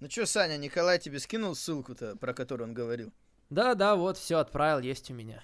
[0.00, 3.12] Ну чё, Саня, Николай тебе скинул ссылку-то, про которую он говорил?
[3.48, 5.42] Да-да, вот, все отправил, есть у меня.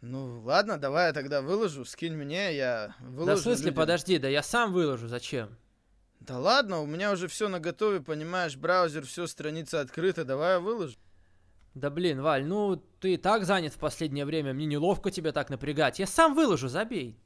[0.00, 3.26] Ну, ладно, давай я тогда выложу, скинь мне, я выложу.
[3.26, 3.76] Да в смысле, людям.
[3.76, 5.56] подожди, да я сам выложу, зачем?
[6.20, 10.60] Да ладно, у меня уже все на готове, понимаешь, браузер, все, страница открыта, давай я
[10.60, 10.96] выложу.
[11.74, 15.50] Да блин, Валь, ну ты и так занят в последнее время, мне неловко тебя так
[15.50, 15.98] напрягать.
[15.98, 17.18] Я сам выложу, забей.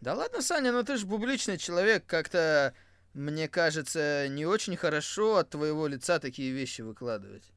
[0.00, 2.74] Да ладно, Саня, ну ты же публичный человек, как-то,
[3.14, 7.52] мне кажется, не очень хорошо от твоего лица такие вещи выкладывать.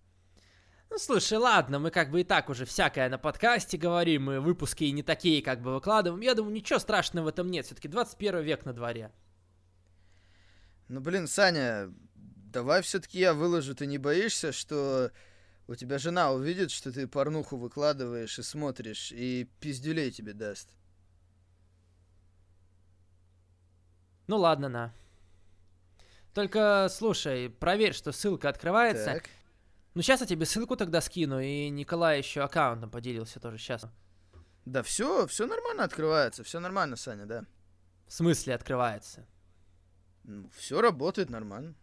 [0.89, 4.85] Ну слушай, ладно, мы как бы и так уже всякое на подкасте говорим, мы выпуски
[4.85, 6.21] и не такие как бы выкладываем.
[6.21, 9.11] Я думаю, ничего страшного в этом нет, все-таки 21 век на дворе.
[10.87, 15.11] Ну блин, Саня, давай все-таки я выложу, ты не боишься, что
[15.67, 20.69] у тебя жена увидит, что ты порнуху выкладываешь и смотришь, и пиздюлей тебе даст.
[24.27, 24.93] Ну ладно, на.
[26.37, 29.05] Только, слушай, проверь, что ссылка открывается.
[29.05, 29.23] Так.
[29.95, 33.87] Ну сейчас я тебе ссылку тогда скину, и Николай еще аккаунтом поделился тоже сейчас.
[34.63, 37.45] Да все, все нормально открывается, все нормально, Саня, да.
[38.05, 39.25] В смысле открывается?
[40.25, 41.73] Ну, все работает нормально.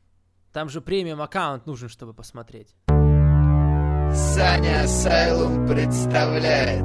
[0.52, 2.76] Там же премиум аккаунт нужен, чтобы посмотреть.
[2.86, 6.84] Саня Асайлум представляет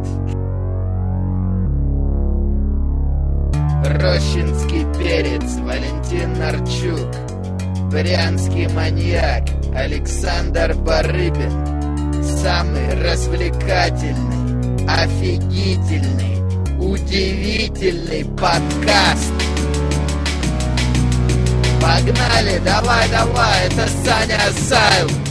[3.86, 7.39] Рощинский перец Валентин Нарчук
[7.90, 9.46] Брянский маньяк
[9.76, 11.52] Александр Барыбин.
[12.24, 16.38] Самый развлекательный, офигительный,
[16.80, 19.34] удивительный подкаст.
[21.82, 25.29] Погнали, давай, давай, это Саня Асайлум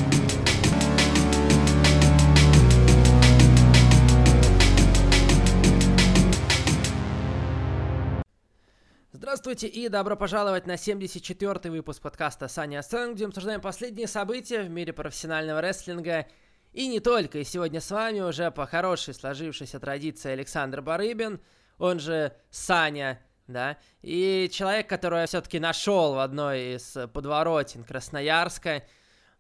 [9.49, 14.61] Здравствуйте и добро пожаловать на 74-й выпуск подкаста Саня Астрэнг, где мы обсуждаем последние события
[14.61, 16.27] в мире профессионального рестлинга
[16.75, 17.39] и не только.
[17.39, 21.41] И сегодня с вами уже по хорошей сложившейся традиции Александр Барыбин,
[21.79, 28.85] он же Саня, да, и человек, которого я все-таки нашел в одной из подворотен Красноярска.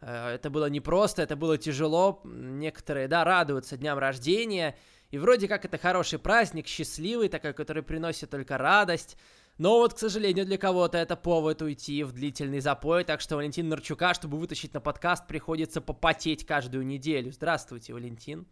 [0.00, 2.22] Э, Это было непросто, это было тяжело.
[2.24, 4.74] Некоторые, да, радуются дням рождения.
[5.10, 9.18] И вроде как это хороший праздник, счастливый такой, который приносит только радость.
[9.58, 13.68] Но вот, к сожалению, для кого-то это повод уйти в длительный запой, так что Валентина
[13.68, 17.32] Нарчука, чтобы вытащить на подкаст, приходится попотеть каждую неделю.
[17.32, 18.46] Здравствуйте, Валентин.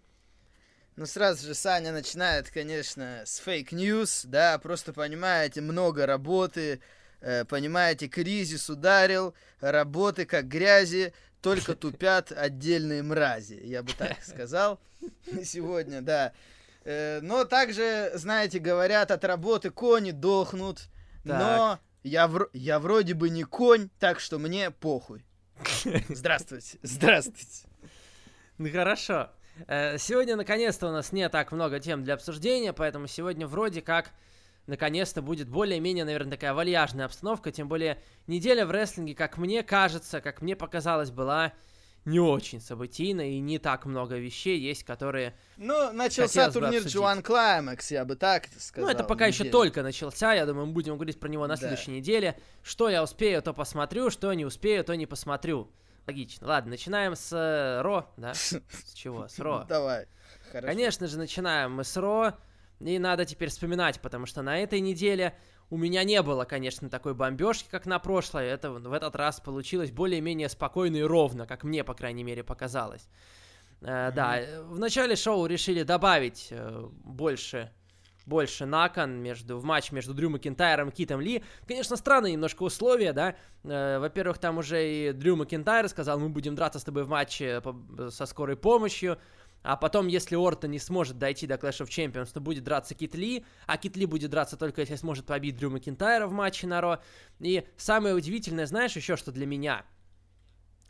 [0.96, 6.80] Ну, сразу же Саня начинает, конечно, с fake news, да, просто, понимаете, много работы,
[7.20, 14.80] э, понимаете, кризис ударил, работы как грязи, только тупят отдельные мрази, я бы так сказал
[15.44, 16.32] сегодня, да.
[16.82, 20.88] Э, но также, знаете, говорят, от работы кони дохнут,
[21.38, 25.24] но я, вр- я вроде бы не конь, так что мне похуй.
[26.08, 27.66] Здравствуйте, здравствуйте.
[28.58, 29.30] Ну хорошо.
[29.66, 34.10] Э, Сегодня, наконец-то, у нас не так много тем для обсуждения, поэтому сегодня вроде как,
[34.66, 40.20] наконец-то, будет более-менее, наверное, такая вальяжная обстановка, тем более неделя в рестлинге, как мне кажется,
[40.20, 41.52] как мне показалось, была
[42.06, 45.34] не очень событийной, и не так много вещей есть, которые...
[45.56, 46.96] Ну, начался турнир обсудить.
[46.96, 48.88] G1 Climax, я бы так сказал.
[48.88, 49.52] ну, это пока еще неделю.
[49.52, 51.60] только начался, я думаю, мы будем говорить про него на Да.
[51.60, 52.38] следующей неделе.
[52.62, 55.70] Что я успею, то посмотрю, что не успею, то не посмотрю.
[56.06, 56.46] Логично.
[56.46, 58.32] Ладно, начинаем с э, Ро, да?
[58.34, 58.60] С
[58.94, 59.26] чего?
[59.26, 59.66] С Ро.
[59.68, 60.06] Давай.
[60.52, 60.68] Хорошо.
[60.68, 62.34] Конечно же, начинаем мы с Ро.
[62.78, 65.36] И надо теперь вспоминать, потому что на этой неделе
[65.70, 68.46] у меня не было, конечно, такой бомбежки, как на прошлой.
[68.46, 73.08] Это в этот раз получилось более-менее спокойно и ровно, как мне, по крайней мере, показалось.
[73.82, 77.70] Э, Да, э, в начале шоу решили добавить э, больше
[78.26, 81.44] больше на кон между, в матч между Дрю Макинтайром и Китом Ли.
[81.66, 83.36] Конечно, странные немножко условия, да.
[83.62, 87.60] Э, во-первых, там уже и Дрю Макинтайр сказал, мы будем драться с тобой в матче
[87.60, 89.18] по- со скорой помощью.
[89.66, 93.16] А потом, если Орта не сможет дойти до Clash of Champions, то будет драться Кит
[93.16, 96.80] Ли, а Кит Ли будет драться только если сможет побить Дрю Макинтайра в матче на
[96.80, 97.02] Ро.
[97.40, 99.84] И самое удивительное, знаешь, еще что для меня?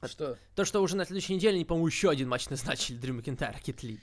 [0.05, 0.37] Что?
[0.55, 3.83] То, что уже на следующей неделе, они, по-моему, еще один матч назначили Дрю Макинтайра, Кит
[3.83, 3.99] Ли.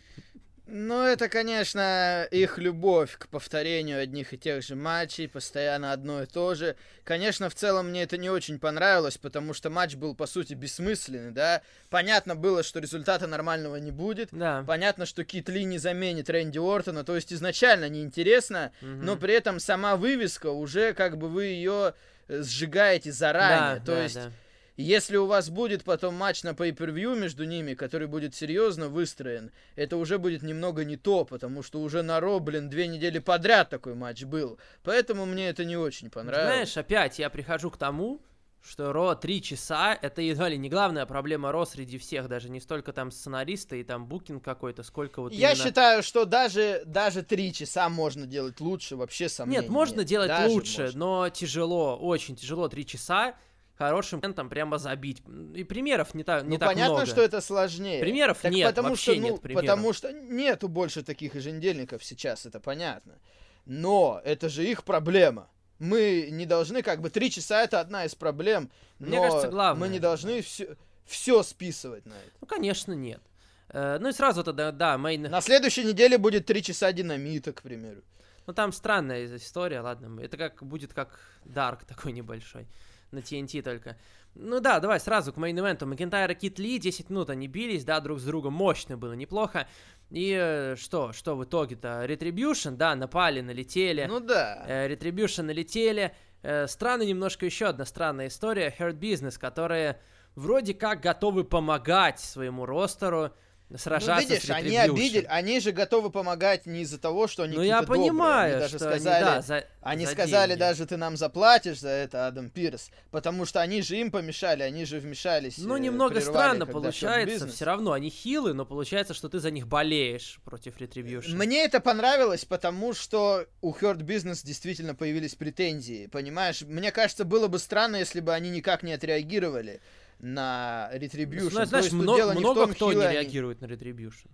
[0.65, 6.25] Ну, это, конечно, их любовь к повторению одних и тех же матчей, постоянно одно и
[6.25, 6.77] то же.
[7.04, 11.31] Конечно, в целом мне это не очень понравилось, потому что матч был, по сути, бессмысленный,
[11.31, 11.62] да.
[11.89, 14.30] Понятно было, что результата нормального не будет.
[14.31, 14.63] Да.
[14.65, 19.04] Понятно, что Кит Ли не заменит Рэнди Ортона, то есть изначально неинтересно, Мгм.
[19.06, 21.94] но при этом сама вывеска уже как бы вы ее
[22.30, 23.80] э, сжигаете заранее.
[23.80, 24.31] Да, то да, есть да.
[24.75, 29.98] Если у вас будет потом матч на pay-per-view между ними, который будет серьезно выстроен, это
[29.98, 33.94] уже будет немного не то, потому что уже на Ро, блин, две недели подряд такой
[33.94, 34.58] матч был.
[34.84, 36.54] Поэтому мне это не очень понравилось.
[36.54, 38.20] Знаешь, опять я прихожу к тому,
[38.64, 42.62] что Ро три часа, это едва ли не главная проблема Ро среди всех, даже не
[42.62, 45.66] столько там сценариста и там букинг какой-то, сколько вот Я именно...
[45.66, 50.08] считаю, что даже, даже три часа можно делать лучше, вообще сомнений Нет, можно нет.
[50.08, 51.00] делать Даже лучше, можно.
[51.00, 53.36] но тяжело, очень тяжело три часа
[53.78, 55.22] хорошим моментом прямо забить.
[55.56, 57.06] И примеров не, так не ну, так понятно, много.
[57.08, 58.00] что это сложнее.
[58.00, 59.62] Примеров Так нет, потому вообще что, ну, нет примеров.
[59.62, 63.20] Потому что нету больше таких еженедельников сейчас, это понятно.
[63.66, 65.50] Но это же их проблема.
[65.80, 69.88] Мы не должны, как бы, три часа это одна из проблем, но Мне кажется, главное.
[69.88, 72.31] мы не должны все, все списывать на это.
[72.42, 73.22] Ну, конечно, нет.
[73.70, 75.24] Э, ну и сразу тогда, да, мейн...
[75.24, 78.02] На следующей неделе будет три часа динамита, к примеру.
[78.46, 80.22] Ну там странная история, ладно.
[80.22, 82.68] Это как будет как Дарк такой небольшой.
[83.13, 83.95] На TNT только.
[84.33, 85.86] Ну да, давай сразу к мейн-ивенту.
[85.86, 88.54] Макентайр и Кит Ли 10 минут они бились, да, друг с другом.
[88.54, 89.68] Мощно было, неплохо.
[90.10, 92.06] И э, что, что в итоге-то?
[92.06, 94.06] Retribution, да, напали, налетели.
[94.06, 94.65] Ну да.
[94.68, 96.15] Э, Retribution налетели.
[96.42, 98.74] Э, Странно немножко еще одна странная история.
[98.80, 100.00] Hurt Business, которые
[100.33, 103.31] вроде как готовы помогать своему ростеру
[103.78, 107.56] сражаться ну, видишь, с они обидели, они же готовы помогать не из-за того, что они
[107.58, 108.02] Ну я добрые.
[108.04, 110.60] понимаю, они даже что сказали, они, да, за, Они за сказали деньги.
[110.60, 114.86] даже, ты нам заплатишь за это, Адам Пирс, потому что они же им помешали, они
[114.86, 115.58] же вмешались.
[115.58, 117.48] Ну, э, немного странно получается.
[117.48, 121.36] Все равно они хилы, но получается, что ты за них болеешь против Retribution.
[121.36, 126.62] Мне это понравилось, потому что у Hurt Business действительно появились претензии, понимаешь?
[126.62, 129.81] Мне кажется, было бы странно, если бы они никак не отреагировали
[130.24, 131.50] на Retribution.
[131.52, 133.62] Ну, То знаешь, есть тут мно- дело не в много том, кто не они- реагирует
[133.62, 134.30] на Retribution.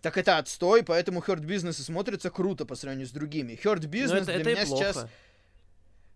[0.00, 3.58] Так это отстой, поэтому Hurt Business и смотрится круто по сравнению с другими.
[3.62, 5.06] Hurt Но Business Ну, это, для это меня сейчас...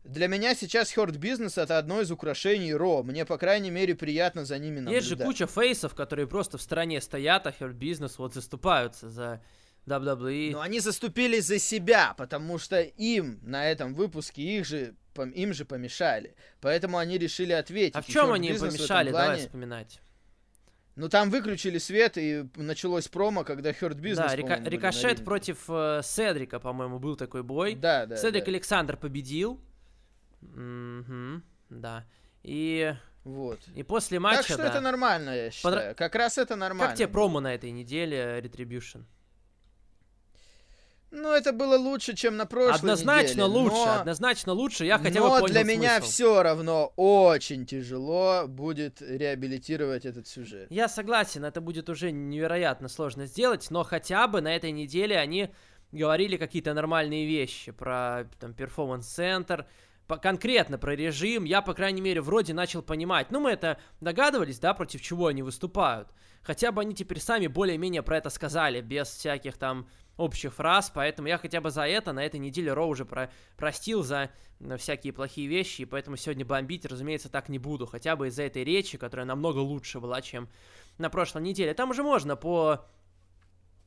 [0.04, 3.02] Для меня сейчас Hurt Business это одно из украшений Ро.
[3.02, 5.02] Мне, по крайней мере, приятно за ними наблюдать.
[5.02, 9.42] Есть же куча фейсов, которые просто в стороне стоят, а Hurt Business вот заступаются за
[9.86, 10.52] WWE.
[10.52, 15.64] Но они заступились за себя, потому что им на этом выпуске их же им же
[15.64, 16.34] помешали.
[16.60, 17.96] Поэтому они решили ответить.
[17.96, 19.10] а в чем они им помешали?
[19.10, 20.00] Давай плане- вспоминать.
[20.96, 26.02] Ну там выключили свет и началось промо, когда Hurt Business, да, рика- Рикошет против э,
[26.04, 27.74] Седрика, по-моему, был такой бой.
[27.74, 28.50] Да, да, Седрик да.
[28.52, 29.60] Александр победил.
[30.40, 32.04] Мгм, да.
[32.44, 32.94] И,
[33.24, 33.58] Вот.
[33.74, 34.68] и после Так матча, что да.
[34.68, 35.96] это нормально, я считаю.
[35.96, 36.88] Как раз это нормально.
[36.90, 39.04] Как тебе промо на этой неделе Retribution?
[41.16, 44.84] Ну, это было лучше, чем на прошлой Однозначно неделе, лучше, но- однозначно лучше.
[44.84, 46.10] Я хотя но бы понял для меня смысл.
[46.10, 50.66] все равно очень тяжело будет реабилитировать этот сюжет.
[50.70, 55.50] Я согласен, это будет уже невероятно сложно сделать, но хотя бы на этой неделе они
[55.92, 59.66] говорили какие-то нормальные вещи про там перформанс-центр,
[60.06, 61.44] по- конкретно про режим.
[61.44, 63.30] Я, по крайней мере, вроде начал понимать.
[63.30, 66.08] Ну, мы это догадывались, да, против чего они выступают.
[66.42, 71.28] Хотя бы они теперь сами более-менее про это сказали, без всяких там общих фраз, поэтому
[71.28, 74.30] я хотя бы за это на этой неделе Роу уже про- простил за
[74.78, 78.64] всякие плохие вещи, и поэтому сегодня бомбить, разумеется, так не буду, хотя бы из-за этой
[78.64, 80.48] речи, которая намного лучше была, чем
[80.98, 81.74] на прошлой неделе.
[81.74, 82.84] Там уже можно по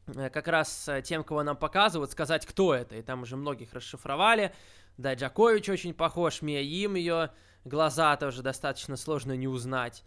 [0.08, 3.74] э, как раз э, тем, кого нам показывают, сказать, кто это, и там уже многих
[3.74, 4.54] расшифровали.
[4.98, 7.32] Да, Джакович очень похож, Мия Им ее
[7.64, 10.04] глаза тоже достаточно сложно не узнать.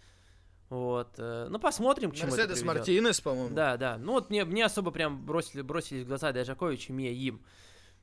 [0.70, 2.76] Вот, э, ну посмотрим, к чему это Мерседес приведет.
[2.78, 3.54] Мартинес, по-моему.
[3.54, 3.98] Да, да.
[3.98, 7.42] Ну вот мне, мне особо прям бросили, бросились в глаза Дяжакович и Мия Им.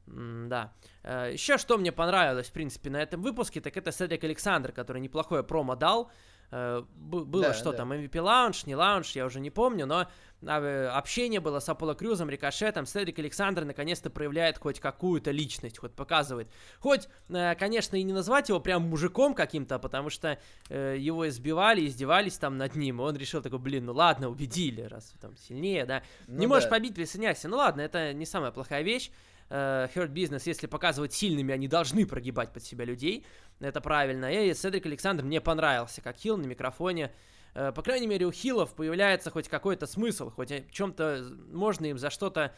[0.08, 0.74] М, Да.
[1.04, 5.44] Еще что мне понравилось, в принципе, на этом выпуске, так это Седрик Александр, который неплохое
[5.44, 6.12] промо дал.
[6.52, 7.78] Э, Было Да, что да.
[7.78, 10.08] там, MVP лаунж, не лаунж, я уже не помню, но
[10.46, 12.86] а, общение было с Аполло Крюзом, Рикошетом.
[12.86, 16.48] Седрик Александр наконец-то проявляет хоть какую-то личность, хоть показывает.
[16.80, 20.40] Хоть, э, конечно, и не назвать его прям мужиком каким-то, потому что
[20.70, 24.82] э, его избивали, издевались там над ним, и он решил такой, блин, ну ладно, убедили,
[24.82, 26.04] раз там сильнее, да.
[26.28, 26.72] Ну не можешь да.
[26.72, 27.48] побить, присоединяйся.
[27.48, 29.12] Ну ладно, это не самая плохая вещь.
[29.50, 33.26] Э, Hurt Business, если показывать сильными, они должны прогибать под себя людей.
[33.60, 34.32] Это правильно.
[34.32, 37.14] И Седрик Александр мне понравился, как хил на микрофоне.
[37.54, 41.98] Э, По крайней мере, у хилов появляется хоть какой-то смысл, хоть о чем-то можно им
[41.98, 42.54] за что-то...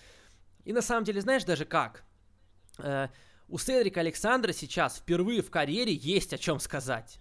[0.66, 2.04] И на самом деле, знаешь даже как?
[2.80, 3.08] Э,
[3.48, 7.20] У Седрика Александра сейчас впервые в карьере есть о чем сказать.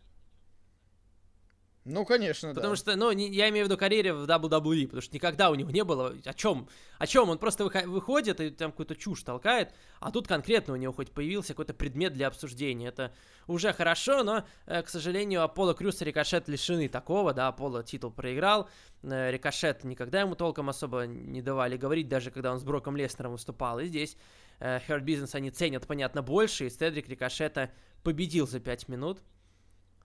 [1.90, 2.76] Ну, конечно, Потому да.
[2.76, 5.70] что, ну, не- я имею в виду карьере в WWE, потому что никогда у него
[5.70, 6.68] не было о чем,
[6.98, 10.76] о чем он просто выхо- выходит и там какую-то чушь толкает, а тут конкретно у
[10.76, 12.88] него хоть появился какой-то предмет для обсуждения.
[12.88, 13.14] Это
[13.46, 18.10] уже хорошо, но, э, к сожалению, Аполло Крюс и Рикошет лишены такого, да, Аполло титул
[18.10, 18.68] проиграл,
[19.02, 23.32] э, Рикошет никогда ему толком особо не давали говорить, даже когда он с Броком Леснером
[23.32, 24.16] выступал, и здесь
[24.60, 27.70] э, Hurt Business они ценят, понятно, больше, и Стедрик Рикошета
[28.02, 29.22] победил за 5 минут.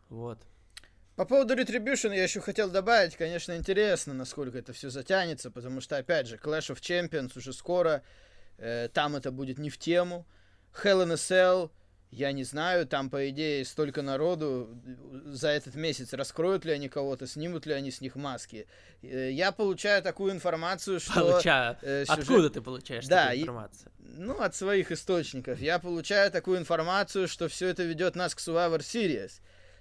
[0.10, 0.40] Вот.
[1.16, 5.98] По поводу Retribution я еще хотел добавить, конечно, интересно, насколько это все затянется, потому что,
[5.98, 8.02] опять же, Clash of Champions уже скоро,
[8.58, 10.26] э, там это будет не в тему.
[10.84, 11.70] Hell in a Cell,
[12.16, 14.70] Я не знаю, там, по идее, столько народу
[15.26, 16.14] за этот месяц.
[16.14, 18.68] Раскроют ли они кого-то, снимут ли они с них маски.
[19.02, 21.14] Э, я получаю такую информацию, что...
[21.14, 21.78] Получаю.
[21.82, 22.20] Э, сюжет...
[22.20, 23.92] Откуда ты получаешь да, такую информацию?
[24.00, 25.60] И, ну, от своих источников.
[25.60, 29.32] Я получаю такую информацию, что все это ведет нас к Survivor Series.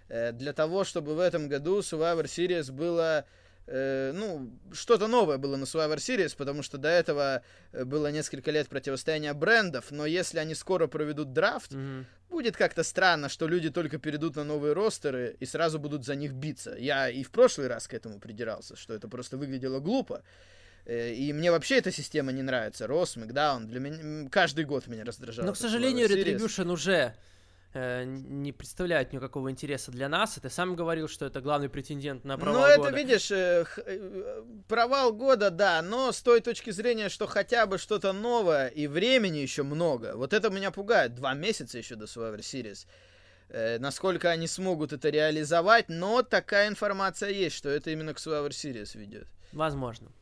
[0.08, 3.24] Э, для того, чтобы в этом году Survivor Series было
[3.66, 7.42] э, ну, что-то новое было на Survivor Series, потому что до этого
[7.72, 12.04] э, было несколько лет противостояния брендов, но если они скоро проведут драфт, mm-hmm.
[12.30, 16.32] будет как-то странно, что люди только перейдут на новые ростеры и сразу будут за них
[16.32, 16.74] биться.
[16.78, 20.22] Я и в прошлый раз к этому придирался, что это просто выглядело глупо.
[20.84, 22.88] И мне вообще эта система не нравится.
[22.88, 23.68] Рос, Макдаун.
[23.68, 25.46] Для меня каждый год меня раздражало.
[25.46, 27.14] Но, к сожалению, Retribution уже
[27.74, 30.36] Э, не представляют никакого интереса для нас.
[30.36, 32.78] И ты сам говорил, что это главный претендент на провал ну, года.
[32.78, 37.66] Ну, это, видишь, э, э, провал года, да, но с той точки зрения, что хотя
[37.66, 40.16] бы что-то новое и времени еще много.
[40.16, 41.14] Вот это меня пугает.
[41.14, 42.86] Два месяца еще до Survivor Series.
[43.48, 48.50] Э, насколько они смогут это реализовать, но такая информация есть, что это именно к Survivor
[48.50, 49.28] Series ведет.
[49.52, 50.12] Возможно.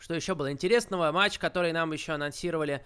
[0.00, 1.12] Что еще было интересного?
[1.12, 2.84] Матч, который нам еще анонсировали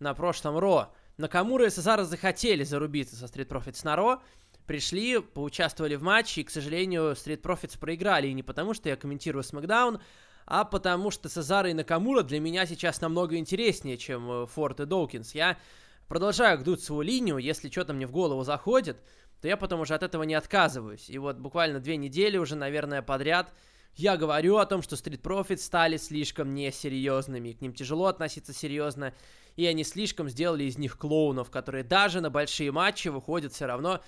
[0.00, 0.92] на прошлом Ро.
[1.20, 4.22] Накамура и Сезара захотели зарубиться со Street Profits на Ро,
[4.66, 8.28] пришли, поучаствовали в матче, и, к сожалению, Street Profits проиграли.
[8.28, 10.00] И не потому, что я комментирую SmackDown,
[10.46, 14.86] а потому что Сезара и Накамура для меня сейчас намного интереснее, чем э, Форд и
[14.86, 15.34] Доукинс.
[15.34, 15.58] Я
[16.08, 18.96] продолжаю гнуть свою линию, если что-то мне в голову заходит,
[19.40, 21.08] то я потом уже от этого не отказываюсь.
[21.10, 23.52] И вот буквально две недели уже, наверное, подряд
[23.96, 29.12] я говорю о том, что Street Profits стали слишком несерьезными, к ним тяжело относиться серьезно,
[29.60, 34.00] и они слишком сделали из них клоунов, которые даже на большие матчи выходят все равно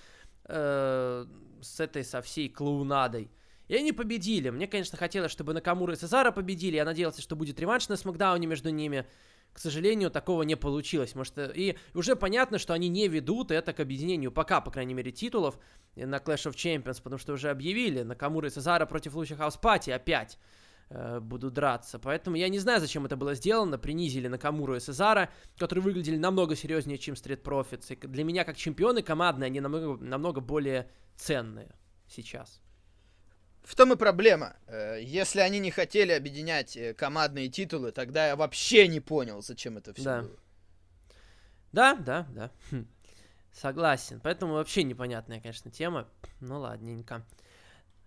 [0.46, 1.26] э,
[1.60, 3.30] с этой, со всей клоунадой.
[3.68, 4.48] И они победили.
[4.48, 6.76] Мне, конечно, хотелось, чтобы Накамура и Цезара победили.
[6.76, 9.04] Я надеялся, что будет реванш на Смакдауне между ними.
[9.52, 11.14] К сожалению, такого не получилось.
[11.14, 14.94] Может, э, и уже понятно, что они не ведут это к объединению пока, по крайней
[14.94, 15.58] мере, титулов
[15.96, 19.90] на Clash of Champions, потому что уже объявили Накамура и Цезара против Луча Хаус Пати
[19.90, 20.38] опять
[20.92, 21.98] э, будут драться.
[21.98, 23.78] Поэтому я не знаю, зачем это было сделано.
[23.78, 27.92] Принизили Накамуру и Сезара, которые выглядели намного серьезнее, чем Street Profits.
[27.92, 31.74] И для меня, как чемпионы командные, они намного, намного более ценные
[32.08, 32.60] сейчас.
[33.62, 34.56] В том и проблема.
[34.66, 39.78] Э, если они не хотели объединять э, командные титулы, тогда я вообще не понял, зачем
[39.78, 40.22] это все да.
[40.22, 40.38] было.
[41.72, 42.50] Да, да, да.
[42.70, 42.86] Хм.
[43.52, 44.20] Согласен.
[44.22, 46.08] Поэтому вообще непонятная, конечно, тема.
[46.40, 47.24] Ну ладненько.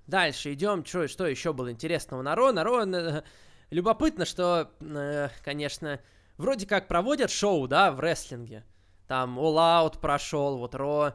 [0.07, 0.85] Дальше идем.
[0.85, 2.51] Что, что еще было интересного на Ро?
[2.51, 3.23] На Ро э,
[3.69, 5.99] любопытно, что, э, конечно,
[6.37, 8.63] вроде как проводят шоу, да, в рестлинге.
[9.07, 11.13] Там All Out прошел, вот Ро.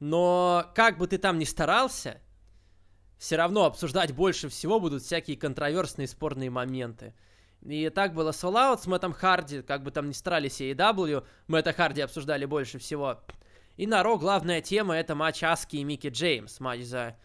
[0.00, 2.20] Но как бы ты там ни старался,
[3.18, 7.14] все равно обсуждать больше всего будут всякие контроверсные спорные моменты.
[7.62, 11.26] И так было с All Out, с Мэттом Харди, как бы там ни старались AEW,
[11.48, 13.20] Мэтта Харди обсуждали больше всего.
[13.76, 17.16] И на Ро главная тема это матч Аски и Микки Джеймс, матч за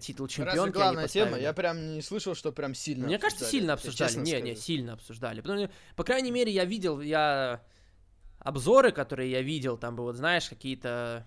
[0.00, 0.58] титул чемпионки.
[0.58, 1.38] Разве главная тема?
[1.38, 3.30] Я прям не слышал, что прям сильно Мне обсуждали.
[3.30, 4.16] кажется, сильно обсуждали.
[4.16, 4.44] Не, скажу.
[4.44, 5.40] не, сильно обсуждали.
[5.40, 7.62] Потому, по крайней мере, я видел, я
[8.38, 11.26] обзоры, которые я видел, там бы, вот знаешь, какие-то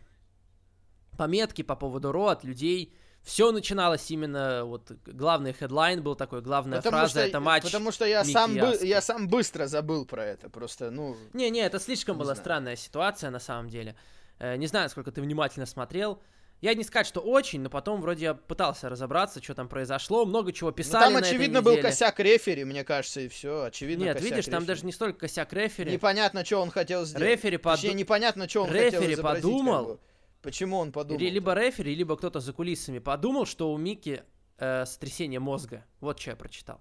[1.17, 2.93] пометки по поводу Ро от людей.
[3.23, 7.91] Все начиналось именно, вот, главный хедлайн был такой, главная потому фраза, что, это матч Потому
[7.93, 11.15] что я сам, бы, я сам быстро забыл про это, просто, ну...
[11.31, 12.43] Не-не, это слишком была знаю.
[12.43, 13.95] странная ситуация, на самом деле.
[14.39, 16.21] Э, не знаю, сколько ты внимательно смотрел.
[16.63, 20.53] Я не сказать, что очень, но потом вроде я пытался разобраться, что там произошло, много
[20.53, 21.11] чего ну, писали.
[21.11, 23.63] Ну, там, очевидно, был косяк рефери, мне кажется, и все.
[23.63, 24.51] Очевидно, Нет, видишь, рефери.
[24.51, 25.91] там даже не столько косяк рефери.
[25.91, 27.27] Непонятно, что он хотел сделать.
[27.27, 27.75] Рефери под...
[27.75, 29.85] Точнее, непонятно, что он рефери хотел подумал.
[29.85, 29.99] Как бы.
[30.41, 31.19] Почему он подумал?
[31.19, 34.23] Либо рефери, либо кто-то за кулисами подумал, что у Мики
[34.57, 35.83] э, сотрясение мозга.
[35.99, 36.79] Вот что я прочитал.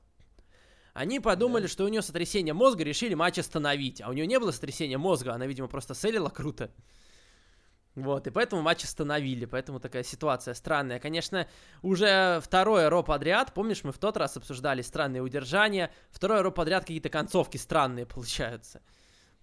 [0.93, 1.69] Они подумали, да.
[1.69, 4.01] что у нее сотрясение мозга, решили матч остановить.
[4.01, 6.71] А у нее не было сотрясения мозга, она, видимо, просто селила круто.
[7.95, 10.99] Вот, и поэтому матч остановили, поэтому такая ситуация странная.
[10.99, 11.47] Конечно,
[11.83, 16.85] уже второе Ро подряд, помнишь, мы в тот раз обсуждали странные удержания, второе Ро подряд
[16.85, 18.81] какие-то концовки странные получаются.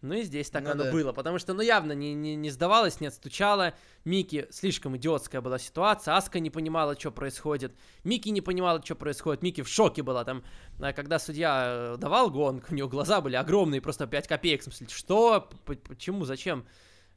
[0.01, 0.91] Ну и здесь так ну, оно да.
[0.91, 3.73] было, потому что, ну, явно не, не, не сдавалась, не отстучала.
[4.05, 6.15] Мики, слишком идиотская была ситуация.
[6.15, 7.75] Аска не понимала, что происходит.
[8.05, 9.43] Мики не понимала, что происходит.
[9.43, 10.43] Мики в шоке была там,
[10.79, 14.61] а когда судья э, давал гонг, у нее глаза были огромные, просто 5 копеек.
[14.61, 15.49] В смысле, что?
[15.65, 16.23] Почему?
[16.23, 16.65] Зачем?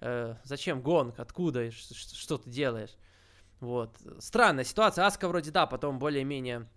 [0.02, 2.96] Э, зачем гонг, откуда, что ты делаешь.
[3.60, 3.96] Вот.
[4.18, 5.06] Странная ситуация.
[5.06, 6.68] Аска вроде да, потом более-менее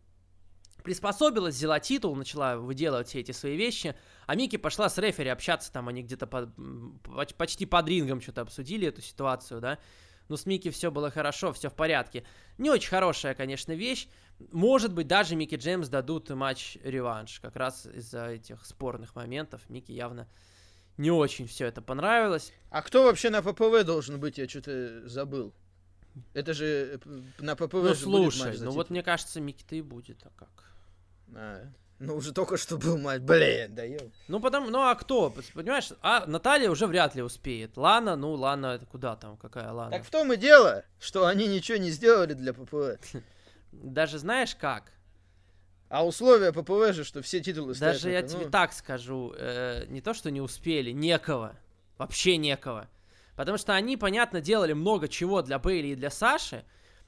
[0.83, 3.95] приспособилась, взяла титул, начала выделывать все эти свои вещи,
[4.27, 6.47] а Мики пошла с рефери общаться, там они где-то по,
[7.37, 9.79] почти под рингом что-то обсудили эту ситуацию, да.
[10.29, 12.23] Но с Мики все было хорошо, все в порядке.
[12.59, 14.07] Не очень хорошая, конечно, вещь.
[14.51, 19.67] Может быть, даже Микки Джеймс дадут матч-реванш, как раз из-за этих спорных моментов.
[19.69, 20.27] Микки явно
[20.97, 22.53] не очень все это понравилось.
[22.69, 25.53] А кто вообще на ППВ должен быть, я что-то забыл.
[26.33, 29.41] Это же э, на ППВ ну, же слушай, будет матч за ну вот мне кажется,
[29.41, 30.73] Микита и будет, а как?
[31.35, 31.63] А,
[31.99, 33.21] ну уже только что был матч.
[33.21, 35.33] Блин, да ё- Ну, потом, ну а кто?
[35.53, 37.75] Понимаешь, а Наталья уже вряд ли успеет.
[37.75, 39.91] Лана, ну, Лана, это куда там, какая Лана?
[39.91, 42.99] Так в том и дело, что они ничего не сделали для ППВ.
[43.71, 44.91] Даже знаешь как?
[45.89, 50.01] А условия ППВ же, что все титулы стоят Даже я тебе так скажу, э, не
[50.01, 51.55] то, что не успели, некого.
[51.97, 52.89] Вообще некого.
[53.35, 56.65] Потому что они, понятно, делали много чего для Бейли и для Саши.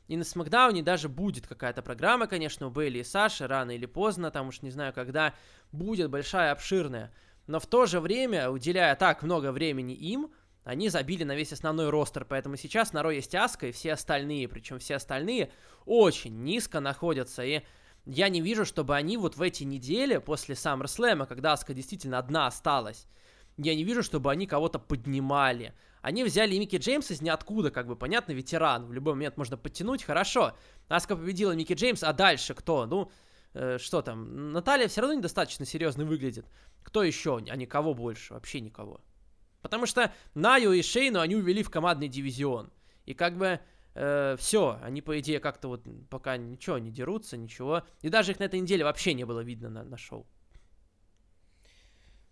[0.08, 4.32] И на Смакдауне даже будет какая-то программа, конечно, у Бейли и Саши, рано или поздно,
[4.32, 5.34] там уж не знаю когда,
[5.72, 7.12] будет большая, обширная.
[7.46, 10.32] Но в то же время, уделяя так много времени им,
[10.64, 14.50] они забили на весь основной ростер, поэтому сейчас на Ро есть Аска и все остальные,
[14.50, 15.52] причем все остальные
[15.86, 17.62] очень низко находятся, и
[18.08, 22.48] я не вижу, чтобы они вот в эти недели после SummerSlam, когда Аска действительно одна
[22.48, 23.06] осталась,
[23.58, 25.74] я не вижу, чтобы они кого-то поднимали.
[26.02, 28.86] Они взяли Микки Джеймса из ниоткуда, как бы, понятно, ветеран.
[28.86, 30.56] В любой момент можно подтянуть, хорошо.
[30.88, 32.86] Аска победила Микки Джеймс, а дальше кто?
[32.86, 33.12] Ну,
[33.54, 34.54] э, что там?
[34.54, 36.46] Наталья все равно недостаточно серьезно выглядит.
[36.84, 37.44] Кто еще?
[37.50, 39.02] А никого больше, вообще никого.
[39.62, 42.72] Потому что Наю и Шейну они увели в командный дивизион.
[43.06, 43.60] И как бы
[44.38, 47.84] все, они, по идее, как-то вот пока ничего не дерутся, ничего.
[48.02, 50.28] И даже их на этой неделе вообще не было видно на, на шоу.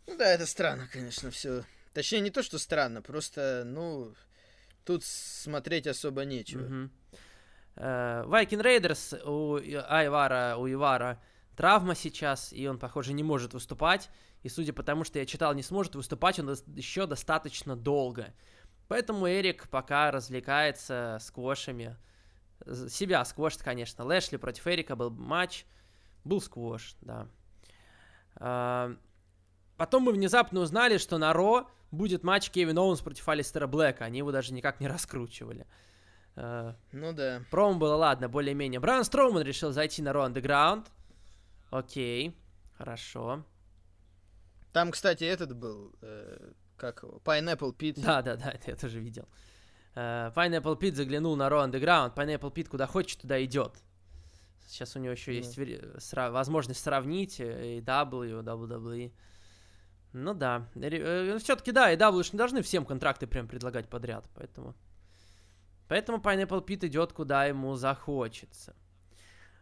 [0.07, 1.63] Ну да, это странно, конечно, все.
[1.93, 4.13] Точнее, не то, что странно, просто, ну,
[4.83, 6.89] тут смотреть особо нечего.
[7.75, 11.21] Э, Viking Raiders у И- Айвара, у Ивара
[11.55, 14.09] травма сейчас, и он, похоже, не может выступать.
[14.43, 18.33] И судя по тому, что я читал, не сможет выступать он еще достаточно долго.
[18.87, 21.95] Поэтому Эрик пока развлекается сквошами.
[22.65, 24.03] З- Себя сквошит, конечно.
[24.05, 25.65] Лэшли против Эрика был матч.
[26.23, 27.27] Был сквош, да.
[28.37, 28.95] А,
[29.77, 34.05] Потом мы внезапно узнали, что на Ро будет матч Кевин Оуэнс против Алистера Блэка.
[34.05, 35.67] Они его даже никак не раскручивали.
[36.35, 37.41] А, Ну да.
[37.51, 38.79] Промо было, ладно, более-менее.
[38.79, 40.87] Бран Строуман решил зайти на Raw Underground.
[41.71, 42.35] Окей,
[42.77, 43.43] хорошо.
[44.71, 48.01] Там, кстати, этот был, э, как его, Pineapple Pit.
[48.01, 49.27] Да-да-да, это я тоже видел.
[49.95, 52.13] Э, Pineapple Pit заглянул на Raw Underground.
[52.15, 53.73] Pineapple Pit куда хочет, туда идет.
[54.67, 55.37] Сейчас у него еще Ну.
[55.37, 59.13] есть сра- возможность сравнить э, AW, WWE.
[60.13, 60.67] Ну да.
[61.39, 64.75] Все-таки да, AW ж не должны всем контракты прям предлагать подряд, поэтому...
[65.87, 68.75] Поэтому Pineapple Pit идет куда ему захочется.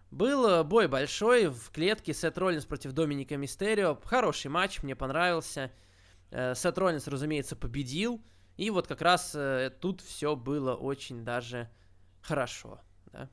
[0.09, 3.99] Был э, бой большой в клетке Сет Роллинс против Доминика Мистерио.
[4.05, 5.71] Хороший матч, мне понравился.
[6.33, 8.21] Э, Сет Роллинс, разумеется, победил.
[8.57, 11.69] И вот как раз э, тут все было очень даже
[12.21, 12.81] хорошо.
[13.11, 13.29] Да?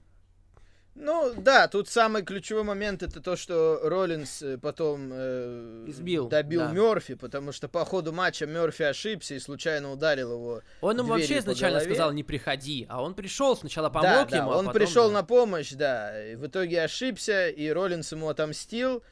[0.94, 6.60] Ну да, тут самый ключевой момент это то, что Роллинс э, потом э, Избил, добил
[6.60, 6.72] да.
[6.72, 10.60] Мерфи, потому что по ходу матча Мерфи ошибся и случайно ударил его.
[10.82, 11.94] Он ему вообще изначально голове.
[11.94, 12.86] сказал, не приходи.
[12.90, 16.32] А он пришел, сначала помог да, да, ему, а он потом, пришел на помощь, да,
[16.32, 19.02] и в итоге ошибся, и Роллинс ему отомстил,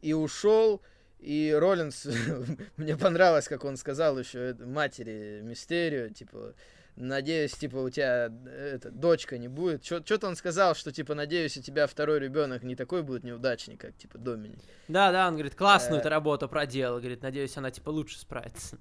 [0.00, 0.80] и ушел,
[1.24, 2.06] и Роллинс,
[2.76, 6.54] мне понравилось, как он сказал еще матери Мистерио, типа,
[6.96, 9.84] надеюсь, типа, у тебя это, дочка не будет.
[9.84, 13.96] Что-то он сказал, что, типа, надеюсь, у тебя второй ребенок не такой будет неудачник, как,
[13.96, 14.58] типа, Доминик.
[14.88, 16.02] Да, да, он говорит, классную Э.
[16.02, 16.98] ты работу проделал.
[16.98, 18.78] Говорит, надеюсь, она типа лучше справится.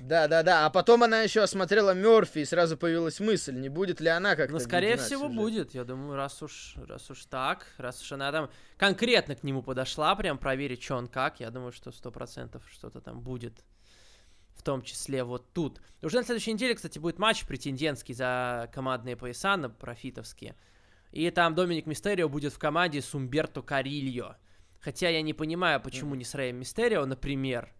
[0.00, 0.66] Да, да, да.
[0.66, 4.52] А потом она еще осмотрела Мерфи, и сразу появилась мысль, не будет ли она как-то.
[4.52, 5.36] Ну, скорее всего, сюжет.
[5.36, 5.74] будет.
[5.74, 10.14] Я думаю, раз уж, раз уж так, раз уж она там конкретно к нему подошла,
[10.14, 13.64] прям проверить, что он как, я думаю, что сто процентов что-то там будет.
[14.54, 15.80] В том числе вот тут.
[16.02, 20.56] Уже на следующей неделе, кстати, будет матч претендентский за командные пояса на профитовские.
[21.12, 24.36] И там Доминик Мистерио будет в команде с Умберто Карильо.
[24.80, 27.72] Хотя я не понимаю, почему не с Рэем Мистерио, например.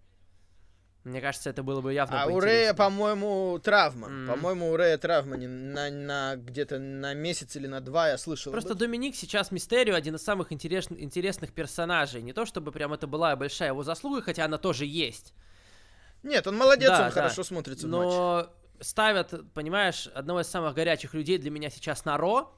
[1.09, 4.09] Мне кажется, это было бы явно А у Рэя, по-моему, травма.
[4.09, 4.29] М.
[4.29, 8.53] По-моему, у Рэя травма не- на, на где-то на месяц или на два, я слышал.
[8.53, 12.23] Просто об Доминик сейчас Мистерио один из самых интерес- интересных персонажей.
[12.23, 15.33] Не то чтобы прям это была большая его заслуга, хотя она тоже есть.
[16.23, 17.11] Нет, он молодец, Да, он да.
[17.11, 18.07] хорошо смотрится в матче.
[18.09, 22.53] Но ставят, понимаешь, одного из самых горячих людей для меня сейчас на Ро,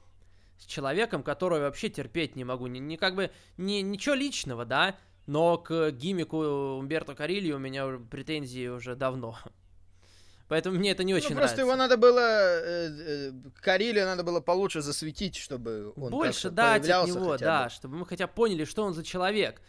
[0.57, 2.67] с человеком, которого я вообще терпеть не могу.
[2.67, 4.95] Не, не как бы, не, ничего личного, да,
[5.27, 9.37] но к гимику Умберто Карильо у меня претензии уже давно.
[10.47, 11.61] Поэтому мне это не очень ну, просто нравится.
[11.61, 12.19] его надо было...
[12.19, 13.31] Э, э,
[13.61, 17.69] Карелию надо было получше засветить, чтобы он Больше дать от него, да, бы.
[17.69, 19.61] чтобы мы хотя поняли, что он за человек.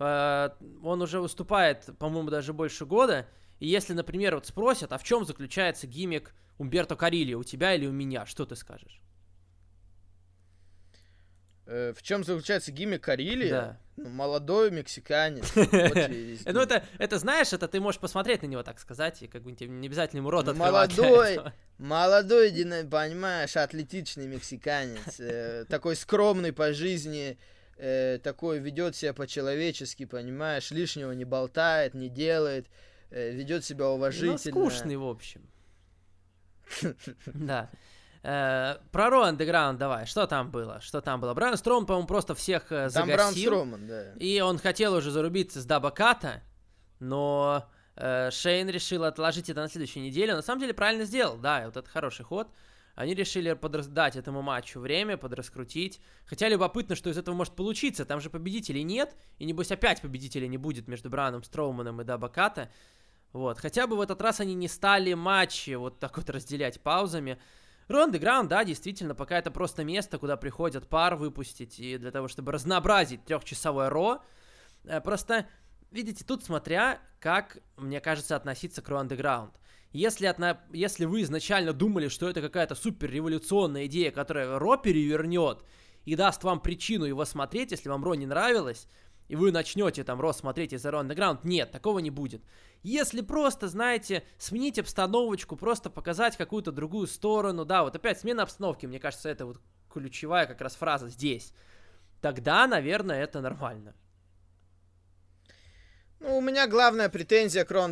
[0.00, 0.50] Э,
[0.82, 3.28] Он уже выступает, по-моему, даже больше года.
[3.60, 7.86] И если, например, вот спросят, а в чем заключается гиммик Умберто Карильо, у тебя или
[7.86, 9.00] у меня, что ты скажешь?
[11.66, 13.50] Э, в чем заключается гиммик Карелия?
[13.50, 13.80] Да.
[13.96, 15.52] Ну, молодой мексиканец.
[16.46, 19.52] Ну, это, это, знаешь, это ты можешь посмотреть на него, так сказать, и как бы
[19.52, 20.96] не обязательно ему рот открывать.
[20.98, 21.38] Молодой,
[21.78, 25.20] молодой, понимаешь, атлетичный мексиканец.
[25.20, 27.38] Э, такой скромный по жизни,
[27.76, 32.66] э, такой ведет себя по-человечески, понимаешь, лишнего не болтает, не делает,
[33.10, 34.32] э, ведет себя ну, уважительно.
[34.32, 35.42] Ну, скучный, в общем.
[37.26, 37.70] Да.
[38.26, 40.80] Э, про Ро Андеграунд давай, что там было?
[40.80, 41.34] Что там было?
[41.34, 43.50] Брайан Строман, по-моему, просто всех э, там загасил.
[43.50, 44.12] Брайан Строман, да.
[44.14, 46.42] И он хотел уже зарубиться с Дабаката,
[47.00, 50.36] но э, Шейн решил отложить это на следующую неделю.
[50.36, 52.48] На самом деле правильно сделал, да, вот это хороший ход.
[52.94, 56.00] Они решили поддать этому матчу время, подраскрутить.
[56.24, 58.06] Хотя любопытно, что из этого может получиться.
[58.06, 62.70] Там же победителей нет, и небось опять победителей не будет между Браном Строуманом и Дабаката.
[63.34, 67.38] Вот, хотя бы в этот раз они не стали матчи вот так вот разделять паузами.
[67.92, 72.52] Underground, да, действительно, пока это просто место, куда приходят пар выпустить, и для того, чтобы
[72.52, 74.22] разнообразить трехчасовое Ро.
[74.84, 75.46] Э, просто,
[75.90, 79.50] видите, тут смотря, как, мне кажется, относиться к Underground.
[79.92, 80.60] Если, отна...
[80.72, 85.62] Если вы изначально думали, что это какая-то супер революционная идея, которая Ро перевернет
[86.04, 88.88] и даст вам причину его смотреть, если вам Ро не нравилось,
[89.28, 91.02] и вы начнете там Ро смотреть из Ро
[91.44, 92.42] нет, такого не будет.
[92.84, 98.84] Если просто, знаете, сменить обстановочку, просто показать какую-то другую сторону, да, вот опять смена обстановки,
[98.84, 99.58] мне кажется, это вот
[99.90, 101.54] ключевая как раз фраза здесь,
[102.20, 103.94] тогда, наверное, это нормально.
[106.20, 107.90] Ну, у меня главная претензия к Raw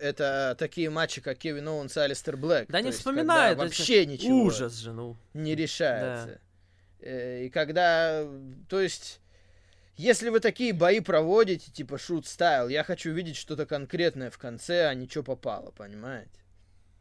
[0.00, 2.66] это такие матчи, как Кевин Оуэнс и Алистер Блэк.
[2.68, 3.58] Да не вспоминает.
[3.58, 4.44] Вообще ничего.
[4.44, 5.16] Ужас же, ну.
[5.34, 6.40] Не решается.
[7.00, 7.06] Да.
[7.06, 8.24] Э, и когда,
[8.68, 9.20] то есть,
[10.00, 14.86] если вы такие бои проводите, типа shoot style, я хочу видеть что-то конкретное в конце,
[14.86, 16.40] а не чего попало, понимаете?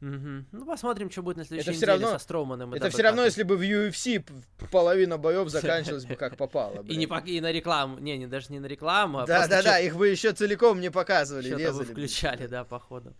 [0.02, 0.46] Угу.
[0.52, 2.74] Ну, посмотрим, что будет на следующей это неделе равно, со Строуманом.
[2.74, 4.26] Это все равно, если бы в UFC
[4.72, 6.84] половина боев заканчивалась бы как попало.
[6.84, 8.00] И, не по, и на рекламу.
[8.00, 9.20] Не, не, даже не на рекламу.
[9.20, 11.48] А да, да, да, их бы еще целиком не показывали.
[11.48, 13.14] Что-то бы включали, да, походу.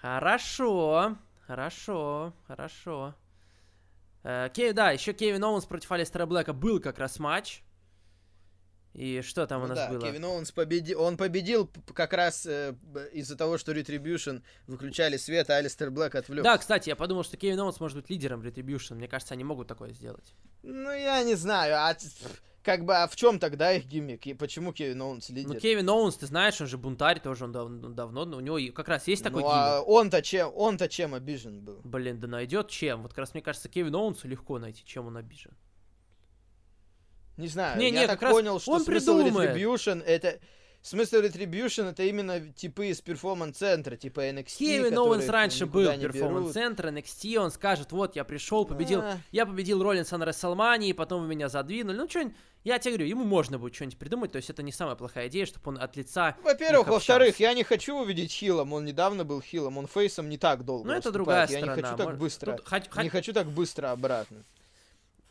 [0.00, 3.14] Хорошо, хорошо, хорошо.
[4.24, 7.62] Э, Кей, да, еще Кевин Оуэнс против Алистера Блэка был как раз матч.
[8.94, 10.02] И что там ну у нас да, было?
[10.02, 11.00] Кевин Оуэнс победил.
[11.00, 12.74] Он победил как раз э,
[13.12, 16.44] из-за того, что Retribution выключали свет, а Алистер Блэк отвлек.
[16.44, 18.96] Да, кстати, я подумал, что Кевин Оуэнс может быть лидером Retribution.
[18.96, 20.34] Мне кажется, они могут такое сделать.
[20.62, 21.76] Ну, я не знаю.
[21.76, 21.96] А
[22.62, 24.26] как бы, а в чем тогда их gimmick?
[24.26, 25.54] И почему Кевин Оуэнс лидер?
[25.54, 28.88] Ну, Кевин Оуэнс, ты знаешь, он же бунтарь тоже, он дав- давно, у него как
[28.88, 29.58] раз есть такой ну, gimmick.
[29.58, 31.80] А он-то чем, он-то чем обижен был?
[31.82, 33.02] Блин, да найдет чем.
[33.02, 35.52] Вот как раз, мне кажется, Кевин Оуэнсу легко найти, чем он обижен.
[37.42, 39.56] Не знаю, не, я не, так понял, что он смысл придумает.
[39.56, 40.38] Retribution это...
[40.80, 47.36] Смысл Retribution это именно типы из перформанс-центра, типа NXT, Кевин Оуэнс раньше был перформанс-центр, NXT,
[47.36, 49.18] он скажет, вот, я пришел, победил, а...
[49.30, 53.24] я победил Роллинса на Расселмании, потом вы меня задвинули, ну, что-нибудь, я тебе говорю, ему
[53.24, 56.36] можно будет что-нибудь придумать, то есть это не самая плохая идея, чтобы он от лица
[56.42, 60.64] Во-первых, во-вторых, я не хочу увидеть Хилом, он недавно был Хилом, он фейсом не так
[60.64, 61.72] долго Ну, это другая я сторона.
[61.72, 64.38] Я не хочу так быстро, Тут, не хочу так быстро обратно.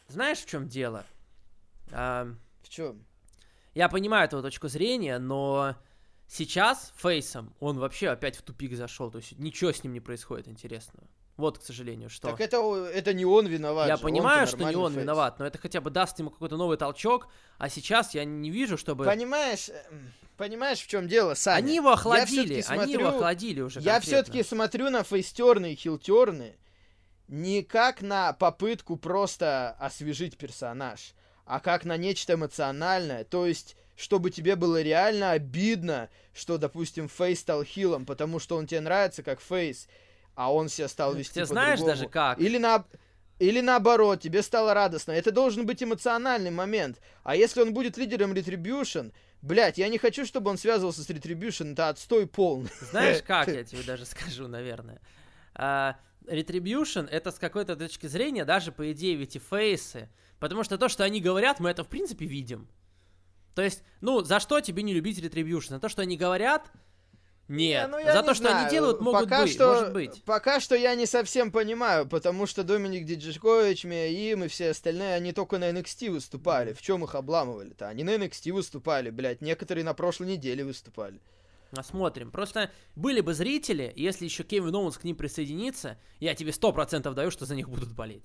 [0.07, 1.05] Знаешь, в чем дело?
[1.91, 2.27] А,
[2.61, 3.05] в чем?
[3.73, 5.75] Я понимаю эту точку зрения, но
[6.27, 10.47] сейчас Фейсом он вообще опять в тупик зашел, то есть ничего с ним не происходит
[10.47, 11.07] интересного.
[11.37, 12.29] Вот, к сожалению, что.
[12.29, 12.57] Так это,
[12.93, 13.87] это не он виноват.
[13.87, 14.03] Я же.
[14.03, 15.03] понимаю, что не он фейс.
[15.03, 18.77] виноват, но это хотя бы даст ему какой-то новый толчок, а сейчас я не вижу,
[18.77, 19.05] чтобы...
[19.05, 21.57] Понимаешь, эм, понимаешь, в чем дело, Саня?
[21.57, 26.57] Они его охладили, смотрю, они его охладили уже Я все-таки смотрю на фейстерны и хилтерны
[27.31, 31.13] не как на попытку просто освежить персонаж,
[31.45, 33.23] а как на нечто эмоциональное.
[33.23, 38.67] То есть, чтобы тебе было реально обидно, что, допустим, Фейс стал хилом, потому что он
[38.67, 39.87] тебе нравится как Фейс,
[40.35, 42.39] а он себя стал вести Ты знаешь даже как?
[42.39, 42.85] Или на...
[43.39, 45.13] Или наоборот, тебе стало радостно.
[45.13, 47.01] Это должен быть эмоциональный момент.
[47.23, 51.71] А если он будет лидером Retribution, блять, я не хочу, чтобы он связывался с Retribution,
[51.71, 52.69] это отстой полный.
[52.79, 55.01] Знаешь как, я тебе даже скажу, наверное.
[55.55, 55.95] Uh,
[56.27, 60.07] Retribution, это с какой-то точки зрения, даже по идее ведь и фейсы,
[60.41, 62.67] Потому что то, что они говорят, мы это в принципе видим.
[63.53, 65.69] То есть, ну, за что тебе не любить Retribution?
[65.69, 66.71] За то, что они говорят,
[67.47, 67.87] нет.
[67.91, 68.65] Не, ну, за то, что знаю.
[68.65, 70.23] они делают, могут пока быть, что, может быть.
[70.23, 75.31] Пока что я не совсем понимаю, потому что Доминик Диджикович, Миаим и все остальные, они
[75.31, 76.73] только на NXT выступали.
[76.73, 77.87] В чем их обламывали-то?
[77.87, 79.41] Они на NXT выступали, блядь.
[79.41, 81.21] Некоторые на прошлой неделе выступали.
[81.69, 82.31] Посмотрим.
[82.31, 87.13] Просто были бы зрители, если еще Кевин Оуэнс к ним присоединится, я тебе сто процентов
[87.13, 88.23] даю, что за них будут болеть.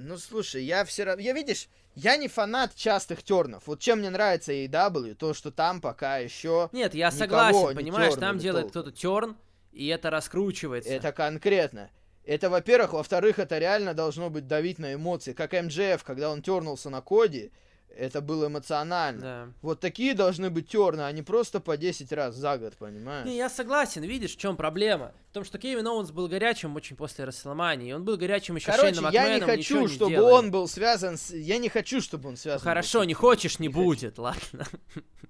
[0.00, 1.20] Ну, слушай, я все равно...
[1.20, 3.64] Я, видишь, я не фанат частых тернов.
[3.66, 8.38] Вот чем мне нравится AEW, то, что там пока еще Нет, я согласен, понимаешь, там
[8.38, 9.36] делает кто-то терн,
[9.72, 10.92] и это раскручивается.
[10.92, 11.90] Это конкретно.
[12.24, 12.92] Это, во-первых.
[12.92, 15.32] Во-вторых, это реально должно быть давить на эмоции.
[15.32, 17.50] Как МJF, когда он тернулся на Коди,
[17.96, 19.20] это было эмоционально.
[19.20, 19.48] Да.
[19.62, 23.26] Вот такие должны быть терны, а не просто по 10 раз за год, понимаешь?
[23.26, 25.12] Не, я согласен, видишь, в чем проблема?
[25.30, 28.94] В том, что Кевин Оуэнс был горячим очень после Расселмании, он был горячим еще Короче,
[28.94, 30.32] Шейном я не Макменом, хочу, не чтобы сделали.
[30.32, 31.30] он был связан с...
[31.30, 33.84] Я не хочу, чтобы он связан Хорошо, был не хочешь, не Не хочу.
[33.84, 34.66] будет, ладно.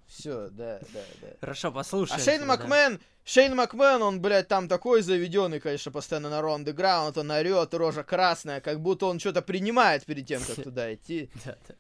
[0.06, 1.28] Все, да, да, да.
[1.40, 2.20] Хорошо, послушаем.
[2.20, 2.62] А Шейн тебя, да.
[2.62, 7.74] Макмен, Шейн Макмен, он, блядь, там такой заведенный, конечно, постоянно на Raw Underground, он орет,
[7.74, 11.30] рожа красная, как будто он что-то принимает перед тем, как туда идти.
[11.44, 11.74] Да, да.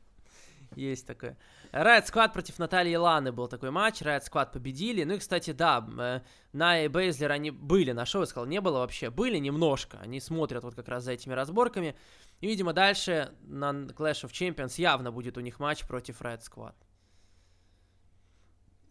[0.74, 1.36] Есть такое.
[1.72, 4.02] Riot Squad против Натальи Ланы был такой матч.
[4.02, 5.04] Riot Squad победили.
[5.04, 6.20] Ну и, кстати, да, э,
[6.52, 9.10] на и Бейзлер они были на шоу, я сказал, не было вообще.
[9.10, 9.98] Были немножко.
[10.00, 11.96] Они смотрят вот как раз за этими разборками.
[12.40, 16.74] И, видимо, дальше на Clash of Champions явно будет у них матч против Riot Squad.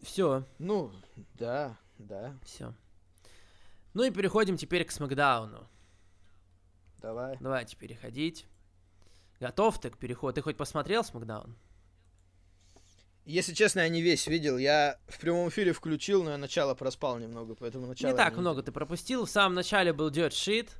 [0.02, 0.92] Все, Ну,
[1.34, 2.72] да, да, все.
[3.94, 5.68] Ну и переходим теперь к Смакдауну.
[7.00, 7.36] давай.
[7.40, 8.46] Давайте переходить.
[9.40, 10.34] Готов ты к переходу?
[10.34, 11.56] Ты хоть посмотрел Смакдаун?
[13.28, 14.56] Если честно, я не весь видел.
[14.56, 18.12] Я в прямом эфире включил, но я начало проспал немного, поэтому начало...
[18.12, 18.40] Не так видел.
[18.40, 19.26] много ты пропустил.
[19.26, 20.70] В самом начале был Dirt Shit.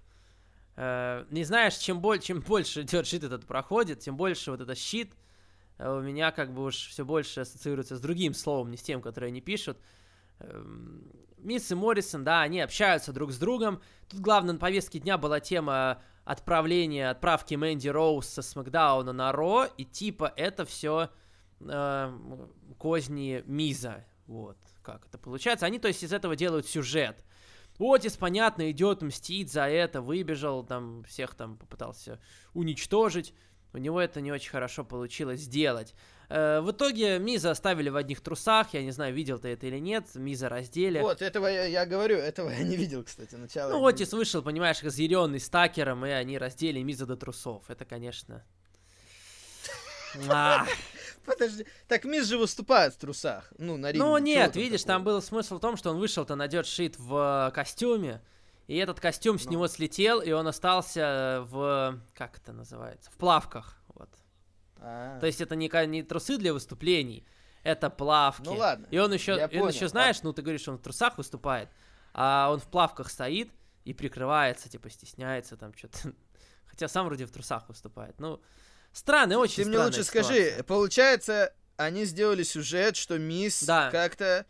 [0.76, 4.78] Э, не знаешь, чем, боль, чем больше Dirt Shit этот проходит, тем больше вот этот
[4.78, 5.12] щит
[5.76, 9.02] э, у меня как бы уж все больше ассоциируется с другим словом, не с тем,
[9.02, 9.76] которое они пишут.
[10.38, 11.02] Эм,
[11.37, 13.82] Мисс и Моррисон, да, они общаются друг с другом.
[14.08, 19.66] Тут главной на повестке дня была тема отправления, отправки Мэнди Роуз со Смакдауна на Ро,
[19.76, 21.11] и типа это все
[21.61, 24.05] козни Миза.
[24.27, 25.66] Вот, как это получается.
[25.66, 27.25] Они, то есть, из этого делают сюжет.
[27.79, 32.21] Отис, понятно, идет мстить за это, выбежал, там, всех там попытался
[32.53, 33.35] уничтожить.
[33.73, 35.94] У него это не очень хорошо получилось сделать.
[36.31, 39.79] Э, в итоге Миза оставили в одних трусах, я не знаю, видел ты это или
[39.79, 41.01] нет, Миза раздели.
[41.01, 43.73] Вот, этого я, я говорю, этого я не видел, кстати, начало.
[43.73, 47.64] Ну, Отис вышел, понимаешь, разъяренный с Такером, и они раздели Миза до трусов.
[47.68, 48.44] Это, конечно...
[51.29, 51.33] А.
[51.33, 53.99] Подожди, так Мисс же выступает в трусах, ну, на ринге.
[54.05, 54.95] Ну чего нет, там видишь, такого?
[54.95, 58.21] там был смысл в том, что он вышел-то на Dirt Shit в э, костюме,
[58.67, 59.53] и этот костюм с Ну.
[59.53, 61.99] него слетел, и он остался в...
[62.14, 63.11] Как это называется?
[63.11, 64.11] В плавках, вот.
[64.77, 67.27] А, То есть это не, не трусы для выступлений,
[67.62, 68.45] это плавки.
[68.45, 70.83] Ну ладно, И он еще, и он еще а- знаешь, ну ты говоришь, он в
[70.83, 71.69] трусах выступает,
[72.12, 73.51] а он в плавках стоит
[73.85, 76.12] и прикрывается, типа стесняется там что-то.
[76.67, 78.21] Хотя сам вроде в трусах выступает.
[78.21, 78.41] Ну,
[78.92, 80.22] странно, очень Ты мне лучше ситуация.
[80.55, 83.90] скажи, получается, они сделали сюжет, что Мисс Да.
[83.90, 84.46] как-то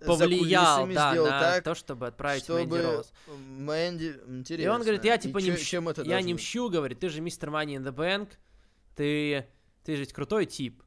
[0.00, 3.12] за Повлиял, да, сделал на так, то, чтобы отправить чтобы Мэнди Роуз.
[3.28, 4.20] Мэнди...
[4.26, 4.64] Интересно.
[4.64, 6.98] И он говорит, я И типа не чё- мщу, чем это я не мщу, говорит,
[6.98, 8.28] ты же мистер Money in the Bank,
[8.96, 9.46] ты,
[9.84, 10.82] ты же крутой тип.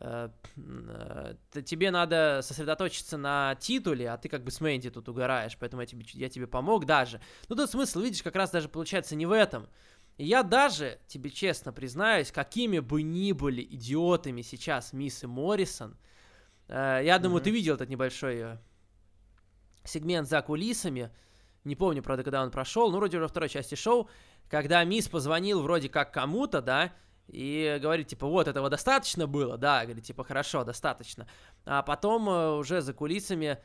[0.00, 5.56] Э, э, тебе надо сосредоточиться на титуле, а ты как бы с Мэнди тут угораешь,
[5.58, 7.20] поэтому я тебе, я тебе помог даже.
[7.48, 9.68] Ну тут смысл, видишь, как раз даже получается не в этом.
[10.16, 15.96] И я даже, тебе честно признаюсь, какими бы ни были идиотами сейчас Мисс и Моррисон,
[16.68, 17.44] э, я думаю, Мгм.
[17.44, 18.58] ты видел этот небольшой э,
[19.84, 21.10] сегмент за кулисами,
[21.64, 24.08] не помню, правда, когда он прошел, ну, вроде уже второй части шоу,
[24.48, 26.92] когда Мисс позвонил вроде как кому-то, да,
[27.28, 31.26] и говорит, типа, вот, этого достаточно было, да, говорит, типа, хорошо, достаточно.
[31.64, 33.58] А потом э, уже за кулисами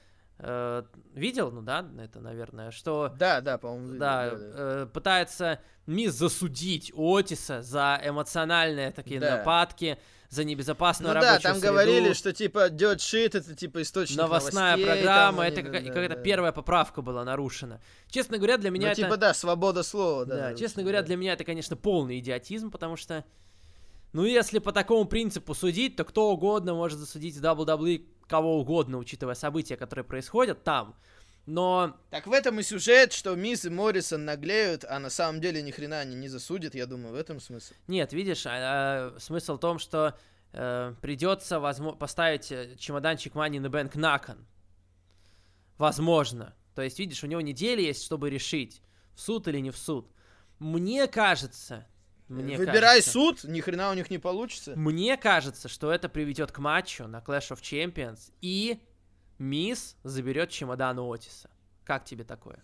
[0.43, 4.43] э, видел, ну да, это, наверное, что Да, да, по-моему, видел, да, да, да.
[4.83, 9.37] э, пытается Мисс засудить Отиса за эмоциональные такие Да.
[9.37, 9.97] нападки,
[10.29, 11.73] за небезопасную Ну да, рабочую там среду.
[11.73, 15.81] говорили, что типа Dirt Shit это типа источник новостная новостей, программа, там это они- какая-
[15.81, 16.21] да, какая-то да.
[16.21, 17.81] первая поправка была нарушена.
[18.07, 19.01] Честно говоря, для меня Ну, это...
[19.01, 20.35] типа, да, свобода слова, да.
[20.35, 21.07] Да, нарушена, честно говоря, да.
[21.07, 23.25] для меня это, конечно, полный идиотизм, потому что,
[24.13, 29.35] ну, если по такому принципу судить, то кто угодно может засудить WWE кого угодно, учитывая
[29.35, 30.95] события, которые происходят там.
[31.45, 35.61] Но, Так в этом и сюжет, что Мисс и Моррисон наглеют, а на самом деле
[35.61, 37.73] ни хрена они не засудят, я думаю, в этом смысл.
[37.87, 40.17] нет, видишь, а, а, смысл в том, что
[40.53, 44.45] э, придется возмо- поставить э, чемоданчик in the Bank на кон.
[45.77, 46.55] Возможно.
[46.75, 48.81] То есть, видишь, у него неделя есть, чтобы решить,
[49.13, 50.09] в суд или не в суд.
[50.59, 51.85] Мне кажется...
[52.31, 54.73] Мне Выбирай кажется- суд, ни хрена у них не получится.
[54.75, 58.79] Мне кажется, что это приведет к матчу на Clash of Champions, и
[59.37, 61.49] Мисс заберет чемодан у Отиса.
[61.83, 62.63] Как тебе такое?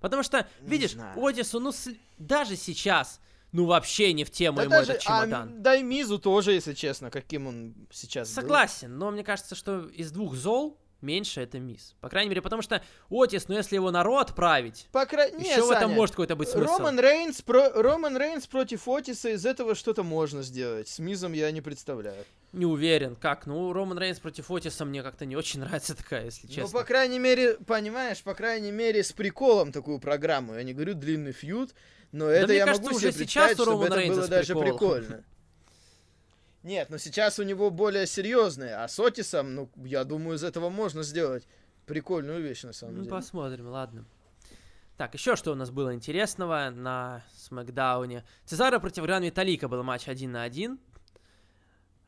[0.00, 1.18] Потому что, Не видишь, знаю.
[1.24, 3.20] Отису, ну, с- даже сейчас,
[3.52, 5.48] ну, вообще не в тему Да ему даже, этот а, чемодан.
[5.56, 8.34] м, да и Мизу тоже, если честно, каким он сейчас был.
[8.42, 11.94] Согласен, но мне кажется, что из двух зол меньше это Мисс.
[12.00, 15.70] По крайней мере, потому что Отис, ну, если его народ отправить, По мере, еще в
[15.70, 16.76] этом может какой-то быть смысл.
[16.76, 17.70] Роман Рейнс, про...
[17.70, 20.88] Роман Рейнс против Отиса, из этого что-то можно сделать.
[20.88, 22.24] С Мизом я не представляю.
[22.52, 23.46] Не уверен, как.
[23.46, 26.78] Ну, Роман Рейнс против Отиса мне как-то не очень нравится такая, если Ну, честно.
[26.78, 30.54] по крайней мере, понимаешь, по крайней мере, с приколом такую программу.
[30.54, 31.70] Я не говорю длинный фьюд,
[32.12, 34.54] но это мне я кажется, могу уже себе сейчас у Романа это Рейнса было даже
[34.54, 35.24] прикольно.
[36.62, 40.68] Нет, но сейчас у него более серьезные, а с Отисом, ну, я думаю, из этого
[40.68, 41.48] можно сделать
[41.86, 43.10] прикольную вещь, на самом ну, деле.
[43.10, 44.04] посмотрим, ладно.
[44.96, 48.24] Так, еще что у нас было интересного на Смакдауне.
[48.44, 50.78] Цезаро против Гран Виталика был матч один на один.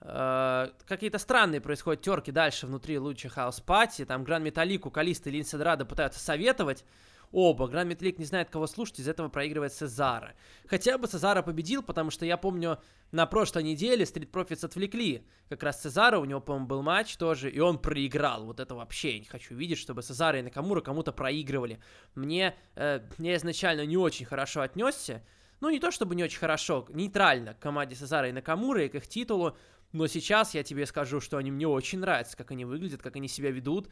[0.03, 4.05] Э, какие-то странные происходят терки дальше внутри Lucha House Party.
[4.05, 6.85] Там Гран Металлику, Калиста и Линсе Дорадо пытаются советовать
[7.33, 7.67] оба.
[7.67, 10.35] Гран Металлик не знает, кого слушать, из этого проигрывает Сезара.
[10.67, 12.79] Хотя бы Сезара победил, потому что я помню,
[13.11, 15.27] на прошлой неделе Street Profits отвлекли.
[15.49, 18.45] Как раз Сезара, у него, по-моему, был матч тоже, и он проиграл.
[18.45, 21.81] Вот это вообще я не хочу видеть, чтобы Сезара и Накамура кому-то проигрывали.
[22.15, 25.23] Мне, э, я изначально не очень хорошо отнесся.
[25.61, 28.95] Ну, не то чтобы не очень хорошо, нейтрально к команде Сезара и Накамура и к
[28.97, 29.57] их титулу.
[29.93, 33.29] Но сейчас я тебе скажу, что они мне очень нравятся, как они выглядят, как они
[33.29, 33.91] себя ведут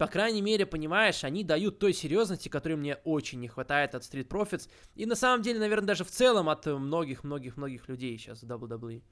[0.00, 4.28] по крайней мере, понимаешь, они дают той серьезности, которой мне очень не хватает от Street
[4.28, 4.66] Profits.
[4.94, 9.02] И на самом деле, наверное, даже в целом от многих-многих-многих людей сейчас в WWE.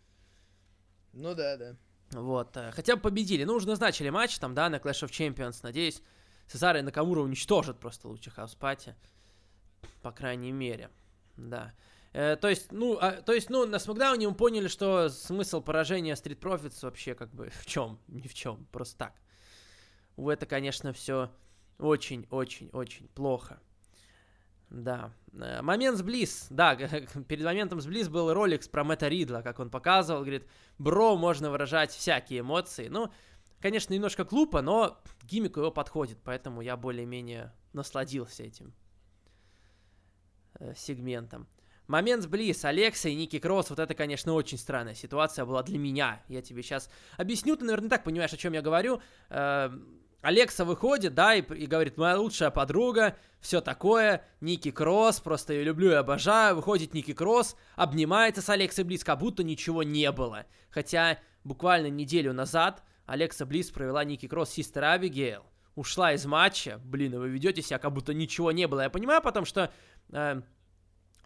[1.12, 1.76] Ну да, да.
[2.12, 3.44] Вот, э, хотя бы победили.
[3.44, 5.58] Ну, уже назначили матч там, да, на Clash of Champions.
[5.62, 6.00] Надеюсь,
[6.46, 8.94] Сезар и Накамура уничтожат просто Lucha House Party.
[10.00, 10.88] По крайней мере,
[11.36, 11.74] да.
[12.14, 16.14] Э, то есть, ну, а, то есть, ну, на Смакдауне мы поняли, что смысл поражения
[16.14, 18.00] Street Profits вообще как бы в чем?
[18.08, 19.12] Ни в чем, просто так
[20.26, 21.30] это, конечно, все
[21.78, 23.60] очень-очень-очень плохо.
[24.70, 25.12] Да.
[25.32, 26.46] Э, момент с Близ.
[26.50, 26.76] Да,
[27.28, 30.20] перед моментом с Близ был ролик про Мэтта Ридла, как он показывал.
[30.20, 30.46] Говорит,
[30.78, 32.88] бро, можно выражать всякие эмоции.
[32.88, 33.10] Ну,
[33.60, 38.74] конечно, немножко глупо, но гиммик его подходит, поэтому я более-менее насладился этим
[40.58, 41.46] э, сегментом.
[41.86, 45.78] Момент с Близ, Алекса и Ники Кросс, вот это, конечно, очень странная ситуация была для
[45.78, 46.22] меня.
[46.28, 49.00] Я тебе сейчас объясню, ты, наверное, так понимаешь, о чем я говорю.
[49.30, 49.70] Э,
[50.20, 55.64] Алекса выходит, да, и, и говорит, моя лучшая подруга, все такое, Ники Кросс, просто ее
[55.64, 56.56] люблю и обожаю.
[56.56, 60.46] Выходит Ники Кросс, обнимается с Алексой Близ, как будто ничего не было.
[60.70, 65.44] Хотя буквально неделю назад Алекса Близ провела Ники Кросс Систер Абигейл,
[65.76, 66.80] ушла из матча.
[66.84, 68.82] Блин, вы ведете себя, как будто ничего не было.
[68.82, 69.72] Я понимаю потому что
[70.10, 70.42] э,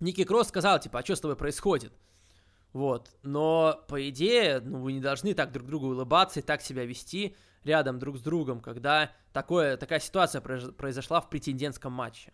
[0.00, 1.94] Ники Кросс сказал, типа, а что с тобой происходит?
[2.72, 6.86] Вот, но по идее, ну вы не должны так друг другу улыбаться и так себя
[6.86, 12.32] вести рядом друг с другом, когда такое, такая ситуация произошла в претендентском матче.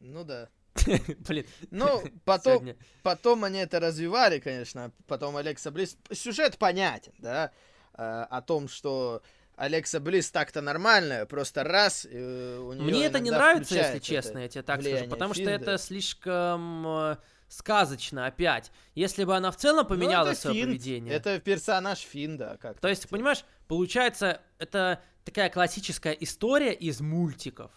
[0.00, 0.48] Ну да.
[1.28, 1.46] Блин.
[1.70, 2.70] Ну, потом,
[3.02, 4.92] потом они это развивали, конечно.
[5.06, 5.96] Потом Алекса Близ...
[6.12, 7.52] Сюжет понятен, да,
[7.94, 9.22] э, о том, что
[9.56, 14.38] Алекса Близ так-то нормальная, просто раз э, у нее Мне это не нравится, если честно,
[14.38, 15.50] я тебе так скажу, потому Финда.
[15.50, 17.16] что это слишком э,
[17.50, 18.70] сказочно опять.
[18.94, 20.68] Если бы она в целом поменяла ну, свое Финд.
[20.68, 21.12] поведение.
[21.12, 22.78] Это персонаж Финда, как.
[22.80, 27.72] То есть, понимаешь, получается, это такая классическая история из мультиков.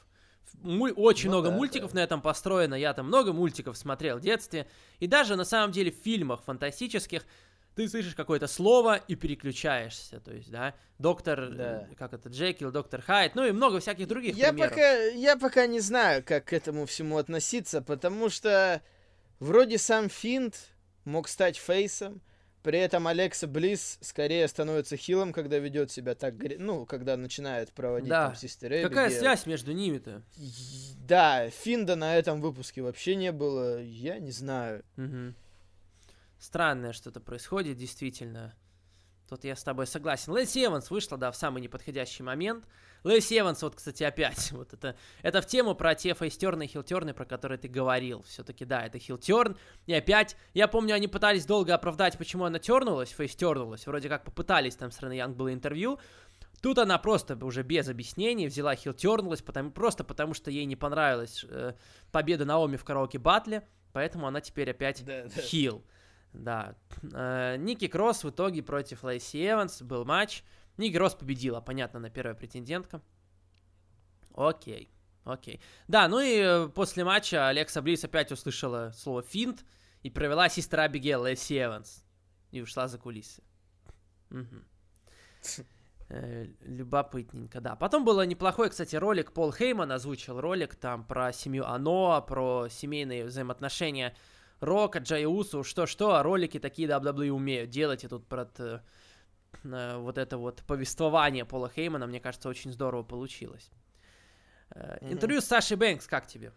[0.63, 1.99] Очень ну, много да, мультиков да.
[1.99, 2.75] на этом построено.
[2.75, 4.67] Я там много мультиков смотрел в детстве.
[4.99, 7.25] И даже на самом деле в фильмах фантастических
[7.75, 11.87] ты слышишь какое-то слово и переключаешься, то есть, да, доктор, да.
[11.97, 14.73] как это, Джекил, доктор Хайт, ну и много всяких других я примеров.
[14.73, 18.79] Пока, я пока не знаю, как к этому всему относиться, потому что
[19.43, 20.69] Вроде сам Финт
[21.03, 22.21] мог стать фейсом,
[22.61, 28.07] при этом Алекса Близ скорее становится хилом, когда ведет себя так, ну, когда начинает проводить
[28.07, 28.27] да.
[28.27, 30.23] там Систер Какая связь между ними-то?
[31.05, 34.85] Да, Финда на этом выпуске вообще не было, я не знаю.
[34.95, 35.33] Угу.
[36.39, 38.55] Странное что-то происходит, действительно.
[39.29, 40.33] Тут я с тобой согласен.
[40.33, 42.65] Лэйси Эванс вышла, да, в самый неподходящий момент.
[43.03, 47.13] Лэйси Эванс, вот, кстати, опять, вот это, это в тему про те фейстерны и хилтерны,
[47.13, 48.23] про которые ты говорил.
[48.23, 49.57] Все-таки, да, это хилтерн.
[49.85, 53.87] И опять, я помню, они пытались долго оправдать, почему она тернулась, фейстернулась.
[53.87, 55.99] Вроде как попытались, там, с Рене Янг было интервью.
[56.61, 61.45] Тут она просто уже без объяснений взяла хилтернулась, потому, просто потому что ей не понравилась
[61.49, 61.73] э,
[62.11, 65.41] победа Наоми в караоке батле, поэтому она теперь опять да, да.
[65.41, 65.79] хил.
[65.85, 65.92] Да.
[66.33, 70.43] Э, Ники Кросс в итоге против Лейси Эванс был матч.
[70.77, 73.01] Ники Кросс победила, понятно, на первая претендентка.
[74.33, 74.89] Окей,
[75.23, 75.61] окей.
[75.87, 79.63] Да, ну и э, после матча Алекса Близ опять услышала слово финт
[80.01, 82.03] и провела сестра Абигейл Лейси Эванс.
[82.51, 83.43] И ушла за кулисы.
[84.29, 84.63] Угу.
[86.61, 87.75] любопытненько, да.
[87.75, 89.31] Потом был неплохой, кстати, ролик.
[89.31, 94.15] Пол Хейман озвучил ролик там про семью Аноа, про семейные взаимоотношения
[94.63, 98.03] Рока, Джей Усу, что-что, а ролики такие WWE умеют делать.
[98.03, 98.79] И тут про э,
[99.63, 103.69] э, вот это вот повествование Пола Хеймана, мне кажется, очень здорово получилось.
[104.71, 105.11] Э, mm-hmm.
[105.13, 106.51] Интервью с Сашей Бэнкс, как тебе?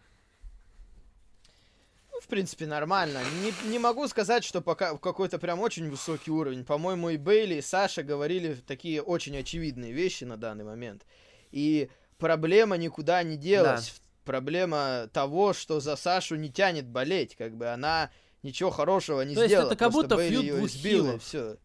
[2.11, 3.19] Ну, в принципе, нормально.
[3.43, 6.65] Не, не могу сказать, что пока какой-то прям очень высокий уровень.
[6.65, 11.05] По-моему, и Бейли, и Саша говорили такие очень очевидные вещи на данный момент.
[11.51, 17.55] И проблема никуда не делась да проблема того, что за Сашу не тянет болеть, как
[17.57, 18.11] бы она
[18.43, 19.69] ничего хорошего не То сделала.
[19.69, 21.57] есть это как будто фьюд двух сбил, и все.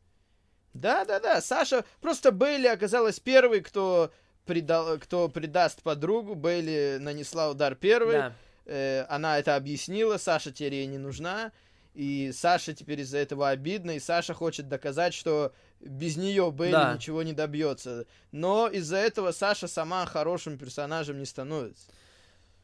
[0.73, 4.11] Да-да-да, Саша, просто Бейли оказалась первой, кто,
[4.47, 8.35] предал, кто предаст подругу, Бейли нанесла удар первой, Да.
[8.65, 11.53] Э, она это объяснила, Саша теперь ей не нужна,
[11.95, 16.95] и Саша теперь из-за этого обидно, и Саша хочет доказать, что без нее Бейли Да.
[16.95, 18.07] ничего не добьется.
[18.31, 21.85] Но из-за этого Саша сама хорошим персонажем не становится.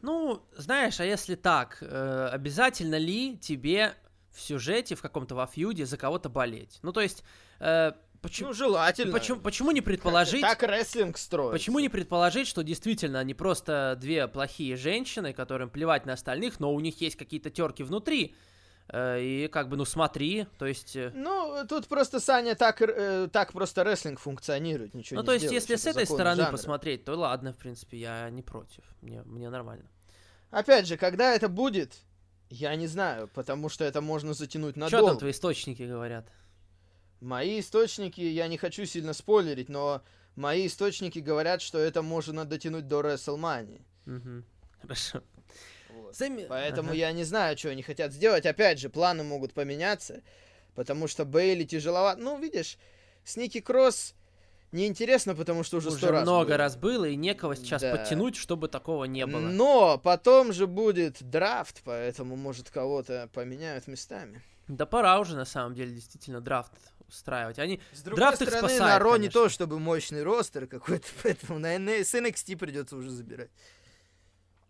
[0.01, 3.95] Ну, знаешь, а если так, э, обязательно ли тебе
[4.31, 6.79] в сюжете, в каком-то во фьюде за кого-то болеть?
[6.83, 7.25] Ну, то есть,
[7.59, 7.93] э,
[8.23, 9.13] почему, Ну, желательно.
[9.13, 10.43] почему, почему не предположить...
[10.43, 11.59] Так рестлинг строится.
[11.59, 16.73] Почему не предположить, что действительно они просто две плохие женщины, которым плевать на остальных, но
[16.73, 18.37] у них есть какие-то терки внутри?
[18.91, 20.97] Э, И как бы, ну смотри, то есть...
[20.97, 25.45] э, Ну, тут просто, Саня, так, э, так просто рестлинг функционирует, ничего Ну, то есть,
[25.45, 26.53] сделаешь, если с этой стороны жанра.
[26.53, 28.85] посмотреть, то ладно, в принципе, я не против.
[29.03, 29.85] Мне, мне нормально.
[30.51, 31.97] Опять же, когда это будет,
[32.49, 35.09] я не знаю, потому что это можно затянуть Что надолго.
[35.11, 36.33] там твои источники говорят?
[37.21, 40.03] Мои источники, я не хочу сильно спойлерить, но
[40.37, 43.83] мои источники говорят, что это можно дотянуть до WrestleMania.
[44.07, 44.45] Мгм.
[44.81, 45.23] Хорошо.
[46.13, 46.99] Сами- Поэтому Ага.
[46.99, 48.47] я не знаю, что они хотят сделать.
[48.47, 50.23] Опять же, планы могут поменяться,
[50.75, 52.21] потому что Бейли тяжеловато.
[52.21, 52.79] Ну, видишь,
[53.25, 54.15] с Ники Кросс
[54.73, 56.57] неинтересно, потому что уже Уже сто раз много было.
[56.59, 57.97] раз было, и некого сейчас Да.
[57.97, 59.41] подтянуть, чтобы такого не было.
[59.41, 64.43] Но потом же будет драфт, поэтому, может, кого-то поменяют местами.
[64.67, 66.73] Да пора уже, на самом деле, действительно, драфт
[67.09, 67.59] устраивать.
[67.59, 67.81] Они...
[67.95, 71.59] С другой Драфт их стороны, спасает, на Ро не то, чтобы мощный ростер какой-то, поэтому
[71.59, 73.49] на N- с NXT придется уже забирать.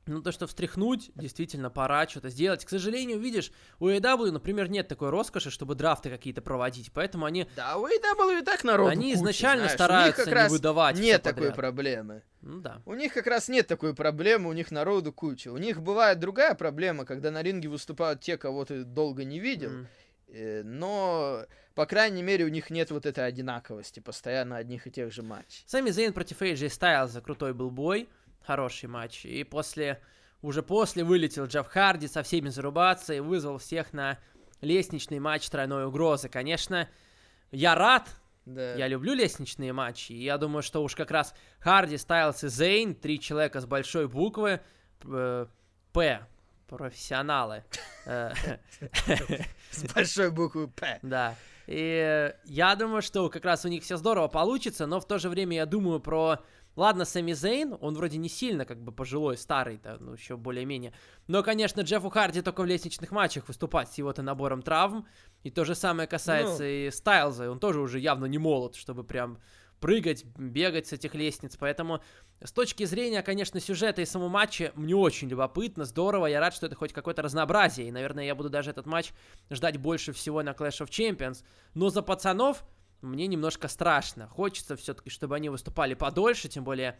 [0.08, 2.64] Ну, то, что встряхнуть, действительно, пора что-то сделать.
[2.64, 7.46] К сожалению, видишь, у AEW, например, нет такой роскоши, чтобы драфты какие-то проводить, поэтому они,
[7.56, 9.70] Да, у AEW и так народу они куча, изначально знаешь.
[9.70, 12.22] У них стараются как не раз выдавать Нет такой проблемы.
[12.40, 12.80] Ну да.
[12.86, 15.52] У них как раз нет такой проблемы, у них народу куча.
[15.52, 19.70] У них бывает другая проблема, когда на ринге выступают те, кого ты долго не видел,
[19.70, 19.88] М.
[20.28, 21.44] э, но,
[21.74, 25.64] по крайней мере, у них нет вот этой одинаковости, постоянно одних и тех же матчей.
[25.66, 28.08] Сами Зейн против AJ Стайлза крутой был бой,
[28.48, 29.26] хороший матч.
[29.26, 30.00] И после,
[30.40, 34.16] уже после вылетел Джефф Харди со всеми зарубаться и вызвал всех на
[34.62, 36.30] лестничный матч тройной угрозы.
[36.30, 36.88] Конечно,
[37.52, 38.08] я рад,
[38.46, 38.74] Да.
[38.74, 42.94] я люблю лестничные матчи, и я думаю, что уж как раз Харди, Стайлз и Зейн,
[42.94, 44.60] три человека с большой буквы,
[45.04, 45.46] э,
[45.92, 46.26] П,
[46.68, 47.64] профессионалы.
[48.06, 48.32] Э,
[49.70, 50.98] С большой буквы П.
[51.02, 51.34] Да.
[51.66, 55.28] И я думаю, что как раз у них все здорово получится, но в то же
[55.28, 56.38] время я думаю про...
[56.78, 60.92] Ладно, Сами Зейн, он вроде не сильно как бы пожилой, старый-то, ну еще более-менее.
[61.26, 65.04] Но, конечно, Джеффу Харди только в лестничных матчах выступать с его-то набором травм.
[65.42, 66.68] И то же самое касается Ну.
[66.68, 69.40] и Стайлза, он тоже уже явно не молод, чтобы прям
[69.80, 71.56] прыгать, бегать с этих лестниц.
[71.58, 72.00] Поэтому
[72.44, 76.26] с точки зрения, конечно, сюжета и самого матча, мне очень любопытно, здорово.
[76.26, 77.88] Я рад, что это хоть какое-то разнообразие.
[77.88, 79.12] И, наверное, я буду даже этот матч
[79.50, 81.42] ждать больше всего на Clash of Champions.
[81.74, 82.62] Но за пацанов
[83.00, 84.28] мне немножко страшно.
[84.28, 86.98] Хочется все-таки, чтобы они выступали подольше, тем более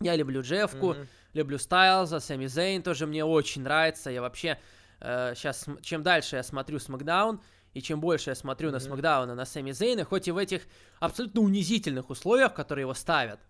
[0.00, 1.08] я люблю Джеффку, Мгм.
[1.34, 4.10] люблю Стайлза, Сами Зейн тоже мне очень нравится.
[4.10, 4.58] Я вообще
[5.00, 7.40] сейчас, чем дальше я смотрю Смакдаун,
[7.74, 8.86] и чем больше я смотрю на Мгм.
[8.86, 10.62] Смакдауна, на Сами Зейна, хоть и в этих
[11.00, 13.40] абсолютно унизительных условиях, которые его ставят,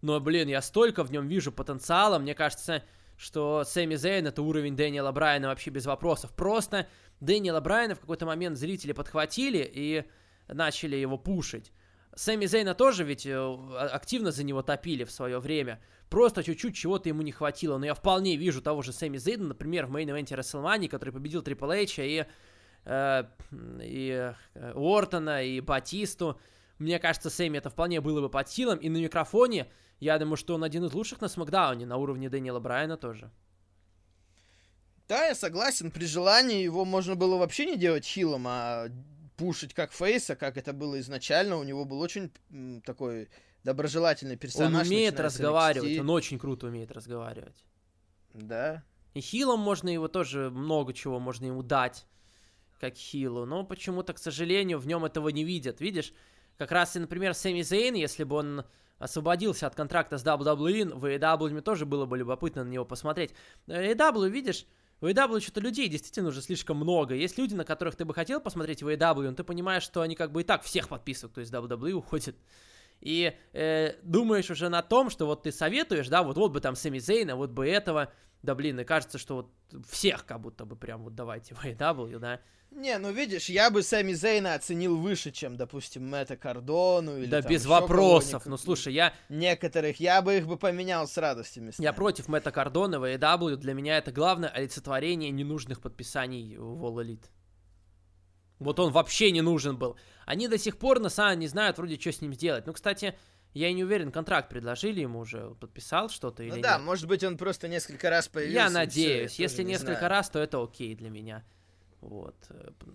[0.00, 2.82] но, блин, я столько в нем вижу потенциала, мне кажется,
[3.16, 6.32] что Сами Зейн это уровень Дэниела Брайана вообще без вопросов.
[6.32, 6.86] Просто
[7.20, 10.04] Дэниела Брайана в какой-то момент зрители подхватили и
[10.48, 11.72] начали его пушить.
[12.14, 15.80] Сами Зейна тоже ведь э, а- активно за него топили в свое время.
[16.08, 17.76] Просто чуть-чуть чего-то ему не хватило.
[17.76, 21.10] Но я вполне вижу того же Сами Зейна, например, в main event е Рестлмании, который
[21.10, 22.24] победил Трипл Эйча и,
[22.84, 23.24] э,
[23.82, 26.40] и э, Ортона, и Батисту.
[26.78, 28.78] Мне кажется, Сэмми это вполне было бы под силу.
[28.78, 32.60] И на микрофоне, я думаю, что он один из лучших на Смакдауне, на уровне Дэниела
[32.60, 33.30] Брайана тоже.
[35.08, 35.90] Да, я согласен.
[35.90, 38.88] При желании его можно было вообще не делать хилом, а
[39.36, 41.56] пушить как фейса, как это было изначально.
[41.56, 42.32] У него был очень
[42.84, 43.28] такой
[43.64, 44.82] доброжелательный персонаж.
[44.82, 47.64] он умеет разговаривать, он очень круто умеет разговаривать.
[48.32, 48.82] Да.
[49.14, 52.06] И хилом можно его тоже, много чего можно ему дать,
[52.78, 53.46] как хилу.
[53.46, 55.80] Но почему-то, к сожалению, в нем этого не видят.
[55.80, 56.12] Видишь,
[56.58, 58.64] как раз и, например, Сэмми Зейн, если бы он
[58.98, 63.32] освободился от контракта с WWE, в AEW мне тоже было бы любопытно на него посмотреть.
[63.66, 64.66] AEW, видишь,
[65.00, 67.14] в AEW что-то людей действительно уже слишком много.
[67.14, 70.14] Есть люди, на которых ты бы хотел посмотреть в AEW, но ты понимаешь, что они
[70.14, 72.36] как бы и так всех подписывают, то есть WWE уходит.
[73.00, 76.74] И э, думаешь уже на том, что вот ты советуешь, да, вот, вот бы там
[76.74, 78.12] Сэмми Зейна, вот бы этого,
[78.42, 82.40] да блин, и кажется, что вот всех как будто бы прям вот давайте AEW, да.
[82.70, 87.40] Не, ну видишь, я бы Сами Зейна оценил выше, чем, допустим, Мэтта Кардону или да
[87.40, 88.44] там без вопросов.
[88.44, 91.84] Ну слушай, я, Некоторых я бы их бы поменял с радостью местами.
[91.84, 93.56] я против Мэтта Кардона в AEW.
[93.56, 97.24] Для меня это главное олицетворение ненужных подписаний в All Elite.
[98.58, 99.96] Вот он вообще не нужен был.
[100.24, 102.66] Они до сих пор на самом не знают вроде, что с ним сделать.
[102.66, 103.16] Ну, кстати,
[103.58, 106.84] я не уверен, контракт предложили ему уже, подписал что-то ну или да, нет.
[106.84, 108.54] может быть, он просто несколько раз появился.
[108.54, 110.10] Я надеюсь, все, если несколько знаю.
[110.10, 111.42] раз, то это окей для меня.
[112.02, 112.36] Вот.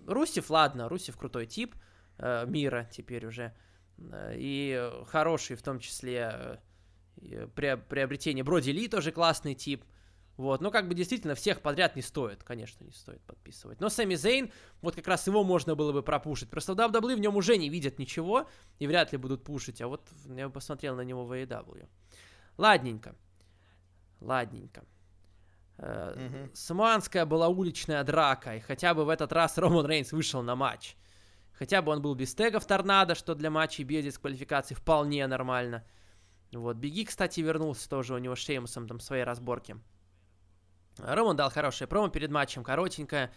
[0.06, 1.74] Русев, ладно, Русев крутой тип
[2.18, 3.54] э, мира теперь уже.
[3.98, 6.60] Э, и хороший в том числе
[7.16, 8.44] э, приобретение.
[8.44, 9.84] Броди Ли тоже классный тип.
[10.36, 13.80] Вот, но как бы действительно всех подряд не стоит, конечно, не стоит подписывать.
[13.80, 16.48] Но Сами Зейн, вот как раз его можно было бы пропушить.
[16.48, 19.88] Просто в WWE в нем уже не видят ничего и вряд ли будут пушить, а
[19.88, 20.02] вот
[20.34, 21.86] я бы посмотрел на него в AEW.
[22.56, 23.14] Ладненько.
[24.20, 24.84] Ладненько.
[25.78, 26.50] Угу.
[26.54, 30.96] Самуанская была уличная драка, и хотя бы в этот раз Роман Рейнс вышел на матч.
[31.52, 35.84] Хотя бы он был без тегов торнадо, что для матчей без дисквалификации вполне нормально.
[36.52, 39.76] Вот, Беги, кстати, вернулся тоже у него с Шеймусом там своей разборки.
[40.98, 43.32] Роман дал хорошее промо перед матчем, коротенькое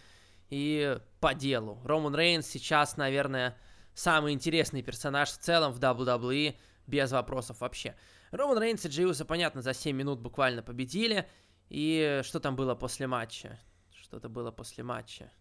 [0.50, 1.80] и по делу.
[1.86, 3.58] Роман Рейнс сейчас, наверное,
[3.94, 6.56] самый интересный персонаж в целом в WWE,
[6.88, 7.96] без вопросов вообще.
[8.32, 11.28] Роман Рейнс и Джиуса, понятно, за 7 минут буквально победили.
[11.70, 13.60] И что там было после матча?
[13.92, 15.32] Что-то было после матча.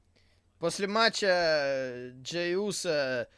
[0.59, 3.29] После матча Джиуса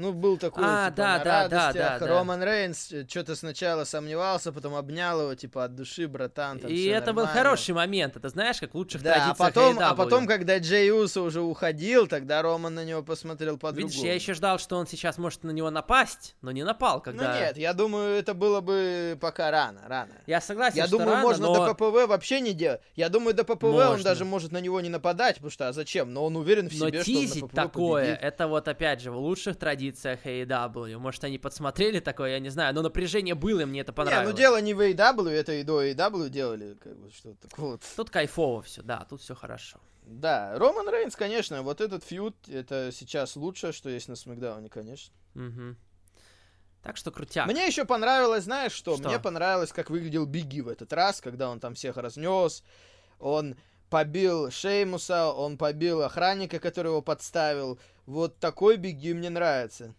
[0.00, 1.74] ну, был такой, а, типа, да, на да, радостях.
[1.74, 6.58] да, да, Роман Рейнс э, что-то сначала сомневался, потом обнял его, типа, от души, братан.
[6.58, 7.32] Там и это нормально.
[7.32, 9.82] был хороший момент, это знаешь, как лучших да, традициях а потом, AEW.
[9.82, 13.92] а потом, когда Джей Усо уже уходил, тогда Роман на него посмотрел по-другому.
[13.92, 17.34] Видишь, я еще ждал, что он сейчас может на него напасть, но не напал, когда...
[17.34, 20.14] Ну нет, я думаю, это было бы пока рано, рано.
[20.26, 21.66] Я согласен, Я думаю, рано, можно но...
[21.66, 22.80] до ППВ вообще не делать.
[22.96, 23.90] Я думаю, до ППВ Можно.
[23.90, 26.12] он даже может на него не нападать, потому что а зачем?
[26.12, 28.22] Но он уверен в Но себе, что он на ППВ такое, победит.
[28.22, 30.98] это вот опять же в лучших традициях AEW.
[30.98, 34.26] Может, они подсмотрели такое, я не знаю, но напряжение было, и мне это понравилось.
[34.26, 37.78] Не, ну дело не в AEW, это и до AEW делали, как бы, что-то такое.
[37.96, 39.78] Тут кайфово все, да, тут все хорошо.
[40.02, 45.14] Да, Роман Рейнс, конечно, вот этот фьюд, это сейчас лучшее, что есть на Смакдауне, конечно.
[45.34, 45.76] Мгм.
[46.82, 47.46] Так что крутяк.
[47.46, 48.96] Мне еще понравилось, знаешь что?
[48.96, 49.08] Что?
[49.08, 52.64] Мне понравилось, как выглядел Бигги в этот раз, когда он там всех разнес.
[53.18, 53.54] Он
[53.90, 57.78] побил Шеймуса, он побил охранника, который его подставил.
[58.10, 59.94] Вот такой Бигги мне нравится.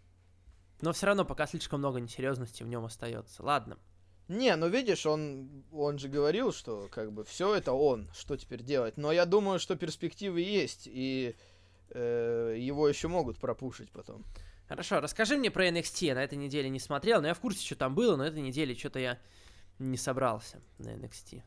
[0.82, 3.42] Но все равно пока слишком много несерьезности в нем остается.
[3.42, 3.78] Ладно.
[4.28, 8.64] Не, ну видишь, он, он же говорил, что как бы все это он, что теперь
[8.64, 8.98] делать.
[8.98, 11.38] Но я думаю, что перспективы есть, и
[11.92, 14.26] э, его еще могут пропушить потом.
[14.68, 16.08] Хорошо, расскажи мне про NXT.
[16.08, 18.42] Я на этой неделе не смотрел, но я в курсе, что там было, но этой
[18.42, 19.20] неделе что-то я
[19.80, 21.44] не собрался на NXT.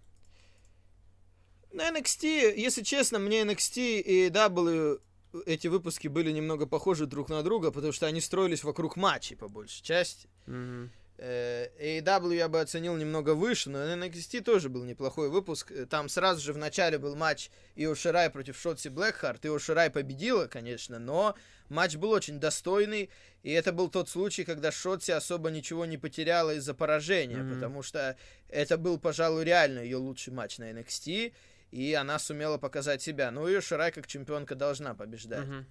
[1.72, 5.02] На NXT, если честно, мне NXT и W
[5.46, 9.48] эти выпуски были немного похожи друг на друга, потому что они строились вокруг матчей по
[9.48, 10.28] большей части.
[10.46, 10.90] Мгм.
[11.16, 15.70] Э, AEW я бы оценил немного выше, но NXT тоже был неплохой выпуск.
[15.70, 19.46] Э, Там сразу же в начале был матч Ио Ширай против Шотси Блэкхарт.
[19.46, 21.36] Ио Ширай победила, конечно, но
[21.68, 23.10] матч был очень достойный.
[23.44, 27.54] И это был тот случай, когда Шотси особо ничего не потеряла из-за поражения, Мгм.
[27.54, 28.16] потому что
[28.48, 31.32] это был, пожалуй, реально ее лучший матч на NXT.
[31.74, 33.32] И она сумела показать себя.
[33.32, 35.48] Ну, Ио Ширай как чемпионка должна побеждать.
[35.48, 35.66] Мгм.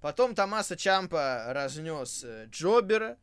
[0.00, 3.18] Потом Томаса Чампа разнес э, Джобера,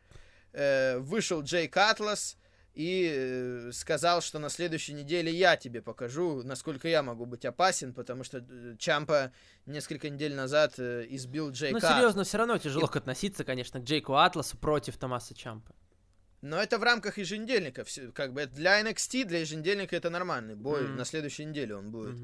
[0.53, 2.37] э, вышел Джейк Атлас
[2.75, 7.91] и э, сказал, что на следующей неделе я тебе покажу, насколько я могу быть опасен,
[7.91, 9.31] потому что э, Чампа
[9.65, 11.79] несколько недель назад избил Джейка.
[11.81, 15.73] Ну, серьезно, все равно тяжело относиться, конечно, к Джейку Атласу против Томаса Чампа.
[16.41, 17.83] Но это в рамках еженедельника.
[17.83, 20.83] всё- Как бы это для NXT, для еженедельника это нормальный бой.
[20.83, 20.95] Мгм.
[20.97, 22.15] На следующей неделе он будет.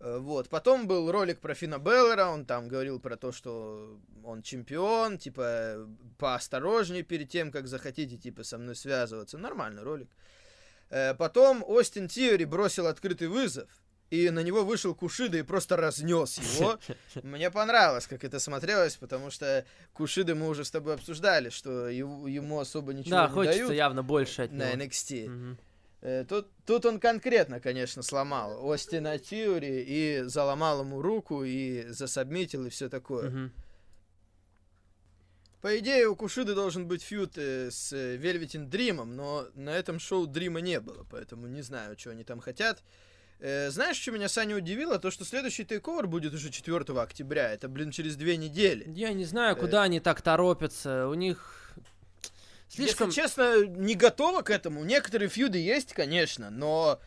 [0.00, 0.48] Э, Вот.
[0.48, 5.88] Потом был ролик про Фина Беллера, он там говорил про то, что он чемпион, типа,
[6.18, 9.38] поосторожнее перед тем, как захотите, типа, со мной связываться.
[9.38, 10.08] Нормальный ролик.
[10.90, 13.68] Э, Потом Остин Тиори бросил открытый вызов,
[14.10, 16.78] и на него вышел Кушида и просто разнес его.
[17.22, 22.58] Мне понравилось, как это смотрелось, потому что Кушида мы уже с тобой обсуждали, что ему
[22.58, 24.84] особо ничего Да, не хочется дают явно больше от на него.
[24.84, 25.28] NXT.
[25.28, 25.58] Мгм.
[26.00, 32.66] Э, Тут, тут он конкретно, конечно, сломал Остина Тьюри и заломал ему руку, и засобмитил,
[32.66, 33.30] и все такое.
[33.30, 33.52] Мгм.
[35.60, 39.98] По идее, у Кушиды должен быть фьют э, с э, Velveteen Дримом, но на этом
[39.98, 42.82] шоу Дрима не было, поэтому не знаю, что они там хотят.
[43.40, 44.98] Э, знаешь, что меня, Саня, удивило?
[44.98, 47.52] То, что следующий тейковер будет уже 4 октября.
[47.52, 48.84] Это, блин, через две недели.
[48.94, 49.58] Я не знаю, Э.
[49.60, 51.06] куда они так торопятся.
[51.08, 51.72] У них
[52.68, 53.08] слишком...
[53.08, 54.84] Если честно, не готова к этому.
[54.84, 57.00] Некоторые фьюды есть, конечно, но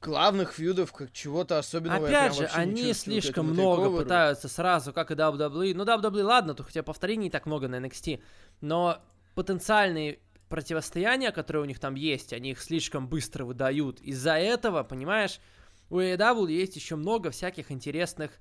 [0.00, 4.02] главных фьюдов как чего-то особенного Опять же, они слишком много тейковеру.
[4.02, 5.74] пытаются сразу, как и WWE.
[5.74, 8.20] Ну, WWE, ладно, то хотя повторений не так много на NXT,
[8.60, 9.00] но
[9.36, 10.18] потенциальные
[10.52, 14.02] противостояния, которые у них там есть, они их слишком быстро выдают.
[14.02, 15.40] Из-за этого, понимаешь,
[15.88, 18.32] у AEW есть еще много всяких интересных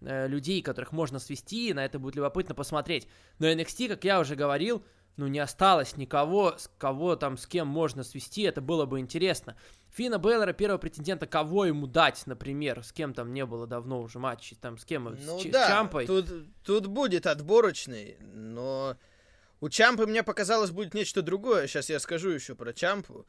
[0.00, 3.08] э, людей, которых можно свести, и на это будет любопытно посмотреть.
[3.40, 4.84] Но NXT, как я уже говорил,
[5.16, 9.56] ну, не осталось никого, с кого там, с кем можно свести, это было бы интересно.
[9.90, 14.20] Фина Бейлора, первого претендента, кого ему дать, например, с кем там не было давно уже
[14.20, 16.06] матчей, там, с кем, Ну с, да, с Чампой.
[16.06, 16.28] Тут,
[16.62, 18.96] тут будет отборочный, но
[19.60, 21.66] у Чампы мне показалось будет нечто другое.
[21.66, 23.26] Сейчас я скажу еще про Чампу.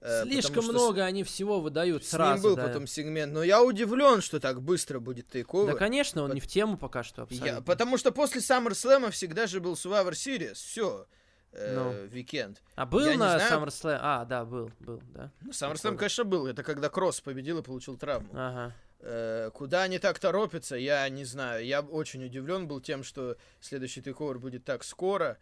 [0.00, 2.32] э, Слишком много они всего выдают с, сразу.
[2.40, 2.66] с ним был да.
[2.68, 5.72] потом сегмент, но я удивлен, что так быстро будет TakeOver.
[5.74, 7.62] Да, конечно, он Пот- не в тему пока что Я- абсолютно.
[7.62, 11.06] потому что после SummerSlam всегда же был Survivor Series, все,
[11.52, 11.92] Ну.
[12.06, 12.62] Викенд.
[12.76, 13.62] А был я на знаю.
[13.66, 13.98] SummerSlam?
[14.00, 15.30] А, да, был, был, да.
[15.42, 16.46] Ну, SummerSlam, конечно, был.
[16.46, 18.30] Это когда Кросс победил и получил травму.
[18.32, 18.72] Ага.
[19.00, 21.64] Э, Куда они так торопятся, я не знаю.
[21.66, 25.24] Я очень удивлен был тем, что следующий TakeOver будет так скоро.
[25.24, 25.36] Э,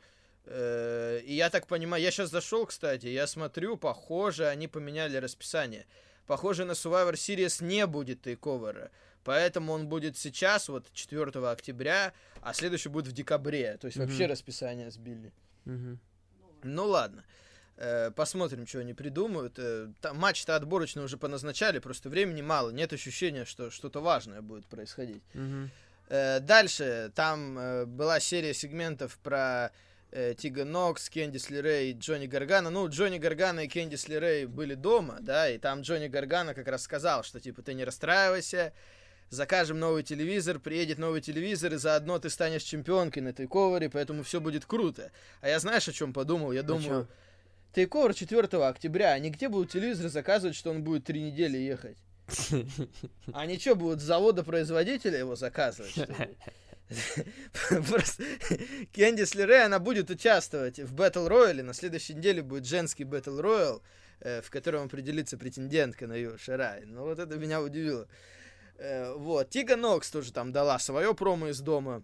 [0.50, 5.84] И я так понимаю, я сейчас зашел, кстати, я смотрю, похоже, они поменяли расписание.
[6.26, 8.90] Похоже, на Survivor Series не будет тейковера.
[9.24, 13.76] Поэтому он будет сейчас, вот 4 октября, а следующий будет в декабре.
[13.76, 14.06] То есть Мгм.
[14.06, 15.32] вообще расписание сбили.
[15.66, 15.98] Мгм.
[16.62, 17.24] Ну ладно.
[17.76, 19.54] Э, Посмотрим, что они придумают.
[19.58, 22.70] Э, там Матч-то отборочно уже поназначали, просто времени мало.
[22.70, 25.22] Нет ощущения, что что-то важное будет происходить.
[26.08, 29.70] Э, Дальше там э, была серия сегментов про
[30.10, 32.70] э, Тига Нокс, Кендис Лерей и Джонни Гаргана.
[32.70, 36.82] Ну, Джонни Гаргана и Кендис Лерей были дома, да, и там Джонни Гаргана как раз
[36.82, 38.72] сказал, что типа ты не расстраивайся,
[39.30, 44.40] закажем новый телевизор, приедет новый телевизор, и заодно ты станешь чемпионкой на тейковере, поэтому все
[44.40, 45.10] будет круто.
[45.40, 46.52] А я знаешь, о чем подумал?
[46.52, 47.08] Я думаю,
[47.74, 51.96] тейковер 4 октября, они где будут телевизор заказывать, что он будет три недели ехать?
[53.32, 55.94] Они что, будут с завода-производителя его заказывать?
[57.68, 58.24] Просто
[58.92, 61.62] Кендис Лерей, она будет участвовать в Battle Royale.
[61.62, 63.82] На следующей неделе будет женский Battle Royale,
[64.20, 66.84] э, в котором определится претендентка на ее Шарай.
[66.86, 68.08] Ну вот это меня удивило.
[68.78, 69.50] Э, Вот.
[69.50, 72.02] Тига Нокс тоже там дала свое промо из дома.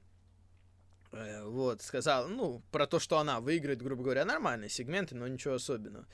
[1.12, 5.54] Э, Вот, сказала, ну, про то, что она выиграет, грубо говоря, нормальные сегменты, но ничего
[5.54, 6.06] особенного.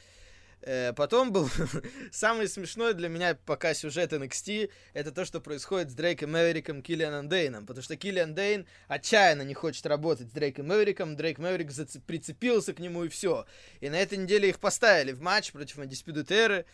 [0.62, 1.48] Э, Потом был
[2.12, 7.28] самый смешной для меня пока сюжет NXT, это то, что происходит с Дрейком Мэвериком, Киллианом
[7.28, 12.00] Дейном, потому что Киллиан Дейн отчаянно не хочет работать с Дрейком Мэвериком, Дрейк Мэверик зац-
[12.00, 13.46] прицепился к нему и все.
[13.80, 16.64] И на этой неделе их поставили в матч против Era,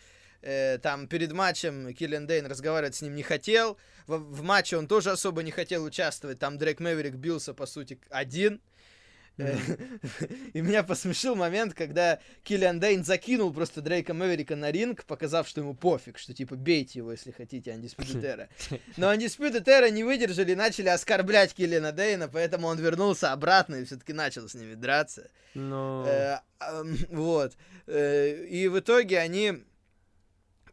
[0.41, 3.77] Э, там перед матчем Киллиан Дейн разговаривать с ним не хотел.
[4.05, 6.39] В, в матче он тоже особо не хотел участвовать.
[6.39, 8.61] Там Дрейк Мэверик бился, по сути, один.
[9.37, 9.55] Э,
[10.53, 15.61] И меня посмешил момент, когда Киллиан Дейн закинул просто Дрейка Мэверика на ринг, показав, что
[15.61, 18.49] ему пофиг, что типа бейте его, если хотите, Undisputed Era.
[18.97, 23.85] Но Undisputed Era не выдержали и начали оскорблять Киллиана Дейна, поэтому он вернулся обратно и
[23.85, 25.29] все-таки начал с ними драться.
[25.53, 26.39] Ну, Э,
[27.11, 27.55] Вот.
[27.85, 29.63] Э, И в итоге они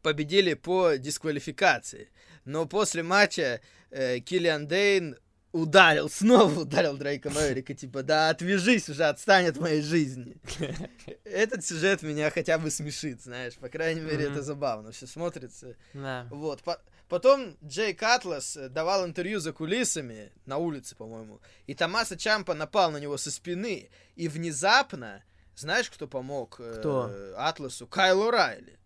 [0.02, 2.08] победили по дисквалификации.
[2.44, 3.60] Но после матча
[3.90, 5.16] э, Киллиан Дейн
[5.54, 10.36] ударил, снова ударил Дрейка Мэверика, типа, да отвяжись уже, отстань от моей жизни.
[11.24, 15.76] Этот сюжет меня хотя бы смешит, знаешь, по крайней мере, это забавно, все смотрится.
[16.30, 16.62] Вот.
[16.62, 22.54] По- Потом Джей Катлас э, давал интервью за кулисами, на улице, по-моему, и Томаса Чампа
[22.54, 25.22] напал на него со спины, и внезапно,
[25.54, 27.10] знаешь, кто помог э, Кто?
[27.36, 27.86] Атласу?
[27.86, 28.78] Кайл Райли.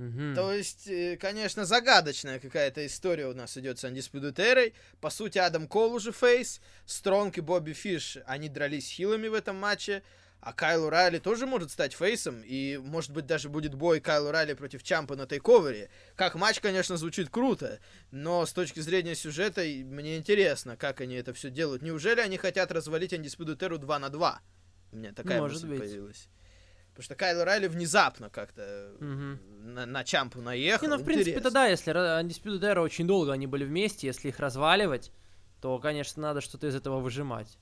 [0.00, 0.34] Мгм.
[0.34, 4.72] То есть, э, конечно, загадочная какая-то история у нас идет с Undisputed Era.
[5.02, 9.56] По сути, Адам Кол уже фейс, Стронг и Бобби Фиш, они дрались хилами в этом
[9.56, 10.02] матче.
[10.40, 14.54] А Кайл Райли тоже может стать фейсом, и, может быть, даже будет бой Кайл Райли
[14.54, 15.90] против Чампа на тейковере.
[16.16, 17.78] Как матч, конечно, звучит круто,
[18.10, 21.82] но с точки зрения сюжета мне интересно, как они это все делают.
[21.82, 24.40] Неужели они хотят развалить Undisputed Era 2 на 2?
[24.92, 25.80] У меня такая Может мысль быть.
[25.80, 26.28] появилась.
[26.90, 29.38] Потому что Кайл Райли внезапно как-то Мгм.
[29.74, 30.86] на, на Чампу наехал.
[30.86, 31.48] Не, ну, в принципе, Интересно.
[31.48, 35.12] это да, если Ра- Undisputed Era очень долго они были вместе, если их разваливать,
[35.60, 37.58] то, конечно, надо что-то из этого выжимать.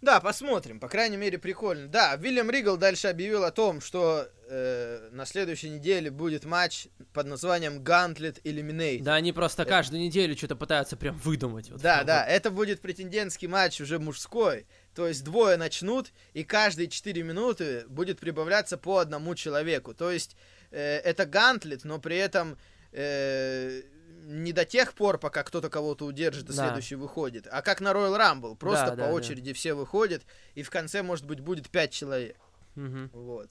[0.00, 0.80] Да, посмотрим.
[0.80, 1.86] По крайней мере, прикольно.
[1.86, 7.26] Да, Вильям Ригл дальше объявил о том, что э, на следующей неделе будет матч под
[7.26, 9.02] названием Gauntlet Eliminate.
[9.02, 11.70] Да, они просто Это- каждую неделю что-то пытаются прям выдумать.
[11.70, 12.32] вот Да, да, вот.
[12.32, 14.66] это будет претендентский матч уже мужской.
[14.94, 19.94] То есть двое начнут, и каждые 4 минуты будет прибавляться по одному человеку.
[19.94, 20.36] То есть
[20.70, 22.58] э, это гантлет, но при этом
[22.92, 23.82] э,
[24.24, 26.66] не до тех пор, пока кто-то кого-то удержит, и Да.
[26.66, 28.56] следующий выходит, а как на Royal Rumble.
[28.56, 29.12] Просто Да, по да, да.
[29.12, 30.22] очереди все выходят,
[30.54, 32.36] и в конце, может быть, будет 5 человек.
[32.74, 33.10] Мгм.
[33.12, 33.48] Вот.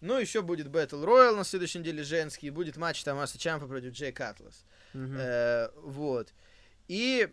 [0.00, 4.12] Ну, еще будет Battle Royale на следующей неделе женский, будет матч Томаса Чампа против Джей
[4.12, 4.64] Катлас.
[4.92, 5.16] Мгм.
[5.18, 6.34] Э, вот.
[6.88, 7.28] И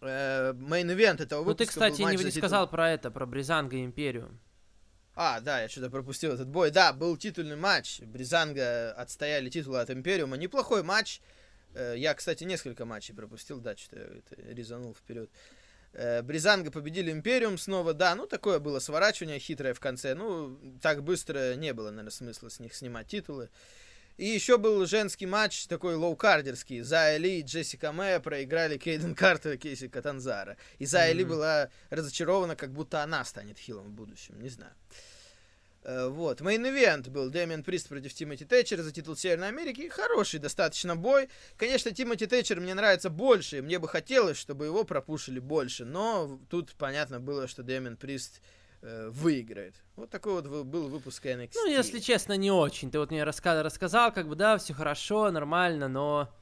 [0.00, 3.84] main event этого Ну, ты, выпуска кстати, не, не сказал про это, про Бризанга и
[3.84, 4.38] Империю.
[5.14, 6.70] А, да, я что-то пропустил этот бой.
[6.70, 8.00] Да, был титульный матч.
[8.00, 10.36] Бризанга отстояли титул от Империума.
[10.36, 11.20] Неплохой матч.
[11.74, 15.30] Э, я, кстати, несколько матчей пропустил, да, что-то резанул вперед.
[15.92, 21.02] Э, Бризанга победили Империум снова, да, ну такое было сворачивание хитрое в конце, ну так
[21.02, 23.50] быстро не было, наверное, смысла с них снимать титулы.
[24.20, 26.82] И еще был женский матч, такой лоукардерский.
[26.82, 30.58] Зая Ли и Джессика Мэя проиграли Кейден Картер и Кейси Катанзара.
[30.78, 31.16] И Зая mm-hmm.
[31.16, 34.74] Ли была разочарована, как будто она станет хилом в будущем, не знаю.
[35.84, 36.42] Э, вот.
[36.42, 39.88] Мейн-ивент был Дэмиан Прист против Тимоти Тэтчера за титул Северной Америки.
[39.88, 41.30] Хороший достаточно бой.
[41.56, 45.86] Конечно, Тимоти Тэтчер мне нравится больше, и мне бы хотелось, чтобы его пропушили больше.
[45.86, 48.42] Но тут понятно было, что Дэмиан Прист
[48.82, 49.74] выиграет.
[49.96, 51.50] Вот такой вот был выпуск NXT.
[51.54, 52.90] Ну, если честно, не очень.
[52.90, 56.32] Ты вот мне раска- рассказал, как бы, да, все хорошо, нормально, но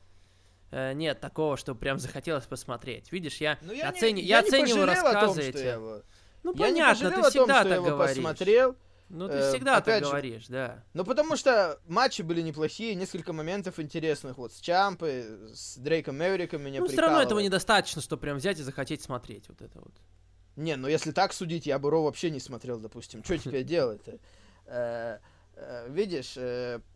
[0.70, 3.11] э, нет такого, что прям захотелось посмотреть.
[3.12, 4.22] Видишь, я, ну, я, оцени...
[4.22, 5.74] не, я, я оцениваю рассказы эти.
[5.74, 6.03] Его...
[6.43, 8.16] Ну, я понятно, ты всегда том, так говоришь.
[8.16, 8.76] посмотрел.
[9.09, 10.84] Ну, ты э, всегда так же, говоришь, да.
[10.93, 14.36] Ну, потому что матчи были неплохие, несколько моментов интересных.
[14.36, 15.24] Вот с Чампой,
[15.55, 19.49] с Дрейком Мэвериком меня Ну, все равно этого недостаточно, чтобы прям взять и захотеть смотреть
[19.49, 19.95] вот это вот.
[20.59, 23.22] Не, ну если так судить, я бы Ро вообще не смотрел, допустим.
[23.22, 24.18] Что теперь делать-то?
[24.66, 25.18] Э,
[25.54, 26.36] э, видишь,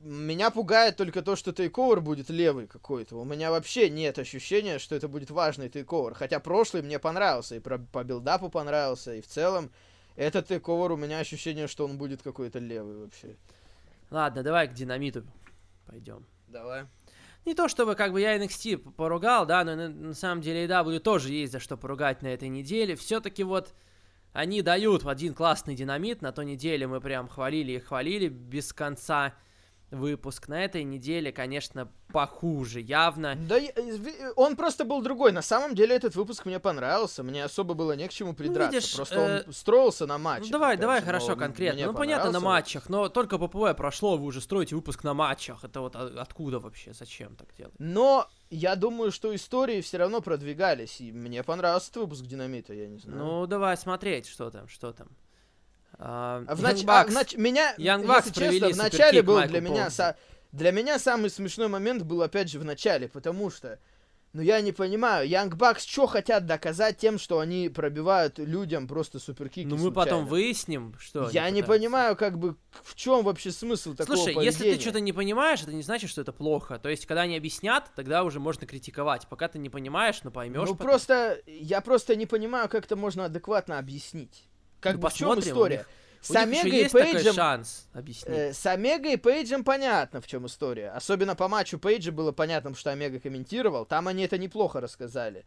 [0.00, 3.16] меня пугает только то, что тейковер будет левый какой-то.
[3.16, 6.14] У меня вообще нет ощущения, что это будет важный тейковер.
[6.14, 9.70] Хотя прошлый мне понравился, и по билдапу понравился, и в целом
[10.16, 13.36] этот тейковер, у меня ощущение, что он будет какой-то левый вообще.
[14.10, 15.24] Ладно, давай к динамиту
[15.86, 16.26] пойдем.
[16.48, 16.86] Давай.
[17.44, 20.68] Не то чтобы как бы я NXT поругал, да, но на, на самом деле и
[20.68, 22.94] W тоже есть за что поругать на этой неделе.
[22.94, 23.74] Все-таки вот
[24.32, 26.22] они дают один классный динамит.
[26.22, 29.34] На той неделе мы прям хвалили и хвалили без конца
[29.92, 30.48] выпуск.
[30.48, 33.36] На этой неделе, конечно, похуже, явно.
[33.36, 33.58] Да,
[34.36, 35.32] он просто был другой.
[35.32, 37.22] На самом деле этот выпуск мне понравился.
[37.22, 38.72] Мне особо было не к чему придраться.
[38.72, 39.44] Ну, видишь, просто э...
[39.46, 40.46] он строился на матче.
[40.46, 41.86] Ну, давай, давай, хорошо, конкретно.
[41.86, 45.64] Ну, понятно, на матчах, но только ППВ прошло, вы уже строите выпуск на матчах.
[45.64, 47.74] Это вот откуда вообще, зачем так делать?
[47.78, 52.88] Но я думаю, что истории все равно продвигались, и мне понравился этот выпуск Динамита, я
[52.88, 53.18] не знаю.
[53.18, 55.08] Ну, давай смотреть, что там, что там.
[56.04, 56.82] А, в нач...
[56.88, 57.36] а, в нач...
[57.36, 60.16] меня, Young если честно, в начале был для меня, са...
[60.50, 63.78] для меня самый смешной момент был опять же в начале, потому что
[64.32, 69.20] ну я не понимаю, Young Bucks что хотят доказать тем, что они пробивают людям просто
[69.20, 70.04] суперкики Ну мы случайно?
[70.04, 74.74] потом выясним, что Я не понимаю, как бы, в чем вообще смысл такого Слушай, если
[74.74, 76.80] ты что-то не понимаешь, это не значит, что это плохо.
[76.80, 79.28] То есть, когда они объяснят, тогда уже можно критиковать.
[79.28, 80.66] Пока ты не понимаешь, ну поймешь.
[80.66, 80.78] Ну потом.
[80.78, 84.48] просто, я просто не понимаю, как это можно адекватно объяснить.
[84.82, 85.86] Как ну, бы в чем история?
[86.20, 87.34] С Омегой и Пейджем...
[87.34, 88.36] шанс объяснить.
[88.36, 90.90] Э, с Омегой и Пейджем понятно, в чем история.
[90.90, 93.86] Особенно по матчу Пейджа было понятно, что Омега комментировал.
[93.86, 95.44] Там они это неплохо рассказали.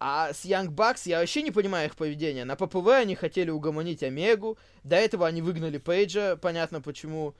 [0.00, 2.44] А с Young Bucks я вообще не понимаю их поведения.
[2.44, 4.56] На ППВ они хотели угомонить Омегу.
[4.84, 7.34] До этого они выгнали Пейджа, понятно почему.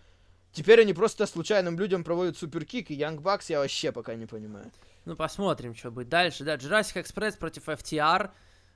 [0.53, 4.73] Теперь они просто случайным людям проводят суперкик, и Young Bucks я вообще пока не понимаю.
[5.05, 6.43] Ну, посмотрим, что будет дальше.
[6.43, 8.31] Да, Jurassic Express против FTR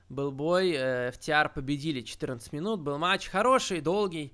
[0.09, 4.33] был бой, э, FTR победили 14 минут, был матч хороший, долгий.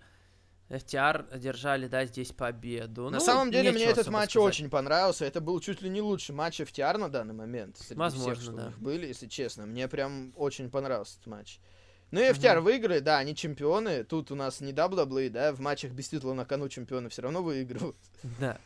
[0.69, 3.05] FTR одержали, да, здесь победу.
[3.05, 4.49] На ну, самом деле, мне этот матч сказать.
[4.49, 5.25] очень понравился.
[5.25, 7.77] Это был чуть ли не лучший матч FTR на данный момент.
[7.77, 8.63] Среди Возможно, всех, что да.
[8.63, 9.65] у них были, если честно.
[9.65, 11.59] Мне прям очень понравился этот матч.
[12.11, 12.65] Ну и FTR угу.
[12.65, 14.03] выиграли, да, они чемпионы.
[14.03, 17.41] Тут у нас не WWE, да, в матчах без титула на кону чемпионы все равно
[17.41, 17.97] выигрывают.
[18.39, 18.59] Да.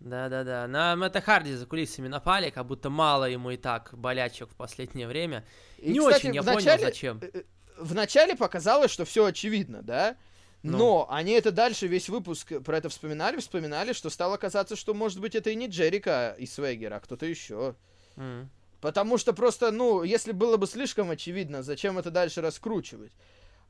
[0.00, 0.66] Да-да-да.
[0.66, 5.06] На Мэтта Харди за кулисами напали, как будто мало ему и так болячек в последнее
[5.06, 5.44] время.
[5.78, 7.18] И, Не кстати, очень я начале, понял, зачем.
[7.22, 7.42] Э, э,
[7.78, 10.16] в начале показалось, что все очевидно, да?
[10.62, 10.78] Ну.
[10.78, 15.20] Но они это дальше весь выпуск про это вспоминали, вспоминали, что стало казаться, что может
[15.20, 17.76] быть это и не Джерика и Свегера, а кто-то еще.
[18.16, 18.46] Mm.
[18.80, 23.12] Потому что просто, ну, если было бы слишком очевидно, зачем это дальше раскручивать?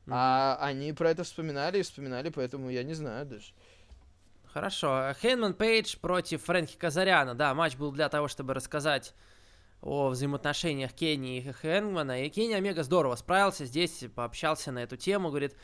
[0.05, 0.11] Mm.
[0.11, 3.53] А они про это вспоминали и вспоминали, поэтому я не знаю даже.
[4.53, 5.13] Хорошо.
[5.21, 7.35] Хейнман Пейдж против Фрэнки Казаряна.
[7.35, 9.13] Да, матч был для того, чтобы рассказать
[9.81, 12.25] о взаимоотношениях Кенни и Хейнмана.
[12.25, 15.55] И Кенни Омега здорово справился здесь, пообщался на эту тему, говорит,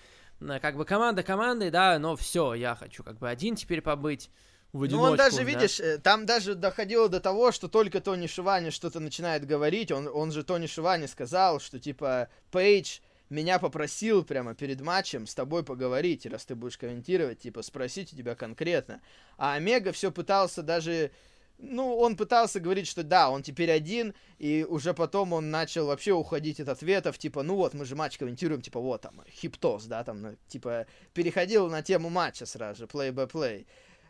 [0.61, 4.29] как бы команда командой, да, но все, я хочу как бы один теперь побыть.
[4.73, 5.43] В ну, он даже, да?
[5.43, 9.91] видишь, э, там даже доходило до того, что только Тони Шивани что-то начинает говорить.
[9.91, 12.99] Он, он же Тони Шивани сказал, что типа Пейдж
[13.29, 18.17] меня попросил прямо перед матчем с тобой поговорить, раз ты будешь комментировать, типа, спросить у
[18.17, 19.01] тебя конкретно.
[19.37, 21.11] А Омега все пытался даже...
[21.59, 26.11] Ну, он пытался говорить, что да, он теперь один, и уже потом он начал вообще
[26.11, 30.03] уходить от ответов, типа, ну вот, мы же матч комментируем, типа, вот там, хиптоз, да,
[30.03, 33.65] там, ну, типа, переходил на тему матча сразу же, play-by-play.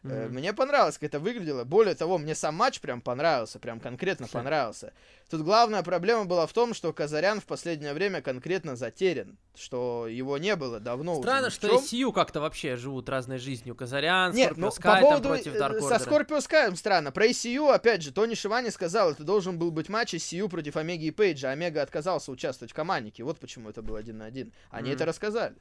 [0.07, 0.29] Mm-hmm.
[0.29, 1.63] Мне понравилось, как это выглядело.
[1.63, 4.93] Более того, мне сам матч прям понравился, прям конкретно понравился.
[5.29, 10.37] Тут главная проблема была в том, что Казарян в последнее время конкретно затерян, что его
[10.37, 11.21] не было давно.
[11.21, 13.75] Странно, что ICU как-то вообще живут разной жизнью.
[13.75, 17.11] Казарян, Нет, ну, Sky, по поводу, против Dark Со Скорпио Скайом странно.
[17.11, 21.05] Про ICU, опять же, Тони Шивани сказал, это должен был быть матч ICU против Омеги
[21.05, 21.51] и Пейджа.
[21.51, 23.23] Омега отказался участвовать в команднике.
[23.23, 24.53] Вот почему это был один на один.
[24.69, 24.93] Они mm-hmm.
[24.93, 25.55] это рассказали.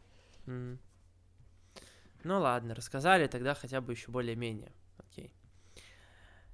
[0.46, 0.78] Mm-hmm.
[2.26, 4.72] Ну ладно, рассказали, тогда хотя бы еще более-менее.
[4.98, 5.32] Окей.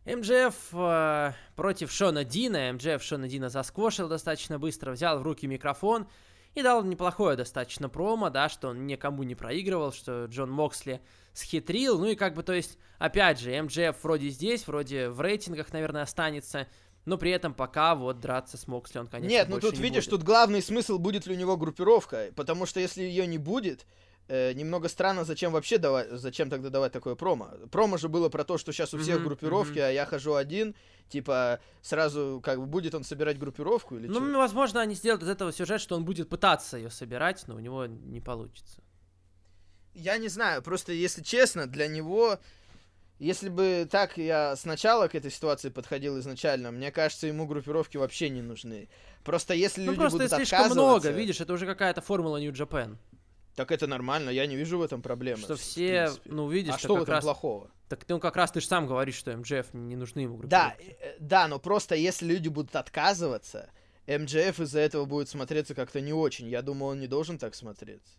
[0.05, 2.75] МДФ э, против Шона Дина.
[2.75, 6.09] МДФ Шона Дина засквошил достаточно быстро, взял в руки микрофон
[6.55, 11.01] и дал неплохое достаточно промо, да, что он никому не проигрывал, что Джон Моксли
[11.33, 11.99] схитрил.
[11.99, 16.03] Ну и как бы, то есть, опять же, МДФ вроде здесь, вроде в рейтингах, наверное,
[16.03, 16.69] останется.
[17.07, 20.05] Но при этом пока вот драться с Моксли он, конечно, Нет, ну тут не видишь,
[20.05, 20.11] будет.
[20.11, 22.31] тут главный смысл, будет ли у него группировка.
[22.37, 23.87] Потому что если ее не будет,
[24.29, 27.51] э, немного странно, зачем вообще давать, зачем тогда давать такое промо.
[27.71, 29.89] Промо же было про то, что сейчас у всех mm-hmm, группировки, mm-hmm.
[29.89, 30.75] а я хожу один,
[31.09, 34.39] типа сразу как бы будет он собирать группировку или Ну, что?
[34.39, 37.87] возможно, они сделают из этого сюжет, что он будет пытаться ее собирать, но у него
[37.87, 38.83] не получится.
[39.95, 42.39] Я не знаю, просто если честно, для него
[43.23, 48.29] если бы так я сначала к этой ситуации подходил изначально, мне кажется, ему группировки вообще
[48.31, 48.89] не нужны.
[49.23, 52.97] Просто если ну, люди просто будут слишком много, видишь, это уже какая-то формула New Japan.
[53.55, 55.43] Так это нормально, я не вижу в этом проблемы.
[55.43, 57.25] Что все, ну видишь, а что в этом раз...
[57.25, 57.71] плохого?
[57.89, 60.41] Так ну как раз ты же сам говоришь, что МДФ не нужны ему.
[60.43, 63.69] Да, э, да, но просто если люди будут отказываться,
[64.07, 66.49] МДФ из-за этого будет смотреться как-то не очень.
[66.49, 68.15] Я думаю, он не должен так смотреться.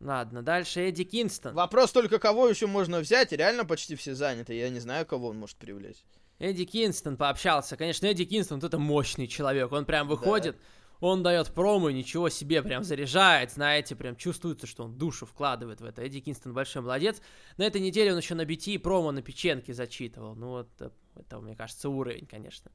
[0.00, 1.54] Ладно, дальше Эдди Кингстон.
[1.54, 4.54] Вопрос только, кого еще можно взять, реально почти все заняты.
[4.54, 6.04] Я не знаю, кого он может привлечь.
[6.38, 7.76] Эдди Кингстон пообщался.
[7.76, 9.72] Конечно, Эдди Кингстон это мощный человек.
[9.72, 10.62] Он прям выходит, да
[11.00, 15.84] он дает промо, ничего себе, прям заряжает, знаете, прям чувствуется, что он душу вкладывает в
[15.84, 16.02] это.
[16.02, 17.20] Эдди Кингстон большой молодец.
[17.56, 20.34] На этой неделе он еще на BT промо на печенке зачитывал.
[20.34, 22.70] Ну вот, э, это, мне кажется, уровень, конечно.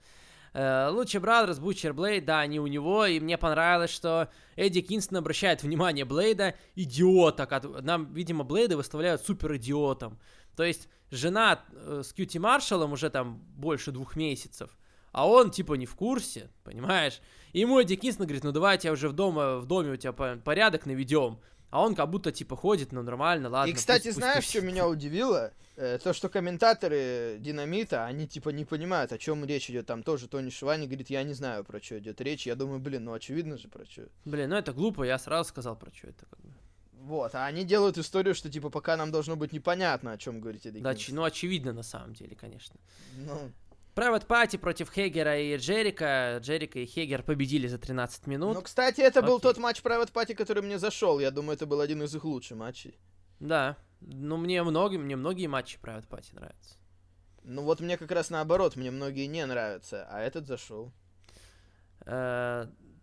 [0.57, 5.63] Лучший Брадерс, Бучер Блейд, да, они у него, и мне понравилось, что Эдди Кингстон обращает
[5.63, 10.17] внимание Блейда, идиота, нам, видимо, Блейда выставляют супер идиотом.
[10.55, 14.69] То есть жена э, с Кьюти Маршалом уже там больше двух месяцев,
[15.15, 17.21] а он типа не в курсе, понимаешь?
[17.53, 20.85] И ему Эдди Кингстон говорит, ну давайте уже в, дома, в доме у тебя порядок
[20.85, 21.39] наведем.
[21.69, 23.71] А он как будто типа ходит, ну нормально, ладно.
[23.71, 25.53] И, кстати, пусть, знаешь, пусть, что меня удивило?
[25.77, 29.85] Э, то, что комментаторы Динамита, они типа не понимают, о чем речь идет.
[29.85, 32.45] Там тоже Тони Швани говорит, я не знаю, про что идет речь.
[32.45, 34.09] Я думаю, блин, ну очевидно же, про что.
[34.25, 36.53] Блин, ну это глупо, я сразу сказал, про что это как бы.
[36.91, 40.65] Вот, а они делают историю, что типа пока нам должно быть непонятно, о чем говорить
[40.65, 42.75] Эдди Да, ну очевидно на самом деле, конечно.
[43.15, 43.51] Ну,
[43.95, 46.39] Private Party против Хегера и Джерика.
[46.41, 48.55] Джерика и Хегер победили за 13 минут.
[48.55, 49.29] Ну, кстати, это Окей.
[49.29, 51.19] был тот матч Private Party, который мне зашел.
[51.19, 52.99] Я думаю, это был один из их лучших матчей.
[53.39, 53.77] Да.
[54.01, 56.75] Ну, мне многие, мне многие матчи Private Party нравятся.
[57.43, 60.91] Ну, вот мне как раз наоборот, мне многие не нравятся, а этот зашел.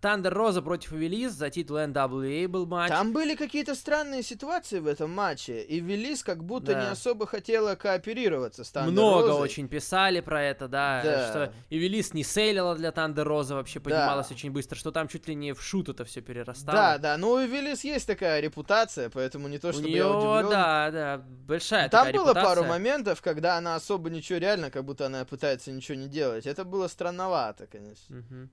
[0.02, 2.90] Тандер Роза против Велис за титул NWA был матч.
[2.90, 6.82] Там были какие-то странные ситуации в этом матче, и Велис как будто да.
[6.82, 9.42] не особо хотела кооперироваться с Тандер Много Розой.
[9.42, 11.30] очень писали про это, да, да.
[11.30, 14.34] что и Велис не селлила для Тандер Роза, вообще понималось да.
[14.34, 16.76] очень быстро, что там чуть ли не в shoot это все перерастало.
[16.76, 20.10] Да, да, ну у Велис есть такая репутация, поэтому не то, чтобы у нее, я
[20.10, 20.50] удивлен.
[20.50, 22.54] да, да, большая Там такая было репутация.
[22.56, 26.44] пару моментов, когда она особо ничего реально, как будто она пытается ничего не делать.
[26.44, 28.18] Это было странновато, конечно.
[28.18, 28.48] Угу.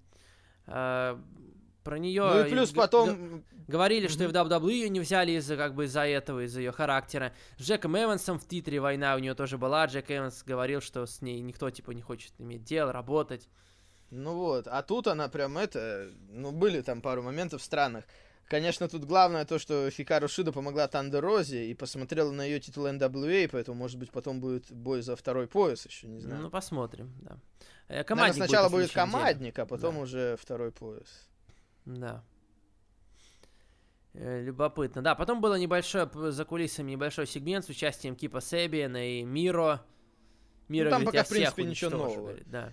[0.72, 1.20] А,
[1.84, 2.24] про нее...
[2.24, 3.44] Ну и плюс потом...
[3.68, 6.72] Говорили, что и в WWE ее не взяли из-за как бы из-за этого, из-за ее
[6.72, 7.34] характера.
[7.60, 9.86] С Джеком Эвансом в титре война у нее тоже была.
[9.86, 13.48] Джек Эванс говорил, что с ней никто типа не хочет иметь дело, работать.
[14.10, 16.10] Ну вот, а тут она прям это...
[16.30, 18.06] Ну были там пару моментов странных.
[18.48, 22.88] Конечно, тут главное то, что Хикару Шида помогла Тандер Розе и посмотрела на ее титул
[22.88, 26.42] NWA, поэтому, может быть, потом будет бой за второй пояс еще, не знаю.
[26.42, 27.38] Ну, посмотрим, да.
[27.90, 30.02] Э, командник Наверное, сначала будет, будет командник, а потом да.
[30.02, 31.28] уже второй пояс.
[31.86, 32.24] Да.
[34.14, 35.02] Э, любопытно.
[35.02, 39.82] Да, потом было небольшое, за кулисами небольшой сегмент с участием Кипа Себиена и Миро.
[40.68, 42.16] Миро ну, там говорит, пока, в принципе, ничего нового.
[42.16, 42.72] Говорит, да.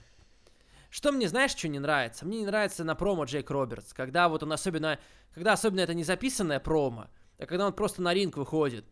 [0.90, 2.26] Что мне, знаешь, что не нравится?
[2.26, 4.98] Мне не нравится на промо Джейк Робертс, когда вот он особенно,
[5.34, 7.08] когда особенно это не записанное промо,
[7.38, 8.84] а когда он просто на ринг выходит.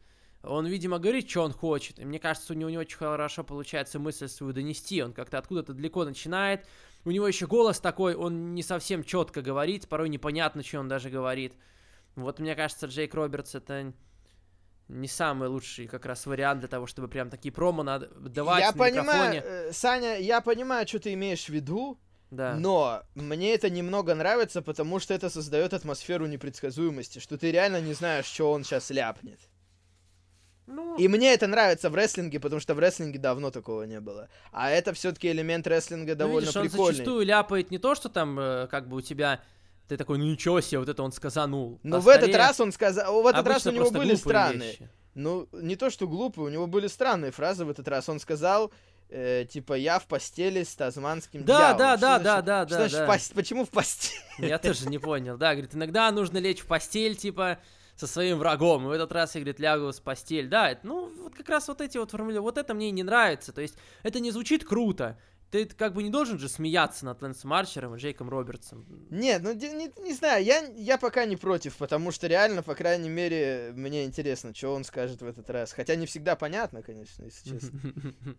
[0.47, 1.99] Он, видимо, говорит, что он хочет.
[1.99, 5.03] И мне кажется, у него не очень хорошо получается мысль свою донести.
[5.03, 6.67] Он как-то откуда-то далеко начинает.
[7.05, 11.11] У него еще голос такой, он не совсем четко говорит, порой непонятно, что он даже
[11.11, 11.55] говорит.
[12.17, 13.93] Вот мне кажется, Джейк Робертс это
[14.89, 18.73] не самый лучший как раз вариант для того, чтобы прям такие промо надо давать я
[18.73, 19.43] на понимаю, микрофоне.
[19.69, 21.99] Э, Саня, я понимаю, что ты имеешь в виду,
[22.31, 22.57] да.
[22.57, 27.93] Но мне это немного нравится, потому что это создает атмосферу непредсказуемости, что ты реально не
[27.93, 29.41] знаешь, что он сейчас ляпнет.
[30.67, 34.29] Ну, И мне это нравится в рестлинге, потому что в рестлинге давно такого не было.
[34.53, 36.93] А это все-таки элемент рестлинга ну, довольно видишь, он прикольный.
[36.95, 39.41] зачастую ляпает не то, что там, э, как бы у тебя...
[39.89, 41.79] Ты такой, ну ничего себе, вот это он сказанул.
[41.83, 44.71] Но а в этот раз он сказал, в этот раз у него были странные.
[44.71, 44.89] вещи.
[45.15, 48.09] Ну, не то, что глупые, у него были странные фразы в этот раз.
[48.09, 48.73] Он сказал,
[49.11, 51.79] э, типа, я в постели с тазманским Да, дьяволом.
[51.79, 53.07] да, Что да, значит- да, да, что да, значит да.
[53.07, 54.15] в пос- Почему в постели?
[54.39, 57.59] Я тоже не понял, да, говорит, иногда нужно лечь в постель, типа,
[57.97, 58.85] со своим врагом.
[58.85, 60.49] И в этот раз я, говорит, лягу в постель.
[60.49, 63.03] Да, это, ну, вот как раз вот эти вот формулировки, вот это мне и не
[63.03, 63.53] нравится.
[63.53, 65.19] То есть, это не звучит круто.
[65.51, 68.85] Ты как бы не должен же смеяться над Лэнсом Арчером и Джейком Робертсом.
[69.09, 73.09] Нет, ну не, не знаю, я, я пока не против, потому что реально, по крайней
[73.09, 75.73] мере, мне интересно, что он скажет в этот раз.
[75.73, 77.81] Хотя не всегда понятно, конечно, если честно.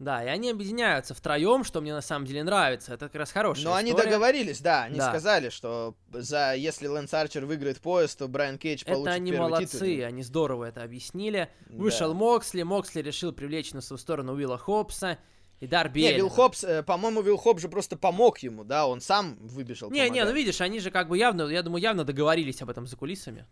[0.00, 2.94] Да, и они объединяются втроем, что мне на самом деле нравится.
[2.94, 4.06] Это как раз хорошая Но они история.
[4.08, 5.10] договорились, да, они Да.
[5.10, 9.50] сказали, что за если Лэнс Арчер выиграет поезд, то Брайан Кейдж получит Это они первый
[9.50, 10.06] молодцы, титульный.
[10.06, 11.50] они здорово это объяснили.
[11.68, 11.76] Да.
[11.76, 15.18] Вышел Моксли, Моксли решил привлечь на свою сторону Уилла Хопса
[15.60, 16.14] и Дарби Не.
[16.14, 19.98] Вилл Хопс, э, по-моему, Вилл Хопс же просто помог ему, да, он сам выбежал Не,
[20.04, 20.34] не, ну помогать.
[20.34, 23.44] видишь, они же как бы явно, я думаю, явно договорились об этом за кулисами.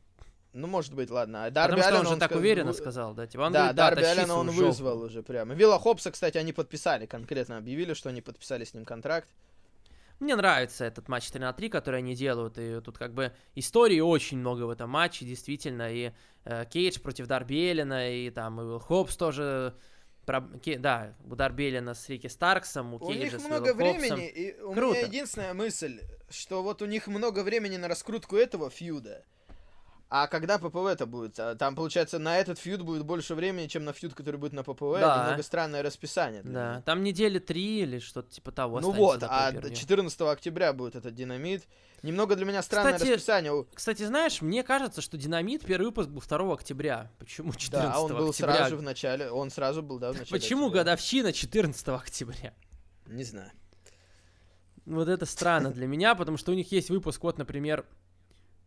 [0.55, 1.44] Ну, может быть, ладно.
[1.44, 3.26] А Дарби Потому что он Аллена же так ска- уверенно сказал, да?
[3.26, 4.66] Типа он да, говорит, да, Дарби Аллена он жопу.
[4.66, 5.55] вызвал уже прямо.
[5.55, 9.28] Вилла Хопса, кстати, они подписали, конкретно объявили, что они подписали с ним контракт.
[10.20, 14.01] Мне нравится этот матч 3 на 3, который они делают, и тут как бы истории
[14.01, 16.11] очень много в этом матче, действительно, и
[16.44, 19.74] э, Кейдж против Дарби Эллина, и там и Уилл Хопс тоже,
[20.26, 23.68] про- Ке- да, у Дарби Эллина с Рики Старксом, у, У Кейджа них с много
[23.74, 24.16] Уиллом Хопсом.
[24.16, 24.96] времени, и у Круто.
[24.96, 29.24] меня единственная мысль, что вот у них много времени на раскрутку этого фьюда.
[30.11, 31.38] А когда ППВ-то будет?
[31.38, 34.62] А Там, получается, на этот фьюд будет больше времени, чем на фьюд, который будет на
[34.62, 35.00] ППВ.
[35.00, 35.24] Да.
[35.24, 36.42] Немного странное расписание.
[36.42, 36.82] Да, меня.
[36.82, 38.80] там недели три или что-то типа того.
[38.80, 39.74] Ну вот, а pay-per-view.
[39.74, 41.64] 14 октября будет этот динамит.
[42.02, 43.66] Немного для меня странное Кстати, расписание.
[43.74, 47.11] Кстати, знаешь, мне кажется, что Динамит первый выпуск был 2 октября.
[47.18, 48.54] Почему 14 Да, он был октября?
[48.54, 49.30] сразу в начале.
[49.30, 50.30] Он сразу был, да, в начале.
[50.30, 50.84] Почему октября.
[50.84, 52.54] годовщина 14 октября?
[53.06, 53.50] Не знаю.
[54.86, 57.84] Вот это странно для меня, потому что у них есть выпуск, вот, например,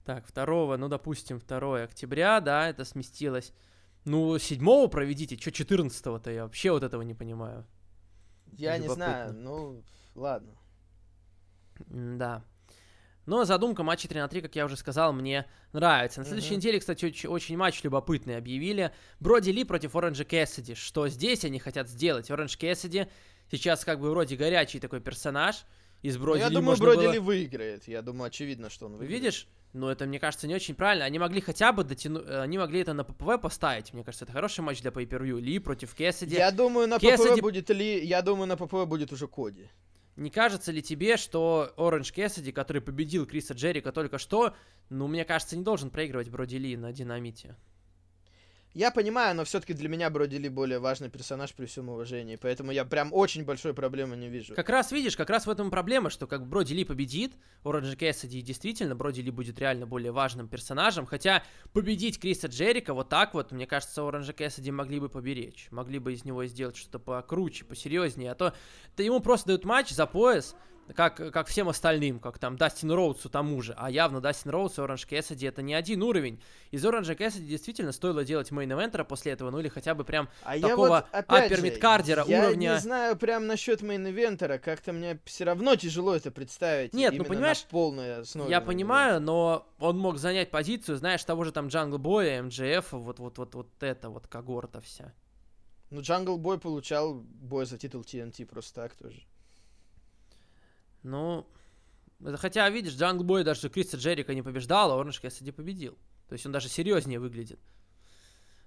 [0.06, 3.54] так, 2, ну, допустим, 2 октября, да, это сместилось.
[4.06, 7.66] Ну, 7 проведите, что 14-то, я вообще вот этого не понимаю.
[8.52, 9.84] Я не знаю, ну,
[10.16, 10.56] ладно.
[11.88, 12.44] Да.
[13.28, 16.20] Но задумка матча 3 на 3, как я уже сказал, мне нравится.
[16.20, 16.58] На следующей Мгм.
[16.58, 18.92] неделе, кстати, очень, очень матч любопытный объявили.
[19.20, 20.74] Броди Ли против Оранжа Кэссиди.
[20.74, 22.32] Что здесь они хотят сделать?
[22.32, 23.08] Оранж Кэссиди
[23.52, 25.64] сейчас как бы вроде горячий такой персонаж.
[26.02, 27.88] Из Ну, Броди я думаю, можно Броди было- Ли выиграет.
[27.88, 29.12] Я думаю, очевидно, что он выиграет.
[29.12, 29.48] Видишь?
[29.74, 31.06] Ну, это, мне кажется, не очень правильно.
[31.06, 32.28] Они могли хотя бы дотянуть...
[32.28, 33.94] Они могли это на ППВ поставить.
[33.94, 35.40] Мне кажется, это хороший матч для pay-per-view.
[35.40, 36.36] Ли против Кэссиди.
[36.36, 38.04] Я думаю, на Кэссиди- ППВ будет Ли...
[38.06, 39.70] Я думаю, на ППВ будет уже Коди.
[40.18, 44.54] Не кажется ли тебе, что Оранж Кэссиди, который победил Криса Джерика только что,
[44.90, 47.56] ну, мне кажется, не должен проигрывать Броди Ли на Динамите?
[48.74, 52.38] Я понимаю, но все-таки для меня Броди Ли более важный персонаж при всем уважении.
[52.38, 54.56] Поэтому я прям очень большой проблемы не вижу.
[54.56, 57.34] Как раз, видишь, как раз в этом проблема, что как Броди Ли победит,
[57.66, 61.44] Оранж Кэссиди и действительно Броди Ли будет реально более важным персонажем, хотя
[61.74, 66.14] победить Криса Джерика вот так вот, мне кажется, Оранжа Кэссиди могли бы поберечь, могли бы
[66.14, 68.54] из него сделать что-то покруче, посерьезнее, а то
[68.96, 70.56] да ему просто дают матч за пояс,
[70.96, 74.82] как, как всем остальным, как там Дастин Роудсу тому же, а явно Дастин Роудс и
[74.82, 76.42] Оранж Кэссиди это не один уровень.
[76.72, 80.04] Из Оранжа Кэссиди действительно стоило делать main eventer а после этого, ну или хотя бы
[80.04, 83.82] прям А такого вот, опять upper же, midcarder а я уровня- не знаю прям насчет
[83.82, 86.94] main eventer а, как-то мне все равно тяжело это представить.
[86.94, 88.50] Нет, ну, понимаешь, на полной основе.
[88.50, 93.20] Я понимаю, но он мог занять позицию, знаешь, того же там Джангл Боя, MJF, вот,
[93.20, 95.14] вот, вот, вот это вот когорта вся.
[95.90, 99.24] Ну, Джангл Бой получал бой за титул TNT просто так тоже.
[101.04, 101.48] Ну,
[102.24, 105.98] это хотя, видишь, Джангл Бой даже Криса Джерика не побеждал, а Оранж Кэссиди победил.
[106.28, 107.60] То есть он даже серьезнее выглядит.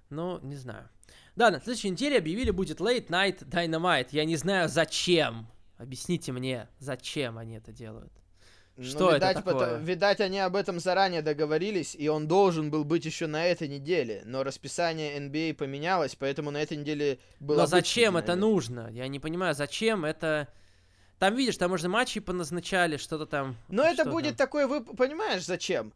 [0.09, 0.89] Ну, не знаю.
[1.35, 4.09] Да, на следующей неделе объявили будет Late Night Dynamite.
[4.11, 5.47] Я не знаю, зачем.
[5.77, 8.13] Объясните мне, зачем они это делают.
[8.81, 9.53] Что ну, это видать, такое?
[9.53, 13.69] пото- видать, они об этом заранее договорились, и он должен был быть еще на этой
[13.69, 14.21] неделе.
[14.25, 17.59] Но расписание NBA поменялось, поэтому на этой неделе было.
[17.59, 18.89] Но зачем это нужно?
[18.91, 20.49] Я не понимаю, зачем это...
[21.19, 23.55] Там, видишь, там уже матчи поназначали, что-то там...
[23.69, 24.47] Но это что будет там.
[24.47, 25.93] такой, вы понимаешь, зачем?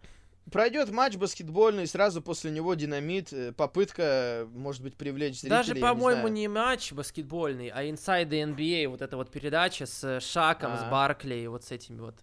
[0.52, 5.50] Пройдет матч баскетбольный, сразу после него динамит, э, попытка, может быть, привлечь зрителей.
[5.50, 6.34] Даже, не по-моему, знаю.
[6.34, 10.82] не матч баскетбольный, а Inside the NBA, вот эта вот передача с э, Шаком, с
[10.82, 10.90] А.
[10.90, 12.16] Баркли, вот с этими вот.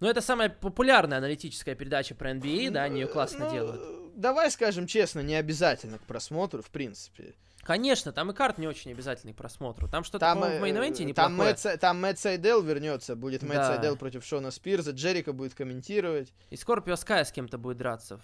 [0.00, 3.80] Ну, это самая популярная аналитическая передача про NBA, да, они ее классно Ну, делают.
[3.82, 7.34] э, Давай скажем честно, не обязательно к просмотру, в принципе.
[7.68, 9.88] Конечно, там и card не очень обязательный к просмотру.
[9.88, 11.50] Там что-то, Там, в э, main event е там, неплохое.
[11.50, 13.74] Мэтт, Са- там Мэтт Сайдел вернется, будет Мэтт Да.
[13.74, 16.32] Сайдел против Шона Спирза, Джерика будет комментировать.
[16.48, 18.20] И Скорпио Скай с кем-то будет драться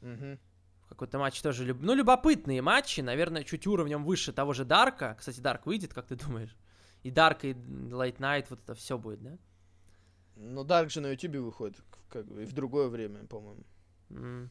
[0.00, 0.38] в
[0.88, 1.66] какой-то матч тоже...
[1.66, 1.82] Люб...
[1.82, 5.16] Ну, любопытные матчи, наверное, чуть уровнем выше того же Дарка.
[5.18, 6.56] Кстати, Дарк выйдет, как ты думаешь?
[7.02, 9.36] И Дарк, и Late Night, вот это все будет, да?
[10.36, 11.76] Ну, Дарк же на Ютубе выходит,
[12.08, 13.64] как бы, и в другое время, по-моему.
[14.08, 14.48] Мм.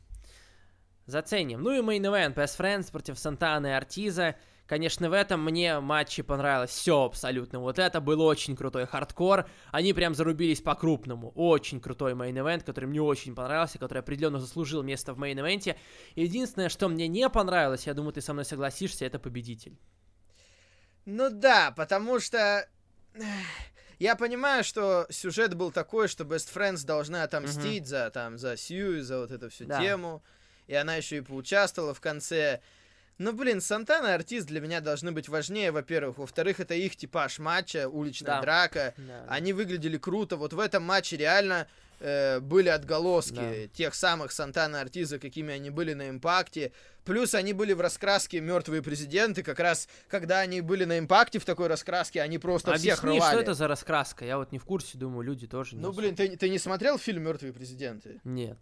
[1.06, 1.62] Заценим.
[1.62, 4.36] Ну и Main Event, Best Friends против Сантана и Ортиза.
[4.66, 7.60] Конечно, в этом мне матче понравилось все абсолютно.
[7.60, 9.50] Вот это был очень крутой хардкор.
[9.72, 11.32] Они прям зарубились по-крупному.
[11.36, 15.66] Очень крутой main event, который мне очень понравился, который определенно заслужил место в main event
[15.66, 15.76] е.
[16.16, 19.78] Единственное, что мне не понравилось, я думаю, ты со мной согласишься, это победитель.
[21.06, 22.68] Ну да, потому что...
[24.00, 27.88] Я понимаю, что сюжет был такой, что Best Friends должны отомстить mm-hmm.
[27.88, 29.80] за, там, за Сью, за вот эту всю да.
[29.80, 30.24] тему.
[30.68, 32.62] И она еще и поучаствовала в конце.
[33.18, 36.18] Ну, блин, Сантана и Артист для меня должны быть важнее, во-первых.
[36.18, 38.42] Во-вторых, это их типаж матча, уличная да.
[38.42, 38.94] драка.
[38.98, 39.26] Да.
[39.28, 40.36] Они выглядели круто.
[40.36, 41.68] Вот в этом матче реально
[42.00, 43.68] э, были отголоски да.
[43.68, 46.72] тех самых Сантана и Артиза, какими они были на импакте.
[47.06, 49.44] Плюс они были в раскраске мертвые президенты.
[49.44, 53.20] Как раз, когда они были на импакте в такой раскраске, они просто Объясни, всех рвали.
[53.20, 54.26] что это за раскраска?
[54.26, 56.98] Я вот не в курсе, думаю, люди тоже не Ну, блин, ты, ты не смотрел
[56.98, 58.22] фильм Мертвые президенты?
[58.24, 58.58] Нет.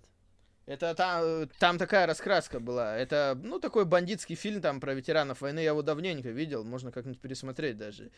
[0.72, 2.95] Это там, там такая раскраска была.
[2.95, 5.59] Это, ну, такой бандитский фильм там про ветеранов войны.
[5.59, 8.09] Я его давненько видел, можно как-нибудь пересмотреть даже.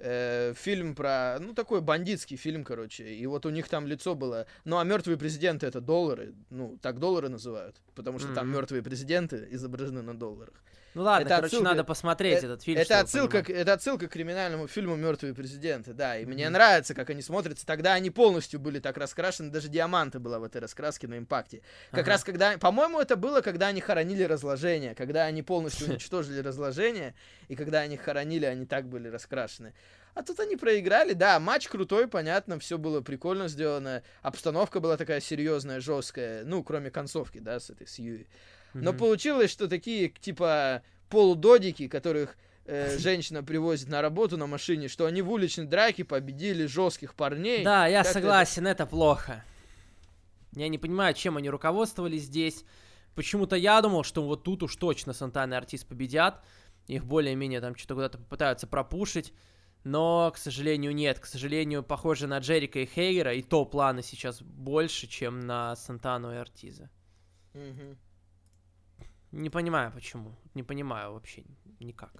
[0.00, 3.04] Э, фильм про, ну, такой бандитский фильм, короче.
[3.04, 4.46] И вот у них там лицо было.
[4.64, 6.34] Ну, а мертвые президенты это доллары.
[6.50, 7.76] Ну, так доллары называют.
[7.94, 8.34] Потому что mm-hmm.
[8.34, 10.62] там мертвые президенты изображены на долларах.
[10.94, 11.64] Ну ладно, это короче, отсылка...
[11.64, 12.80] надо посмотреть э- этот фильм.
[12.80, 16.16] Это отсылка, к, это отсылка к криминальному фильму Мертвые президенты, да.
[16.16, 16.28] И mm-hmm.
[16.28, 17.66] мне нравится, как они смотрятся.
[17.66, 21.62] Тогда они полностью были так раскрашены, даже диаманты была в этой раскраске на импакте.
[21.90, 22.12] Как ага.
[22.12, 22.56] раз когда.
[22.58, 24.94] По-моему, это было, когда они хоронили разложение.
[24.94, 27.14] Когда они полностью уничтожили разложение.
[27.48, 29.74] И когда они хоронили, они так были раскрашены.
[30.14, 35.20] А тут они проиграли, да, матч крутой, понятно, все было прикольно сделано, обстановка была такая
[35.20, 38.28] серьезная, жесткая, ну, кроме концовки, да, с этой, с Юи.
[38.74, 38.98] Но mm-hmm.
[38.98, 45.22] получилось, что такие, типа, полудодики, которых э, женщина привозит на работу на машине, что они
[45.22, 47.64] в уличной драке победили жестких парней.
[47.64, 48.82] Да, я согласен, это...
[48.82, 49.44] это плохо.
[50.52, 52.64] Я не понимаю, чем они руководствовались здесь.
[53.14, 56.44] Почему-то я думал, что вот тут уж точно Сантана и Артист победят.
[56.86, 59.32] Их более-менее там что-то куда-то попытаются пропушить.
[59.84, 61.18] Но, к сожалению, нет.
[61.20, 66.32] К сожалению, похоже на Джерика и Хейгера, и то планы сейчас больше, чем на Сантану
[66.32, 66.90] и Артиза.
[67.52, 67.96] Угу.
[69.34, 70.32] Не понимаю, почему.
[70.54, 71.42] Не понимаю вообще
[71.80, 72.12] никак.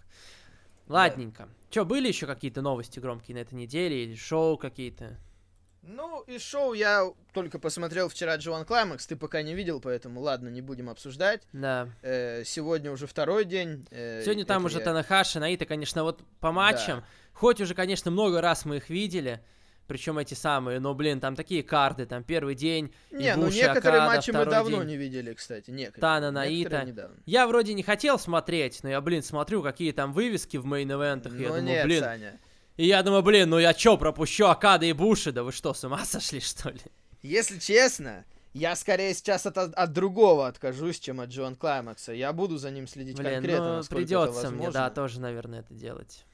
[0.88, 1.44] Ладненько.
[1.44, 1.48] Да.
[1.70, 5.16] Че, были еще какие-то новости громкие на этой неделе или шоу какие-то?
[5.82, 10.48] Ну, и шоу я только посмотрел вчера Джоан Клаймакс, ты пока не видел, поэтому ладно,
[10.48, 11.42] не будем обсуждать.
[11.52, 11.88] Да.
[12.02, 13.86] Э, сегодня уже второй день.
[13.90, 14.84] Э, сегодня там уже я...
[14.84, 17.06] Танахаши, Наита, конечно, вот по матчам, да.
[17.32, 19.44] хоть уже, конечно, много раз мы их видели,
[19.86, 22.92] причем эти самые, но, блин, там такие карты, там первый день.
[23.10, 24.88] Не, ну некоторые Акада, матчи мы давно день.
[24.88, 25.70] не видели, кстати.
[25.70, 26.00] Некоторые.
[26.00, 27.10] Тана Наита.
[27.26, 31.32] Я вроде не хотел смотреть, но я, блин, смотрю, какие там вывески в мейн-эвентах.
[31.32, 32.02] Ну, я думаю, нет, блин.
[32.02, 32.40] Саня.
[32.76, 35.30] И я думаю, блин, ну я чё, пропущу Акада и Буши?
[35.30, 36.80] Да вы что, с ума сошли, что ли?
[37.22, 42.12] Если честно, я скорее сейчас от, от другого откажусь, чем от Джон Клаймакса.
[42.12, 46.24] Я буду за ним следить Блин, конкретно, ну, придется мне, да, тоже, наверное, это делать.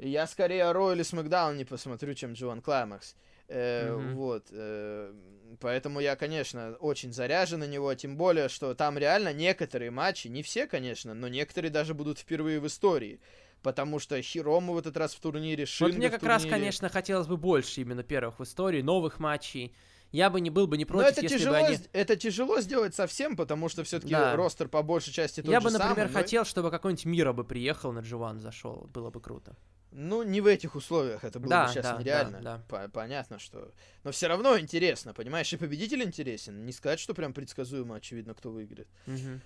[0.00, 3.14] Я скорее Ройл или Смакдаун не посмотрю, чем Джоан Клаймакс.
[3.48, 4.14] Э, mm-hmm.
[4.14, 4.46] Вот.
[4.50, 5.12] Э,
[5.60, 10.42] поэтому я, конечно, очень заряжен на него, тем более, что там реально некоторые матчи, не
[10.42, 13.20] все, конечно, но некоторые даже будут впервые в истории.
[13.62, 17.26] Потому что Хирому в этот раз в турнире, Шинга Вот мне как раз, конечно, хотелось
[17.26, 19.74] бы больше именно первых в истории, новых матчей
[20.12, 21.78] я бы не был бы не против, Но это если тяжело, бы они...
[21.92, 24.34] это тяжело сделать совсем, потому что все-таки да.
[24.34, 27.92] ростер по большей части тот Я бы, например, самый, хотел, чтобы какой-нибудь Мира бы приехал
[27.92, 29.56] на Дживан, зашел, было бы круто.
[29.92, 32.40] Ну, не в этих условиях, это было да, бы сейчас да, нереально.
[32.40, 32.88] Да, да.
[32.88, 33.72] Понятно, что...
[34.04, 36.64] Но все равно интересно, понимаешь, и победитель интересен.
[36.64, 38.88] Не сказать, что прям предсказуемо, очевидно, кто выиграет.
[39.06, 39.40] Угу.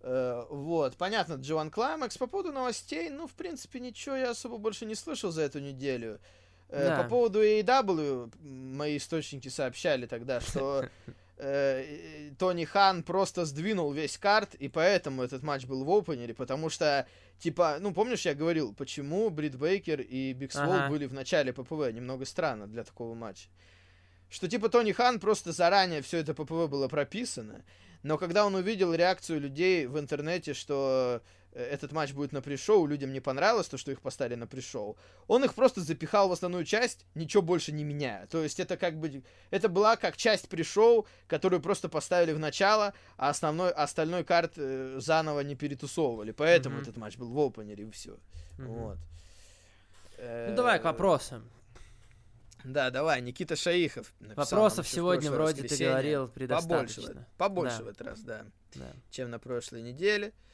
[0.00, 2.18] Uh, вот, понятно, G1 Climax.
[2.18, 6.14] По поводу новостей, ну, в принципе, ничего я особо больше не слышал за эту неделю.
[6.14, 6.41] Uh,
[6.72, 7.02] да.
[7.02, 10.88] По поводу AEW, мои источники сообщали тогда, что
[11.36, 16.34] э, Тони Хан просто сдвинул весь card, и поэтому этот матч был в opener е,
[16.34, 17.06] потому что,
[17.38, 20.88] типа, ну, помнишь, я говорил, почему Брит Бейкер и Биг Свол ага.
[20.88, 23.48] были в начале ППВ, немного странно для такого матча.
[24.30, 27.64] Что, типа, Тони Хан просто заранее все это ППВ было прописано,
[28.02, 31.20] но когда он увидел реакцию людей в интернете, что Э,
[31.54, 34.96] этот матч будет на пришоу, людям не понравилось то, что их поставили на пришоу,
[35.26, 38.26] он их просто запихал в основную часть, ничего больше не меняя.
[38.26, 42.94] То есть это как бы, это была как часть пришоу, которую просто поставили в начало,
[43.16, 46.32] а основной, остальной карт э, заново не перетусовывали.
[46.32, 46.82] Поэтому mm-hmm.
[46.82, 48.12] этот матч был в опенере и все.
[48.58, 48.66] Mm-hmm.
[48.66, 48.98] Вот.
[50.18, 51.50] Ну давай к вопросам.
[52.64, 54.12] Да, давай, Никита Шаихов.
[54.20, 57.26] написал Вопросов сегодня вроде ты говорил Побольше, предостаточно.
[57.34, 57.84] в- побольше Да.
[57.84, 58.92] в этот раз, да, Да.
[59.10, 60.28] чем на прошлой неделе.
[60.28, 60.51] Э,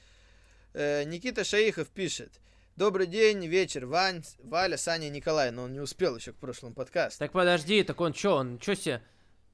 [0.75, 2.41] Никита Шаихов пишет.
[2.77, 5.51] Добрый день, вечер, Вань, Валя, Саня, Николай.
[5.51, 7.19] Но он не успел еще к прошлому подкасту.
[7.19, 9.03] Так подожди, так он чё, он чё себе...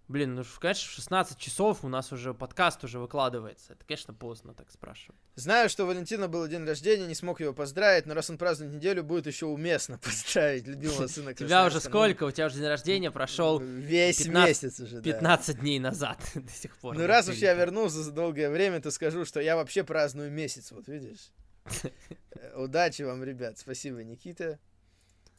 [0.06, 3.72] Блин, ну, конечно, в 16 часов у нас уже подкаст уже выкладывается.
[3.72, 5.18] Это, конечно, поздно так спрашивать.
[5.34, 8.74] Знаю, что у Валентина был день рождения, не смог его поздравить, но раз он празднует
[8.74, 12.24] неделю, будет еще уместно поздравить любимого сына У тебя уже сколько?
[12.24, 15.02] У тебя уже день рождения прошел Весь 15 месяц уже, да.
[15.02, 16.98] 15 дней назад до сих пор.
[16.98, 20.70] Ну, раз уж я вернулся за долгое время, то скажу, что я вообще праздную месяц,
[20.72, 21.30] вот видишь.
[22.32, 23.56] Э, Удачи вам, ребят.
[23.58, 24.58] Спасибо, Никита.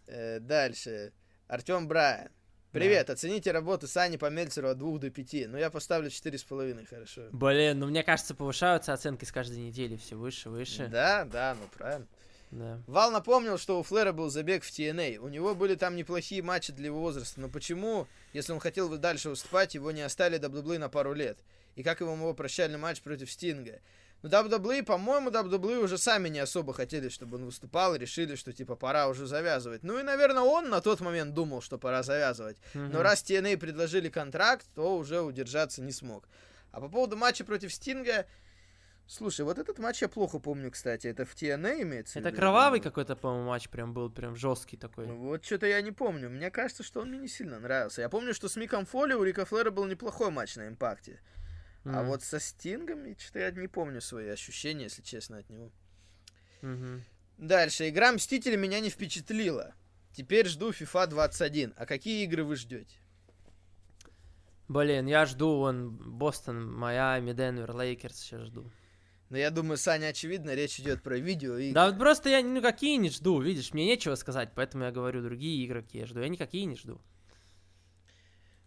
[0.07, 1.13] Э, Дальше.
[1.47, 2.29] Артем Брайан.
[2.75, 5.47] Привет, оцените работу Сани по Мельцеру от 2 до 5.
[5.47, 7.21] Ну, я поставлю 4,5, хорошо.
[7.31, 10.87] Блин, ну мне кажется, повышаются оценки с каждой недели все выше, выше.
[10.87, 12.05] Да, да, ну правильно.
[12.51, 12.81] Да.
[12.87, 15.19] Вал напомнил, что у Флера был забег в TNA.
[15.19, 17.39] У него были там неплохие матчи для его возраста.
[17.39, 21.37] Но почему, если он хотел бы дальше выступать, его не оставили WWE на пару лет?
[21.77, 23.79] И как его его прощальный матч против Стинга?
[24.25, 28.75] Ну, WWE, по-моему, WWE уже сами не особо хотели, чтобы он выступал, решили, что, типа,
[28.75, 29.83] пора уже завязывать.
[29.83, 32.57] Ну и, наверное, он на тот момент думал, что пора завязывать.
[32.73, 33.01] Но Мгм.
[33.01, 36.27] раз TNA предложили контракт, то уже удержаться не смог.
[36.71, 38.25] А по поводу матча против Стинга...
[39.07, 41.05] Слушай, вот этот матч я плохо помню, кстати.
[41.05, 42.13] Это в TNA имеется?
[42.13, 42.37] в Это виду?
[42.39, 45.05] кровавый какой-то, по-моему, матч прям был, прям жесткий такой.
[45.05, 46.31] Ну, вот что-то я не помню.
[46.31, 48.01] Мне кажется, что он мне не сильно нравился.
[48.01, 51.19] Я помню, что с Миком Фоли у Рика Флера был неплохой матч на Импакте.
[51.85, 55.71] А вот со Стингом, и что-то я не помню свои ощущения, если честно, от него.
[56.61, 57.03] Мгм.
[57.37, 57.89] Дальше.
[57.89, 59.75] Игра Мстители меня не впечатлила.
[60.13, 61.73] Теперь жду FIFA 21.
[61.77, 62.95] А какие игры вы ждете?
[64.67, 68.71] Блин, я жду вон Бостон, Майами, Денвер, Лейкерс сейчас жду.
[69.29, 71.71] Но я думаю, Саня, очевидно, речь идет про видео и...
[71.71, 75.21] Да вот просто я ну какие не жду, видишь, мне нечего сказать, поэтому я говорю
[75.21, 76.21] другие игры, какие я жду.
[76.21, 76.99] Я никакие не жду.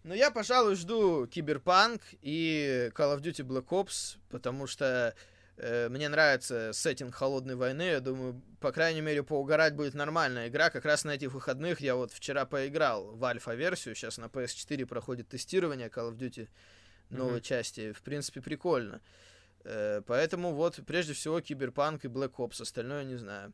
[0.05, 5.15] Ну, я, пожалуй, жду Киберпанк и Call of Duty Black Ops, потому что
[5.57, 7.83] э, мне нравится сеттинг холодной войны.
[7.83, 10.70] Я думаю, по крайней мере, поугарать будет нормальная игра.
[10.70, 13.95] Как раз на этих выходных я вот вчера поиграл в альфа-версию.
[13.95, 16.49] Сейчас на PS4 проходит тестирование Call of Duty
[17.11, 17.43] новой Мгм.
[17.43, 17.93] части.
[17.93, 19.01] В принципе, прикольно.
[19.65, 22.62] Э, поэтому вот, прежде всего, Киберпанк и Black Ops.
[22.62, 23.53] Остальное не знаю,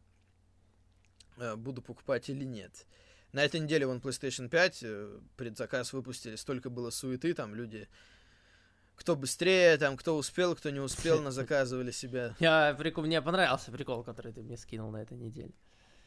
[1.39, 2.87] э, буду покупать или нет.
[3.35, 7.89] На этой неделе вон PlayStation 5 э, предзаказ выпустили, столько было суеты, там люди,
[8.95, 12.37] кто быстрее, там, кто успел, кто не успел, на заказывали себя.
[12.39, 15.51] Я прикол, мне понравился прикол, который ты мне скинул на этой неделе.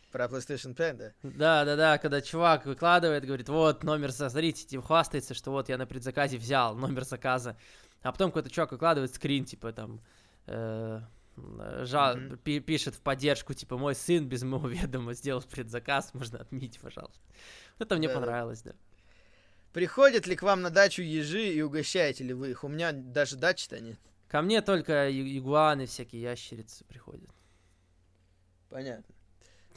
[0.09, 1.11] Про PlayStation 5, да?
[1.21, 5.77] Да, да, да, когда чувак выкладывает, говорит, вот номер, смотрите, типа, хвастается, что вот я
[5.77, 7.57] на предзаказе взял номер заказа,
[8.03, 9.99] а потом какой-то чувак выкладывает скрин, типа, там,
[10.45, 11.01] э,
[11.37, 12.37] жа- Мгм.
[12.39, 17.21] пи- пишет в поддержку, типа, мой сын без моего ведома сделал предзаказ, можно отменить, пожалуйста.
[17.79, 18.19] Это мне Да-да.
[18.19, 18.73] понравилось, да.
[19.73, 22.63] Приходят ли к вам на дачу ежи и угощаете ли вы их?
[22.63, 23.99] У меня даже дачи-то нет.
[24.27, 27.29] Ко мне только игуаны, всякие ящерицы приходят.
[28.69, 29.13] Понятно.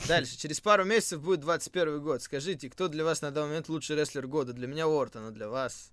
[0.08, 0.38] Дальше.
[0.38, 2.22] Через пару месяцев будет 21 год.
[2.22, 4.52] Скажите, кто для вас на данный момент лучший рестлер года?
[4.54, 5.92] Для меня Ортон, а для вас?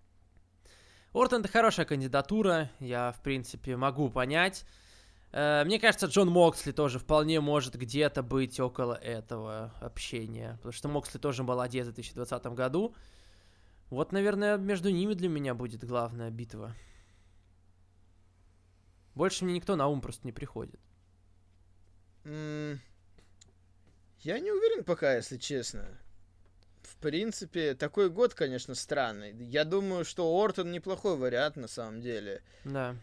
[1.13, 4.63] Ортон это хорошая кандидатура, я, в принципе, могу понять.
[5.37, 10.87] Э, Мне кажется, Джон Моксли тоже вполне может где-то быть около этого общения, потому что
[10.87, 12.95] Моксли тоже молодец в 2020 году.
[13.91, 16.75] Вот, наверное, между ними для меня будет главная битва.
[19.13, 20.79] Больше мне никто на ум просто не приходит.
[22.25, 22.79] М,
[24.21, 25.85] Я не уверен пока, если честно.
[26.81, 29.35] В принципе, такой год, конечно, странный.
[29.45, 32.41] Я думаю, что Ортон неплохой вариант на самом деле.
[32.63, 32.95] Да.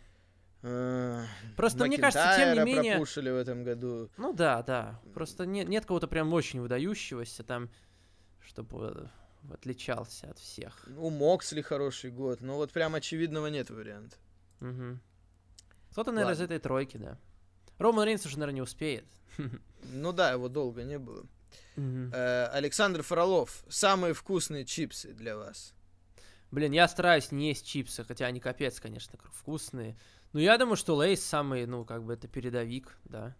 [1.56, 2.92] Просто мне кажется, тем не менее...
[2.92, 4.10] пропушили в этом году.
[4.16, 5.00] Ну да, да.
[5.12, 7.68] Просто нет, нет кого-то прям очень выдающегося там,
[8.40, 9.10] чтобы
[9.50, 10.88] э, отличался от всех.
[10.96, 14.16] У Моксли хороший год, но вот прям очевидного нет варианта.
[14.60, 14.98] Угу.
[15.90, 16.54] Кто-то, наверное, из Ладно.
[16.54, 17.18] этой тройки, да.
[17.78, 19.06] Роман Рейнс уже, наверное, не успеет.
[19.92, 21.26] Ну да, его долго не было.
[21.76, 23.64] Э, Александр Фролов.
[23.68, 25.74] Самые вкусные чипсы для вас.
[26.50, 29.98] Блин, я стараюсь не есть чипсы, хотя они капец, конечно, вкусные.
[30.34, 33.34] Но я думаю, что Lay's самый, ну, как бы это передовик, да.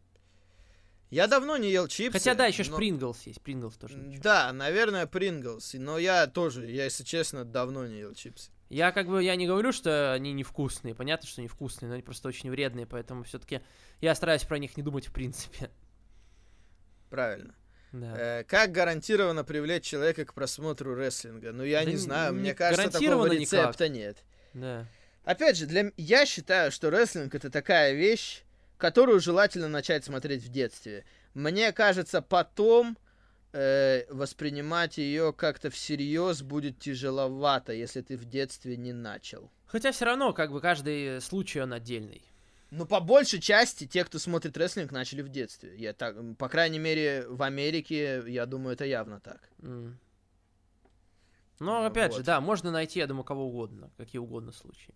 [1.11, 2.13] Я давно не ел чипсы.
[2.13, 3.43] Хотя, да, еще ж но- Принглс есть.
[3.43, 4.23] Принглс тоже ничего.
[4.23, 5.75] Да, наверное, Принглс.
[5.75, 8.51] Но я тоже, я, если честно, давно не ел чипсы.
[8.71, 10.95] Я как бы, я не говорю, что они невкусные.
[10.95, 13.61] Понятно, что невкусные, но они просто очень вредные, поэтому все-таки
[14.01, 15.71] я стараюсь про них не думать в принципе.
[17.11, 17.55] Правильно.
[17.93, 18.41] Да.
[18.41, 21.53] Э, как гарантированно привлечь человека к просмотру рестлинга?
[21.53, 23.53] Ну, я Да не не- знаю, не мне кажется, такого гарантированно никак.
[23.69, 24.25] рецепта нет.
[24.55, 24.87] Да.
[25.25, 25.93] Опять же, для...
[25.97, 28.43] я считаю, что рестлинг это такая вещь,
[28.77, 31.05] которую желательно начать смотреть в детстве.
[31.33, 32.99] Мне кажется, потом
[33.53, 39.51] э, воспринимать ее как-то всерьез будет тяжеловато, если ты в детстве не начал.
[39.67, 42.23] Хотя все равно, как бы каждый случай он отдельный.
[42.71, 45.75] Ну, по большей части, те, кто смотрит рестлинг, начали в детстве.
[45.77, 49.49] Я так, по крайней мере, в Америке, я думаю, это явно так.
[49.59, 49.95] Mm.
[51.61, 52.19] Но, А, опять вот.
[52.19, 54.93] же, да, можно найти, я думаю, кого угодно, какие угодно случаи.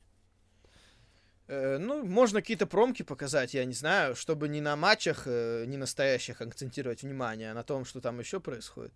[1.48, 5.78] Э, ну, можно какие-то промки показать, я не знаю, чтобы не на матчах, э, не
[5.78, 8.92] настоящих акцентировать внимание, а на том, что там еще происходит.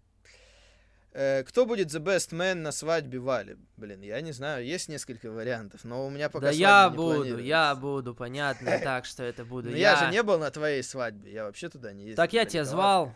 [1.15, 3.57] Э, кто будет The Best Man на свадьбе Вали?
[3.79, 7.39] Блин, я не знаю, есть несколько вариантов, но у меня пока да я не буду,
[7.39, 9.71] я буду, понятно, так что это буду.
[9.71, 9.97] Но я...
[9.97, 12.17] же не был на твоей свадьбе, я вообще туда не ездил.
[12.17, 13.15] Так я тебя звал.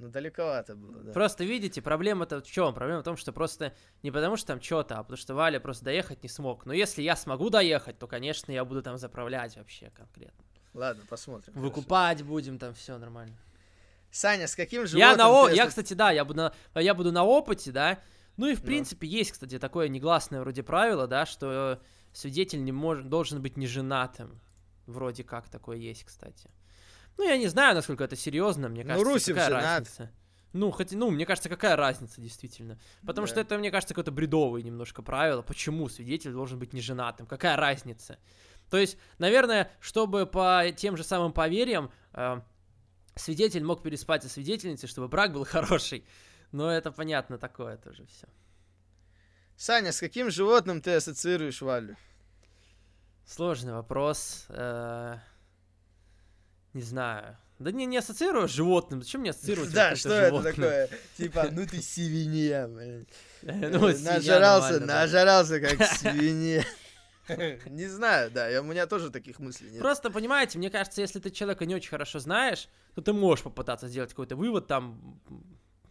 [0.00, 1.12] Ну, далековато было, да.
[1.12, 2.72] Просто видите, проблема-то в чем?
[2.72, 5.84] Проблема в том, что просто не потому, что там что-то, а потому что Валя просто
[5.84, 6.64] доехать не смог.
[6.64, 10.42] Но если я смогу доехать, то, конечно, я буду там заправлять вообще конкретно.
[10.72, 11.52] Ладно, посмотрим.
[11.52, 11.68] хорошо.
[11.68, 13.36] Выкупать будем, там все нормально.
[14.10, 15.48] Саня, с каким животным Я на о...
[15.48, 18.00] ты я, кстати, да, я буду на, я буду на опыте, да.
[18.36, 18.66] Ну и в Ну.
[18.66, 21.80] принципе есть, кстати, такое негласное вроде правило, да, что
[22.12, 24.40] свидетель не может, должен быть неженатым.
[24.86, 26.50] Вроде как такое есть, кстати.
[27.20, 29.62] Ну, я не знаю, насколько это серьезно, мне Ну, кажется, Русев какая женат.
[29.64, 30.10] разница.
[30.54, 32.78] Ну, хотя, ну, мне кажется, какая разница, действительно.
[33.06, 33.30] Потому Да.
[33.32, 35.42] что это, мне кажется, какое-то бредовое немножко правило.
[35.42, 37.26] Почему свидетель должен быть неженатым?
[37.26, 38.18] Какая разница?
[38.70, 42.40] То есть, наверное, чтобы по тем же самым поверьям э,
[43.16, 46.06] свидетель мог переспать со свидетельницей, чтобы брак был хороший.
[46.52, 48.26] Но это понятно такое тоже все.
[49.58, 51.96] Саня, с каким животным ты ассоциируешь Валю?
[53.26, 54.46] Сложный вопрос.
[54.48, 55.18] э,
[56.74, 57.36] Не знаю.
[57.58, 59.02] Да не, не ассоцирую с животным.
[59.02, 60.88] Зачем мне ассоциировать Да, что это такое?
[61.18, 63.06] Типа, ну ты свинья, блин.
[63.42, 66.64] Ну, Э, Нажрался, нажрался, как свинья.
[67.66, 69.80] Не знаю, да, у меня тоже таких мыслей нет.
[69.80, 73.88] Просто, понимаете, мне кажется, если ты человека не очень хорошо знаешь, то ты можешь попытаться
[73.88, 75.20] сделать какой-то вывод там,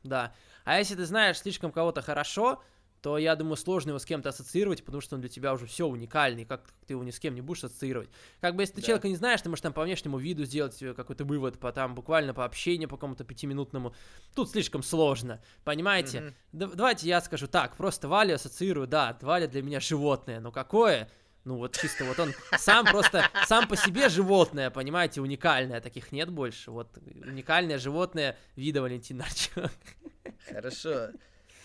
[0.03, 0.33] да.
[0.65, 2.61] А если ты знаешь слишком кого-то хорошо,
[3.01, 5.85] то, я думаю, сложно его с кем-то ассоциировать, потому что он для тебя уже все
[5.87, 8.09] уникальный, как ты его ни с кем не будешь ассоциировать.
[8.41, 8.87] Как бы, если ты Да.
[8.87, 12.33] человека не знаешь, ты можешь там по внешнему виду сделать какой-то вывод, по там буквально
[12.33, 13.93] по общению, по какому-то пятиминутному.
[14.35, 16.21] Тут слишком сложно, понимаете?
[16.21, 16.33] Мгм.
[16.51, 21.09] Да- давайте я скажу так, просто Валю ассоциирую, да, Валя для меня животное, но какое?
[21.45, 26.29] Ну вот чисто вот он сам просто, сам по себе животное, понимаете, уникальное, таких нет
[26.29, 26.69] больше.
[26.69, 26.89] Вот
[27.25, 29.25] уникальное животное вида Валентина.
[30.49, 31.09] Хорошо.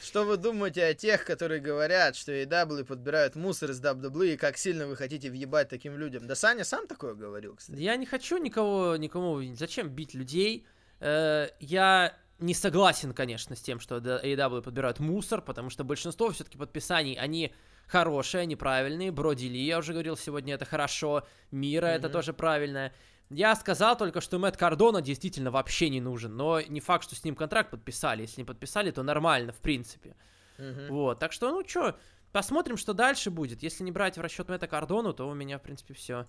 [0.05, 4.59] Что вы думаете о тех, которые говорят, что AW подбирают мусор из WWE, и как
[4.59, 6.27] сильно вы хотите въебать таким людям?
[6.27, 7.81] Да Саня сам такое говорил, кстати.
[7.81, 10.67] Я не хочу никого, никому, зачем бить людей?
[11.01, 16.59] Э, я не согласен, конечно, с тем, что AEW подбирают мусор, потому что большинство все-таки
[16.59, 17.55] подписаний, они
[17.87, 19.11] хорошие, они правильные.
[19.11, 21.27] Броди Ли, я уже говорил сегодня, это хорошо.
[21.51, 22.13] Мира, это Мгм.
[22.13, 22.93] тоже правильное.
[23.35, 27.25] Я сказал только, что Мэтт Кардона действительно вообще не нужен, но не факт, что с
[27.25, 28.23] ним контракт подписали.
[28.23, 30.15] Если не подписали, то нормально, в принципе.
[30.59, 30.87] Мгм.
[30.89, 31.97] Вот, так что, ну чё,
[32.33, 33.63] посмотрим, что дальше будет.
[33.63, 36.27] Если не брать в расчет Мэтта Кардону, то у меня, в принципе, все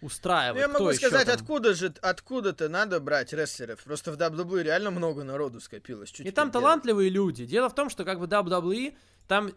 [0.00, 0.60] Ну, устраивает.
[0.62, 1.34] я Кто могу сказать, там?
[1.34, 3.82] откуда же, откуда-то надо брать рестлеров.
[3.82, 6.10] Просто в WWE реально много народу скопилось.
[6.10, 6.64] Чуть И там делать?
[6.64, 7.46] талантливые люди.
[7.46, 8.96] Дело в том, что как бы WWE,
[9.26, 9.50] там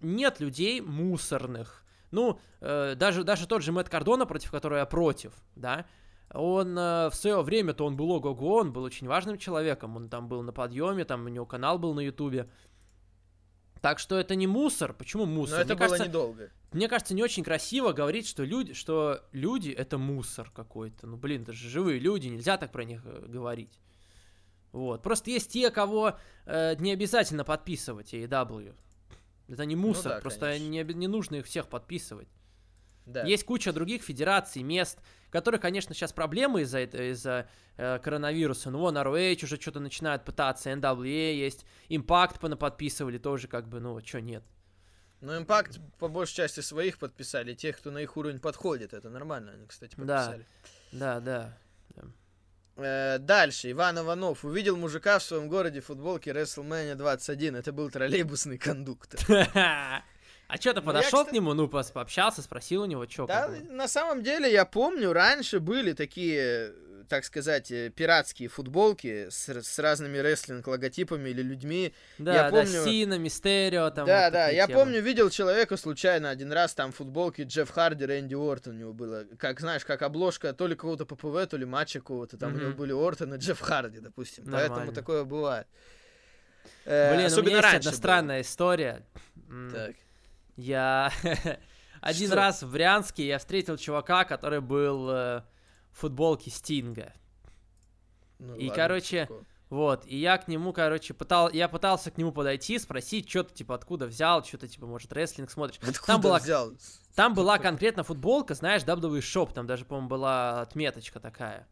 [0.00, 1.84] нет людей мусорных.
[2.12, 5.84] Ну, э, даже, даже тот же Мэтт Кардона, против которого я против, да,
[6.32, 10.28] он э, в свое время-то он был ого-го, он был очень важным человеком, он там
[10.28, 12.48] был на подъеме, там у него канал был на Ютубе.
[13.80, 14.92] Так что это не мусор.
[14.92, 15.60] Почему Но мусор?
[15.60, 16.50] это Мне было кажется, недолго.
[16.72, 21.06] мне кажется, не очень красиво говорить, что люди, что люди это мусор какой-то.
[21.06, 23.78] Ну, блин, это же живые люди, нельзя так про них э, говорить.
[24.72, 25.02] Вот.
[25.02, 28.74] Просто есть те, кого э, не обязательно подписывать AEW.
[29.48, 30.68] Это не мусор, Ну да, просто конечно.
[30.68, 32.28] не, не нужно их всех подписывать.
[33.06, 33.22] Да.
[33.24, 34.98] Есть куча других федераций, мест,
[35.28, 38.70] у которых, конечно, сейчас проблемы из-за из-за э, коронавируса.
[38.70, 44.00] Ну, вон ROH уже что-то начинает пытаться, NWA есть, Impact понаподписывали тоже, как бы, ну,
[44.04, 44.42] что нет.
[45.20, 48.94] Но импакт по большей части своих подписали, тех, кто на их уровень подходит.
[48.94, 50.16] Это нормально, они, кстати, Да.
[50.26, 50.46] подписали.
[50.92, 51.58] Да, да.
[52.76, 57.56] Э, дальше, Иван Иванов увидел мужика в своем городе в футболке WrestleMania 21.
[57.56, 59.20] Это был троллейбусный кондуктор.
[60.48, 63.26] А что, ты Ну, я, подошел кстати- к нему, ну, пообщался, спросил у него, что?
[63.26, 66.72] Да, на самом деле, я помню, раньше были такие,
[67.06, 71.92] так сказать, э, пиратские футболки с, с разными рестлинг-логотипами или людьми.
[72.16, 74.06] Да, я да, помню- Сина, Мистерио, там.
[74.06, 74.78] да, вот да, я темы.
[74.78, 78.92] помню, видел человека случайно один раз там в футболке Джефф Харди, Рэнди Ортон у него
[78.94, 79.24] было.
[79.38, 82.38] Как, знаешь, как обложка то ли какого-то ППВ, то ли матча какого-то.
[82.38, 84.44] Там у него были Ортон и Джефф Харди, допустим.
[84.44, 84.92] Поэтому Нормально.
[84.94, 85.66] такое бывает.
[86.86, 89.02] Э, Блин, у особенно меня есть одна странная история.
[89.74, 89.94] Так.
[90.58, 91.12] Я
[92.00, 95.42] один раз в Брянске я встретил чувака, который был э,
[95.92, 97.12] в футболке Стинга.
[98.40, 99.28] Ну, И, ладно, короче.
[99.70, 103.54] Вот, и я к нему, короче, пытал, я пытался к нему подойти, спросить, что ты,
[103.54, 105.78] типа, откуда взял, что ты, типа, может, рестлинг смотришь.
[105.82, 106.72] Откуда там была, взял?
[107.14, 111.68] там была конкретно футболка, знаешь, WWE Shop, там даже, по-моему, была отметочка такая.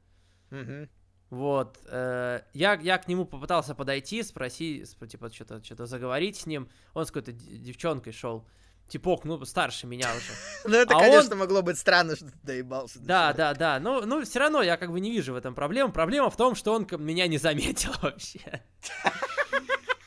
[1.30, 6.46] Вот, э, я, я к нему попытался подойти, спросить, спро- типа, что-то что заговорить с
[6.46, 6.68] ним.
[6.94, 8.46] Он с какой-то девчонкой шел.
[8.88, 10.32] Типок, ну, старше меня уже.
[10.64, 12.98] Ну, это, А конечно, могло быть странно, что ты доебался.
[13.00, 13.80] до Да, да, да.
[13.80, 15.92] Ну, ну, все равно я как бы не вижу в этом проблем.
[15.92, 18.62] Проблема в том, что он меня не заметил вообще.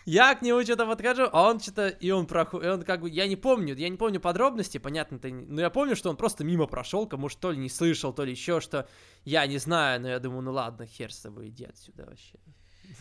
[0.06, 3.28] Я к нему что-то подхожу, а он что-то, и он проходит, он как бы, я
[3.28, 6.66] не помню, я не помню подробности, понятно, ты, но я помню, что он просто мимо
[6.66, 8.90] прошел, кому что ли не слышал, то ли еще что,
[9.24, 12.40] я не знаю, но я думаю, ну ладно, хер с тобой, иди отсюда вообще.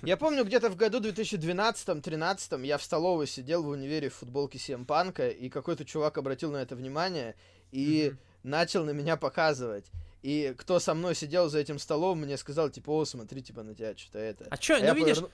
[0.03, 4.85] Я помню, где-то в году 2012-13 я в столовой сидел в универе в футболке CM
[4.85, 7.35] Панка, и какой-то чувак обратил на это внимание
[7.73, 8.19] и Мгм.
[8.51, 9.87] начал на меня показывать.
[10.23, 13.75] И кто со мной сидел за этим столом, мне сказал, типа, о, смотри, типа, на
[13.75, 14.47] тебя что-то это.
[14.51, 15.31] А чё, А ну я видишь, поверну-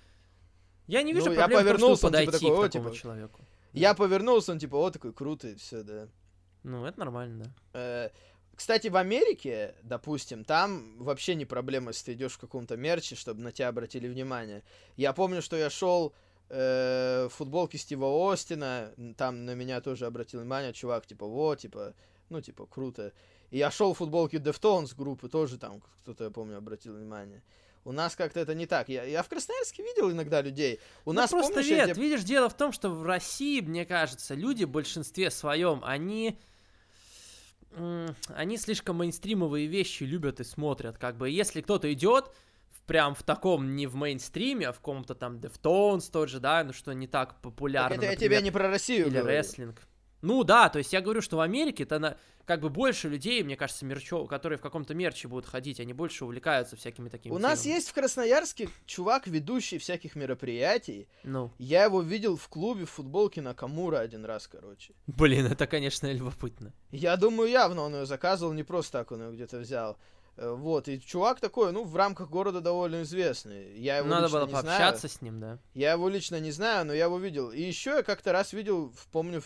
[0.87, 2.69] я не вижу Ну, я проблем в том, повернулся, чтобы он типа подойти такой, «О,
[2.69, 3.41] к такому типа, человеку.
[3.73, 6.09] Я повернулся, он типа, о, такой круто, и все, да.
[6.63, 7.51] Ну, это нормально, да.
[7.81, 8.11] Э,
[8.57, 13.43] Кстати, в Америке, допустим, там вообще не проблема, если ты идешь в каком-то мерче, чтобы
[13.43, 14.63] на тебя обратили внимание.
[14.97, 16.15] Я помню, что я шел
[16.51, 21.95] э, в футболке Стива Остина, там на меня тоже обратил внимание чувак, типа, вот, типа,
[22.31, 23.13] ну, типа, круто.
[23.51, 27.43] И я шел в футболке Deftones группы, тоже там кто-то, я помню, обратил внимание.
[27.87, 28.89] У нас как-то это не так.
[28.89, 30.81] Я, я в Красноярске видел иногда людей.
[31.05, 33.85] У Ну, нас, просто помнишь, нет, тебе- видишь, дело в том, что в России, мне
[33.85, 36.39] кажется, люди в большинстве своем, они
[38.29, 42.31] они слишком мейнстримовые вещи любят и смотрят, как бы, если кто-то идет
[42.71, 46.63] в- прям в таком, не в мейнстриме, а в каком-то там Deftones тот же, да,
[46.65, 49.37] ну что не так Так популярно, это я например, тебе не про Россию или говорю.
[49.39, 49.81] рестлинг.
[50.25, 53.43] Ну да, то есть я говорю, что в Америке это на, как бы больше людей,
[53.43, 57.39] мне кажется, мерчо, которые в каком-то мерче будут ходить, они больше увлекаются всякими такими У
[57.39, 57.77] нас темами.
[57.77, 61.09] есть в Красноярске чувак, ведущий всяких мероприятий.
[61.25, 64.95] Ну, Я его видел в клубе в футболке на Камура один раз, короче.
[65.07, 66.73] блин, это, конечно, любопытно.
[66.91, 69.99] Я думаю, явно он ее заказывал, не просто так он ее где-то взял.
[70.37, 73.79] Э, Вот, и чувак такой, ну, в рамках города довольно известный.
[73.79, 75.15] Я его Надо было пообщаться знаю.
[75.15, 75.59] с ним, да.
[75.75, 77.51] Я его лично не знаю, но я его видел.
[77.51, 79.43] И еще я как-то раз видел, помню,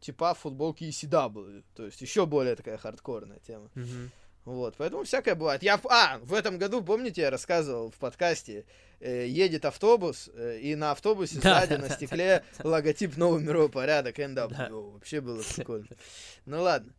[0.00, 1.62] типа в футболке ECW.
[1.74, 3.70] То есть еще более такая хардкорная тема.
[3.74, 4.10] Мгм.
[4.44, 5.62] Вот, поэтому всякое бывает.
[5.62, 8.66] Я, а, в этом году, помните, я рассказывал в подкасте,
[9.00, 13.42] э, едет автобус, э, и на автобусе Да, сзади да, на да, стекле логотип «Новый
[13.42, 14.48] мировой порядок» NW.
[14.50, 14.68] Да.
[14.70, 15.88] Вообще было прикольно.
[16.44, 16.92] Ну ладно.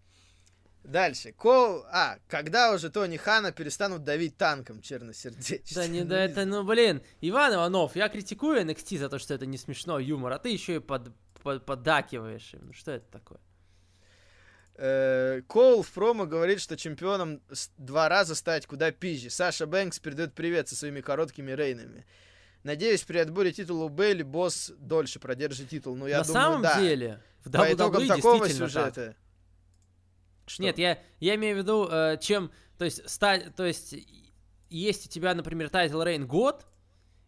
[0.86, 1.32] Дальше.
[1.32, 1.84] Кол...
[1.91, 5.82] А, когда уже Тони Хана перестанут давить танком черносердечно?
[5.82, 9.34] Да не, Ну, да это, ну блин, Иван Иванов, я критикую NXT за то, что
[9.34, 12.68] это не смешно юмор, а ты еще и под, под- поддакиваешь им.
[12.68, 13.40] Ну что это такое?
[14.78, 17.41] Э, Коул в промо говорит, что чемпионом
[17.78, 19.30] два раза стать куда пизже.
[19.30, 22.06] Саша Бэнкс передает привет со своими короткими рейнами.
[22.64, 25.95] Надеюсь, при отборе титула у Бейли босс дольше продержит титул.
[25.95, 26.80] Ну, я На думаю, самом да.
[26.82, 29.16] деле, в По итогам такого действительно так.
[30.46, 30.64] Что?
[30.64, 33.96] Нет, я, я имею в виду, э, чем, то есть, ста- то есть,
[34.70, 36.66] есть у тебя, например, Title Reign год,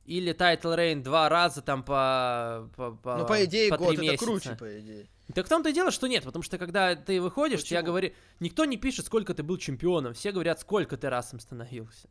[0.06, 3.96] или Title Reign два раза там по, по, по Ну, по идее, по год три
[3.98, 4.26] это месяца.
[4.26, 5.08] круче, по идее.
[5.34, 7.88] Так в том-то и дело, что нет, потому что когда ты выходишь, я Почему?
[7.88, 12.08] говорю, никто не пишет, сколько ты был чемпионом, все говорят, сколько ты раз им становился.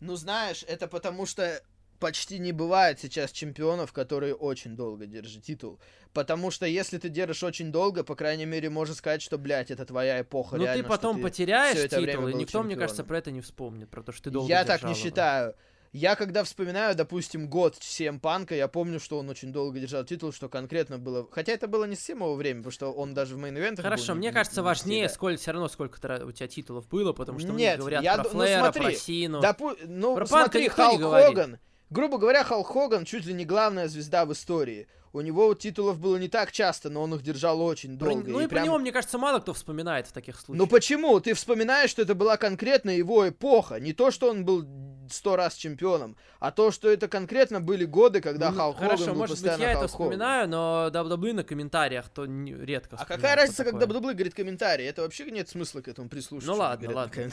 [0.00, 1.62] Ну, знаешь, это потому что
[2.00, 5.78] почти не бывает сейчас чемпионов, которые очень долго держат титул.
[6.12, 9.84] Потому что если ты держишь очень долго, по крайней мере, можно сказать, что, блядь, это
[9.84, 10.56] твоя эпоха.
[10.56, 14.02] Ну, ты потом ты потеряешь титул, и никто, мне кажется, про это не вспомнит, про
[14.02, 14.98] то, что ты долго Я так не его.
[15.00, 15.54] считаю.
[15.92, 20.32] Я когда вспоминаю, допустим, год CM Панка, я помню, что он очень долго держал титул,
[20.32, 21.28] что конкретно было...
[21.32, 24.14] Хотя это было не совсем его время, потому что он даже в мейн-ивентах Хорошо, был
[24.14, 25.14] не- мне не- кажется, не важнее, всегда.
[25.14, 28.22] сколько все равно, сколько у тебя титулов было, потому что Нет, мне говорят я про
[28.22, 29.40] ну, Флэра, смотри, про Сину.
[29.40, 31.58] Допу- Ну, Про Панка смотри, не Халк говорит.
[31.90, 34.86] Грубо говоря, Халк Хоган чуть ли не главная звезда в истории.
[35.12, 38.30] У него титулов было не так часто, но он их держал очень Про- долго.
[38.30, 40.56] ну и, про прям- него, мне кажется, мало кто вспоминает в таких случаях.
[40.56, 41.18] Ну почему?
[41.18, 43.80] Ты вспоминаешь, что это была конкретно его эпоха.
[43.80, 44.64] Не то, что он был
[45.10, 49.12] сто раз чемпионом, а то, что это конкретно были годы, когда Ну, Халк Хорошо, Хоган
[49.14, 50.06] был может быть, постоянно я это Халк Хоган.
[50.06, 53.86] вспоминаю, но WWE на комментариях то не- редко А какая разница, что когда.
[53.86, 54.86] WWE говорит комментарии?
[54.86, 56.52] Это вообще нет смысла к этому прислушаться.
[56.52, 57.30] Ну ладно, ладно.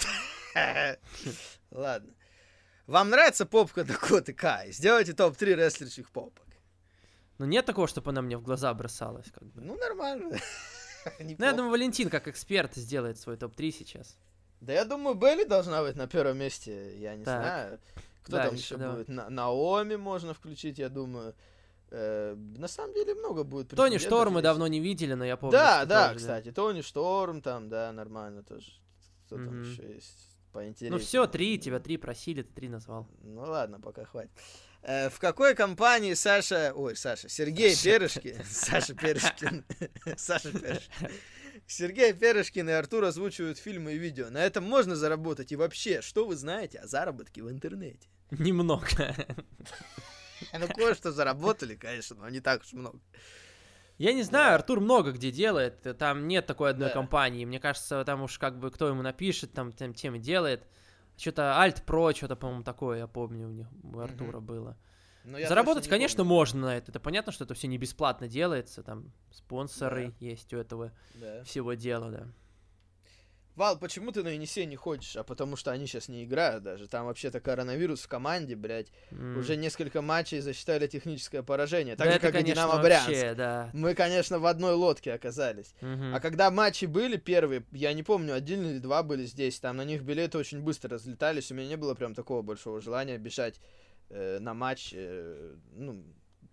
[1.70, 2.10] Ладно.
[2.88, 4.72] Вам нравится попка Дакоты Кай?
[4.72, 6.46] Сделайте топ-3 рестлерских попок.
[7.38, 9.62] Ну нет такого, чтобы она мне в глаза бросалась, как бы.
[9.62, 10.38] Ну, нормально.
[11.20, 14.18] Ну, я думаю, Валентин, как эксперт, сделает свой топ-3 сейчас.
[14.60, 17.42] Да я думаю, Белли должна быть на первом месте, я не Так.
[17.42, 17.80] знаю.
[18.24, 18.96] Кто Дальше, там еще давай.
[18.98, 19.08] будет?
[19.08, 21.34] На- Наоми можно включить, я думаю.
[21.92, 25.54] Э, на самом деле много будет Тони Шторм мы давно не видели, но я помню,
[25.54, 28.70] Да, да, тоже, кстати, Тони Шторм там, да, нормально тоже.
[29.28, 29.62] Кто там Мгм.
[29.72, 30.37] еще есть?
[30.58, 30.90] Поинтереснее.
[30.90, 33.08] Ну все, три, тебя три просили, ты три назвал.
[33.22, 34.32] Ну ладно, пока хватит.
[34.82, 36.74] Э, в какой компании Саша...
[36.76, 38.44] Ой, Саша, Сергей Перышкин...
[38.44, 39.64] Саша Перышкин.
[40.18, 41.12] Саша Перышкин.
[41.68, 44.32] Сергей Перышкин и Артур озвучивают фильмы и видео.
[44.32, 45.52] На этом можно заработать.
[45.52, 48.08] И вообще, что вы знаете о заработке в интернете?
[48.32, 48.88] Немного.
[50.54, 53.00] Ну, кое-что заработали, конечно, но не так уж много.
[53.98, 56.94] Я не знаю, Артур много где делает, там нет такой одной Да.
[56.94, 60.68] компании, мне кажется, там уж как бы кто ему напишет, там тем, тем и делает.
[61.18, 64.78] Что-то Alt Pro, что-то, по-моему, такое, я помню, у них у Артура было.
[65.24, 66.30] Но я Заработать, конечно, помню.
[66.36, 66.92] можно на это.
[66.92, 70.26] Это понятно, что это все не бесплатно делается, там спонсоры Да.
[70.26, 71.44] есть у этого Да.
[71.44, 72.28] всего дела, да.
[73.58, 75.16] Вал, почему ты на Енисей не ходишь?
[75.18, 76.88] А потому что они сейчас не играют даже.
[76.88, 78.92] Там вообще-то коронавирус в команде, блядь.
[79.10, 79.36] М.
[79.36, 81.96] Уже несколько матчей засчитали техническое поражение.
[81.96, 83.08] Так Да же, это, как и конечно, Динамо Брянск.
[83.08, 83.72] вообще, да.
[83.74, 85.74] Мы, конечно, в одной лодке оказались.
[85.82, 86.14] Мгм.
[86.14, 89.86] А когда матчи были первые, я не помню, один или два были здесь, там на
[89.86, 93.60] них билеты очень быстро разлетались, у меня не было прям такого большого желания бежать
[94.12, 96.04] э, на матч э, ну,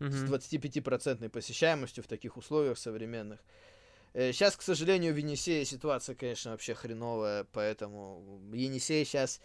[0.01, 0.33] с Мгм.
[0.33, 3.41] 25% посещаемостью в таких условиях современных.
[4.15, 9.41] Сейчас, к сожалению, в Енисее ситуация, конечно, вообще хреновая, поэтому Енисей сейчас...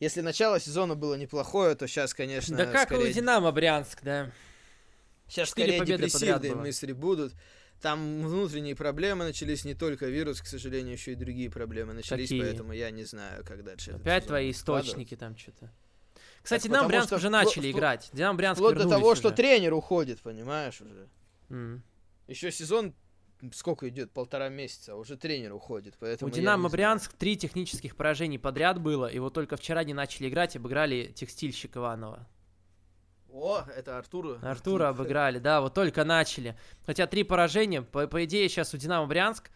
[0.00, 4.02] Если начало сезона было неплохое, то сейчас, конечно, Да как и у скорее Динамо Брянск,
[4.02, 4.32] да.
[5.28, 7.32] Сейчас Четыре скорее депрессивные мысли будут.
[7.80, 12.40] Там внутренние проблемы начались, не только вирус, к сожалению, еще и другие проблемы начались, Какие?
[12.42, 13.92] поэтому я не знаю, как дальше.
[13.92, 15.70] Опять твои источники там что-то.
[16.42, 18.10] Кстати, Динамо Брянск что уже начали впло- играть.
[18.12, 19.36] Динамо Брянск Вплоть до того, вернулись что уже.
[19.36, 21.08] тренер уходит, понимаешь, уже.
[21.50, 21.82] М.
[22.26, 22.94] Еще сезон
[23.52, 24.12] сколько идет?
[24.12, 26.72] Полтора месяца, а уже тренер уходит, У поэтому я Динамо не.
[26.72, 31.76] Брянск три технических поражений подряд было, и вот только вчера они начали играть, обыграли текстильщик
[31.76, 32.26] Иванова.
[33.32, 34.38] О, это Артур.
[34.42, 36.56] Артура обыграли, да, вот только начали.
[36.86, 39.50] Хотя три поражения, по, по идее сейчас у Динамо Брянск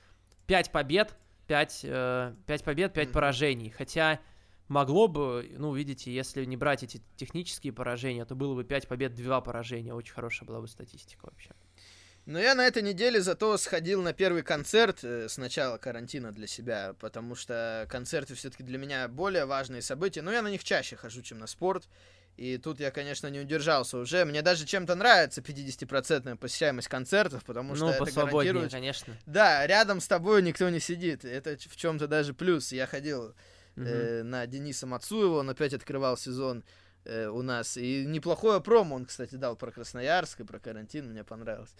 [0.46, 1.16] пять побед,
[1.46, 3.14] пять, э, пять побед, пять Мгм.
[3.14, 3.70] поражений.
[3.70, 4.18] Хотя
[4.66, 9.14] могло бы, ну, видите, если не брать эти технические поражения, то было бы пять побед,
[9.14, 9.94] два поражения.
[9.94, 11.50] Очень хорошая была бы статистика вообще.
[12.28, 16.46] Но я на этой неделе зато сходил на первый концерт э, с начала карантина для
[16.46, 20.94] себя, потому что концерты все-таки для меня более важные события, но я на них чаще
[20.94, 21.88] хожу, чем на спорт.
[22.36, 24.26] И тут я, конечно, не удержался уже.
[24.26, 28.72] Мне даже чем-то нравится 50% посещаемость концертов, потому что ну, это гарантирует...
[28.72, 29.16] конечно.
[29.24, 31.24] Да, рядом с тобой никто не сидит.
[31.24, 32.72] Это в чем-то даже плюс.
[32.72, 33.34] Я ходил
[33.74, 33.86] Мгм.
[33.86, 36.62] э, на Дениса Мацуева, он опять открывал сезон
[37.08, 37.76] э, у нас.
[37.76, 41.74] И неплохое промо он, кстати, дал про Красноярск и про карантин, мне понравилось.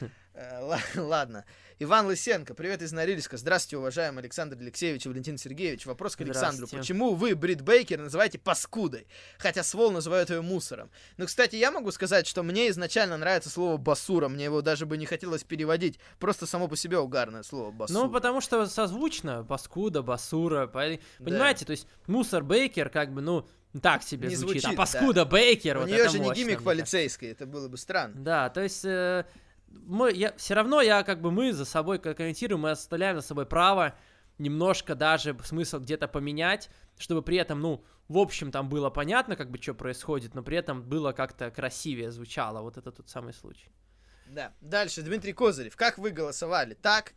[0.34, 1.44] Э, ла- Ладно.
[1.78, 3.36] Иван Лысенко, привет из Норильска.
[3.36, 5.84] Здравствуйте, уважаемый Александр Алексеевич и Валентин Сергеевич.
[5.84, 6.66] Вопрос к Александру.
[6.68, 9.06] Почему вы Брит Бейкер называете паскудой,
[9.36, 10.90] хотя Свол называют ее мусором?
[11.18, 14.28] Ну, кстати, я могу сказать, что мне изначально нравится слово басура.
[14.28, 15.98] Мне его даже бы не хотелось переводить.
[16.18, 17.98] Просто само по себе угарное слово басура.
[17.98, 23.46] Ну, потому что созвучно, паскуда, басура, понимаете, то есть мусор Бейкер как бы, ну,
[23.80, 26.40] так себе Не звучит, звучит, а паскуда Бейкер, У вот нее это же не мощно,
[26.40, 28.14] гиммик мне полицейский, это было бы странно.
[28.16, 29.24] Да, то есть э,
[29.68, 33.46] мы, я, все равно я как бы мы за собой комментируем, мы оставляем за собой
[33.46, 33.94] право
[34.38, 36.68] немножко даже смысл где-то поменять,
[36.98, 40.56] чтобы при этом, ну, в общем, там было понятно, как бы, что происходит, но при
[40.56, 42.60] этом было как-то красивее звучало.
[42.60, 43.70] Вот это тот самый случай.
[44.26, 44.52] Да.
[44.60, 45.76] Дальше, Дмитрий Козырев.
[45.76, 46.74] Как вы голосовали?
[46.74, 47.12] Так?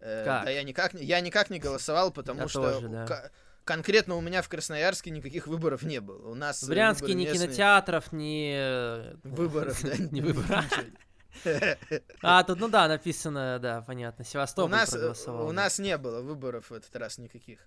[0.00, 0.44] Э, Как?
[0.44, 3.30] Да я никак, не- я никак не голосовал, потому Я что тоже, да.
[3.66, 6.28] Ко- конкретно у меня в Красноярске никаких выборов не было.
[6.28, 7.46] У нас В Брянске ни местные.
[7.48, 8.54] кинотеатров, ни...
[8.56, 9.96] э, Выборов, да?
[10.10, 10.64] Не выборов.
[12.22, 15.48] А, тут, ну да, написано, да, понятно, У Севастополь нас, э, проголосовал.
[15.48, 17.60] у нас не было выборов в этот раз никаких.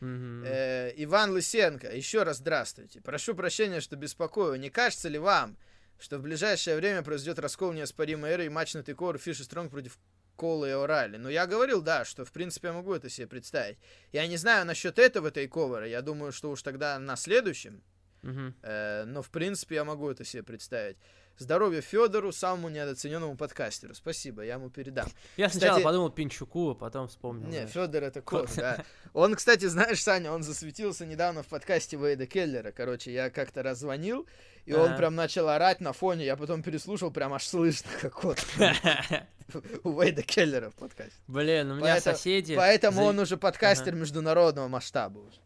[0.00, 3.00] Э, Иван Лысенко, еще раз здравствуйте.
[3.00, 4.58] Прошу прощения, что беспокою.
[4.58, 5.56] Не кажется ли вам,
[5.98, 9.70] что в ближайшее время произойдет раскол неоспоримой эры и матч на Текор Фиш и Стронг
[9.72, 9.98] против
[10.40, 11.18] Колы и Орали?
[11.18, 13.76] Ну, я говорил, да, что в принципе я могу это себе представить.
[14.10, 15.86] Я не знаю насчет этого тейковера.
[15.86, 17.82] Я думаю, что уж тогда на следующем.
[18.22, 18.54] Мгм.
[18.62, 20.96] Э, но в принципе я могу это себе представить.
[21.38, 23.94] Здоровья Федору, самому недооцененному подкастеру.
[23.94, 25.08] Спасибо, я ему передам.
[25.38, 27.48] Я сначала Кстати- подумал Пинчуку, а потом вспомнил.
[27.48, 27.66] Не, да.
[27.66, 28.84] Федор это кот, да.
[29.14, 32.72] Он, кстати, знаешь, Саня, он засветился недавно в подкасте Вейда Келлера.
[32.72, 34.26] Короче, я как-то раззвонил,
[34.66, 36.26] и он прям начал орать на фоне.
[36.26, 38.38] Я потом переслушал, прям аж слышно, как кот
[39.84, 41.14] у Вейда Келлера в подкасте.
[41.26, 42.54] Блин, у меня соседи...
[42.54, 45.38] Поэтому он уже подкастер международного масштаба уже.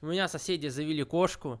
[0.00, 1.60] У меня соседи завели кошку,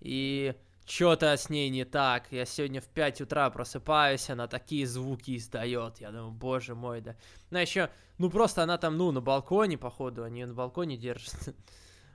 [0.00, 0.54] и
[0.90, 2.32] что-то с ней не так.
[2.32, 6.00] Я сегодня в 5 утра просыпаюсь, она такие звуки издает.
[6.00, 7.16] Я думаю, боже мой, да.
[7.50, 11.54] Она еще, ну просто она там, ну, на балконе, походу, они её на балконе держат.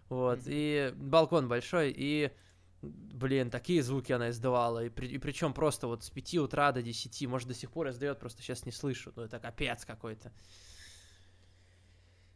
[0.07, 2.30] Вот, и балкон большой, и,
[2.84, 4.85] блин, такие звуки она издавала.
[4.85, 8.43] И, причем просто вот с 5 утра до 10, может, до сих пор издает, просто
[8.43, 9.11] сейчас не слышу.
[9.15, 10.31] Ну, это капец какой-то.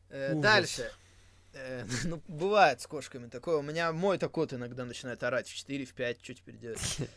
[0.10, 0.34] Э.
[0.34, 0.92] Дальше.
[1.54, 3.58] Э, Ну, бывает с кошками такое.
[3.58, 6.98] У меня мой-то кот иногда начинает орать в 4, в 5, что теперь делать?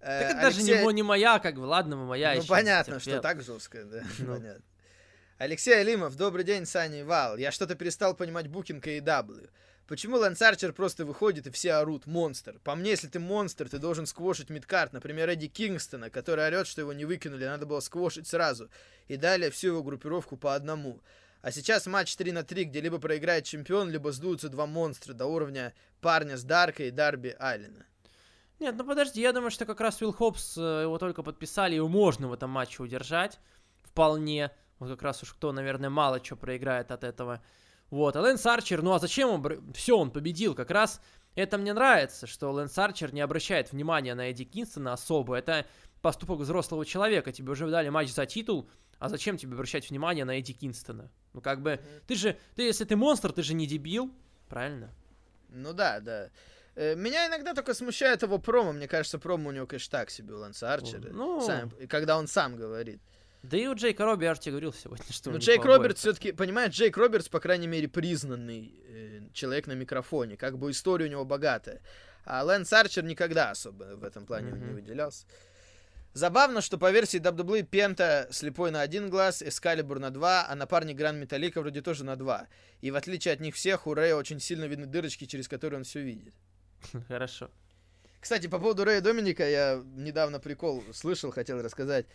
[0.00, 3.20] Э, Так это даже не, мо- не моя, как бы, ладно, моя Ну, понятно, что
[3.20, 4.04] так жестко, да.
[4.20, 4.34] Ну.
[4.36, 4.62] Понятно.
[5.38, 7.36] Алексей Алимов, добрый день, Саня и Вал.
[7.36, 9.50] Я что-то перестал понимать букинг AEW.
[9.88, 12.60] Почему Лэнс Арчер просто выходит и все орут «Монстр»?
[12.62, 14.92] По мне, если ты монстр, ты должен сквошить мидкарт.
[14.92, 18.68] Например, Эдди Кингстона, который орет, что его не выкинули, надо было сквошить сразу.
[19.08, 21.00] И далее всю его группировку по одному.
[21.40, 25.26] А сейчас матч 3 на 3, где либо проиграет чемпион, либо сдуются два монстра до
[25.26, 27.86] уровня парня с Дарка и Дарби Аллена.
[28.58, 31.88] Нет, ну подожди, я думаю, что как раз Уилл Хопс, э, его только подписали, его
[31.88, 33.38] можно в этом матче удержать.
[33.84, 34.50] Вполне.
[34.80, 37.40] Вот как раз уж кто, наверное, мало что проиграет от этого.
[37.90, 39.72] Вот, а Лэнс Арчер, ну а зачем он...
[39.72, 40.54] Все, он победил.
[40.56, 41.00] Как раз
[41.36, 45.36] это мне нравится, что Лэнс Арчер не обращает внимания на Эдди Кингстона особо.
[45.36, 45.64] Это
[46.02, 47.30] поступок взрослого человека.
[47.30, 51.10] Тебе уже дали матч за титул, а зачем тебе обращать внимание на Эдди Кингстона?
[51.34, 54.10] Ну как бы, ты же, ты если ты монстр, ты же не дебил,
[54.48, 54.90] правильно?
[55.50, 56.30] Ну да, да.
[56.74, 58.72] Э, Меня иногда только смущает его промо.
[58.72, 61.10] Мне кажется, промо у него, конечно, так себе у Ланса Арчера.
[61.12, 61.40] Ну.
[61.40, 63.00] Сами- и когда он сам говорит.
[63.42, 66.00] Да и у Джейка Робби, же тебе говорил сегодня, что у Но них Джейк Робертс
[66.00, 70.36] все-таки, понимаешь, Джейк Робертс, по крайней мере, признанный э, человек на микрофоне.
[70.36, 71.80] Как бы история у него богатая.
[72.24, 74.74] А Лэнс Арчер никогда особо в этом плане не Мгм.
[74.74, 75.24] выделялся.
[76.18, 80.96] Забавно, что по версии WWE Пента слепой на один глаз, Эскалибур на два, а напарник
[80.96, 82.48] Гран Металлика вроде тоже на два.
[82.80, 85.84] И в отличие от них всех, у Рэя очень сильно видны дырочки, через которые он
[85.84, 86.34] все видит.
[87.08, 87.52] Хорошо.
[88.20, 92.06] Кстати, по поводу Рэя Доминика, я недавно прикол слышал, хотел рассказать.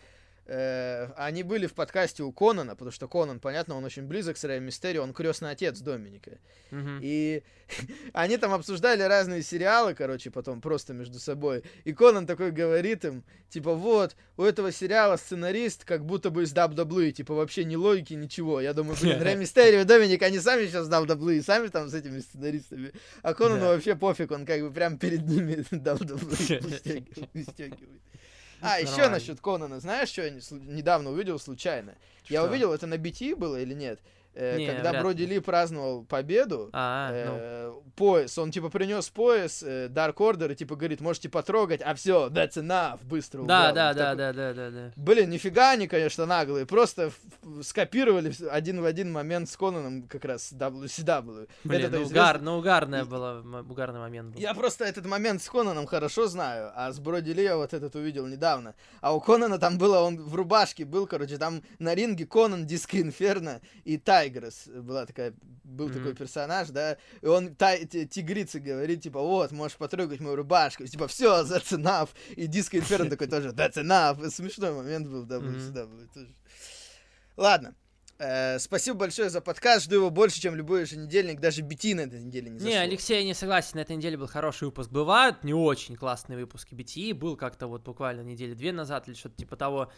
[0.45, 4.43] Э, они были в подкасте у Конана, потому что Конан, понятно, он очень близок с
[4.43, 6.37] Рэем Мистерио, он крестный отец Доминика.
[6.71, 6.99] Мгм.
[7.01, 7.43] И
[8.13, 11.63] они там обсуждали разные сериалы, короче, потом просто между собой.
[11.85, 16.53] И Конан такой говорит им, типа, вот, у этого сериала сценарист как будто бы из
[16.53, 18.59] WWE, типа, вообще ни логики, ничего.
[18.59, 22.19] Я думаю, блин, Рэй Мистерио и Доминик, они сами сейчас WWE, сами там с этими
[22.19, 22.91] сценаристами.
[23.21, 23.67] А Конану Да.
[23.69, 28.01] вообще пофиг, он как бы прям перед ними WWE выстегивает.
[28.63, 29.79] А, еще насчет Конана.
[29.79, 31.95] Знаешь, что я недавно увидел случайно?
[32.29, 33.99] Я увидел, это на BT было или нет?
[34.35, 35.39] Э, Не, Когда Броди ли.
[35.39, 37.15] Праздновал победу, А, ну.
[37.17, 41.93] э, пояс, он типа принес пояс, э, Dark Order, и типа говорит, можете потрогать, а
[41.93, 43.73] все, that's enough, быстро Да, убрал.
[43.75, 44.91] да, да, такой- да, да, да, да.
[44.95, 47.11] Блин, нифига они, конечно, наглые, просто
[47.61, 51.47] скопировали один в один момент с Конаном как раз WCW.
[51.63, 52.21] Блин, Это-то ну, известно.
[52.23, 54.39] угар, ну угарная была, м- угарный момент был.
[54.41, 57.95] Я просто этот момент с Конаном хорошо знаю, а с Броди Ли я вот этот
[57.95, 58.75] увидел недавно.
[59.01, 62.99] А у Конана там было, он в рубашке был, короче, там на ринге Конан, Диско
[63.01, 65.33] Инферно и Тайгрес была такая,
[65.63, 65.97] был Мгм.
[65.97, 70.85] такой персонаж, да, и он тай, ти- тигрице говорит, типа, вот, можешь потрогать мою рубашку,
[70.85, 75.27] типа, все, that's enough, и Диско Инферно такой тоже, that's enough, смешной момент был в
[75.31, 76.33] WCW тоже.
[77.35, 77.75] Ладно.
[78.19, 79.85] Э, спасибо большое за подкаст.
[79.85, 81.39] Жду его больше, чем любой еженедельник.
[81.39, 82.79] Даже BT на этой неделе не Не, зашло.
[82.79, 84.91] Алексей, я не согласен, на этой неделе был хороший выпуск.
[84.91, 89.35] Бывают не очень классные выпуски BTE, был как-то вот буквально недели две назад или что-то
[89.35, 89.91] типа того.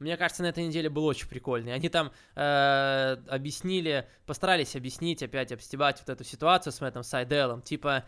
[0.00, 1.74] Мне кажется, на этой неделе был очень прикольный.
[1.74, 7.60] Они там э, объяснили, постарались объяснить, опять обстебать вот эту ситуацию с Мэттом Сайделом.
[7.60, 8.04] Типа,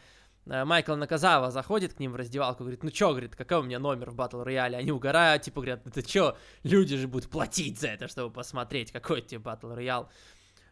[0.46, 3.78] э, Майкл Наказава заходит к ним в раздевалку, говорит, ну чё, говорит, какой у меня
[3.78, 4.78] номер в батл рояле?
[4.78, 9.20] Они угорают, типа, говорят, это чё, люди же будут платить за это, чтобы посмотреть, какой
[9.20, 10.10] тебе батл роял.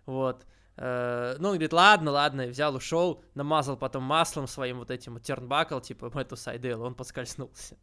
[0.07, 0.47] Вот.
[0.79, 5.23] Э, Ну, он говорит, ладно, ладно, взял, ушел, намазал потом маслом своим вот этим вот
[5.23, 7.77] тернбакл, типа, Мэтту Сайделу, он подскользнулся.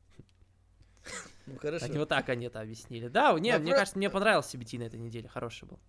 [1.45, 1.87] Ну, хорошо.
[1.87, 3.07] Так, вот так они это объяснили.
[3.07, 5.79] Да, не, мне Вопрос- кажется, мне понравился BT на этой неделе, хороший был.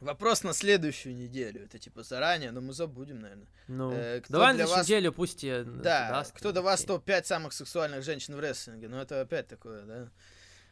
[0.00, 1.64] Вопрос на следующую неделю.
[1.64, 3.48] Это типа заранее, но мы забудем, наверное.
[3.68, 6.86] Ну, Э, кто давай на вас- неделю пусть тебе Да, даст, кто до вас окей.
[6.96, 8.88] топ-5 самых сексуальных женщин в рестлинге?
[8.88, 10.08] Ну, это опять такое, да?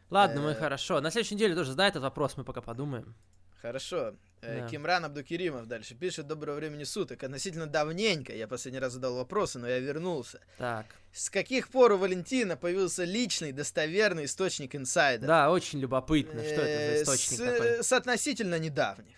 [0.09, 1.01] Ладно, мы э, хорошо.
[1.03, 3.15] На следующей неделе тоже задай этот вопрос, мы пока подумаем.
[3.63, 4.15] Хорошо.
[4.41, 4.69] Э, Да.
[4.69, 7.25] Кимран Абдукеримов дальше пишет «Доброго времени суток».
[7.25, 10.39] Относительно давненько я последний раз задал вопросы, но я вернулся.
[10.59, 15.27] Так, С каких пор у Валентина появился личный, достоверный источник инсайда?
[15.27, 17.67] да, очень любопытно, что это Э, за источник с, такой.
[17.67, 19.17] э, С относительно недавних.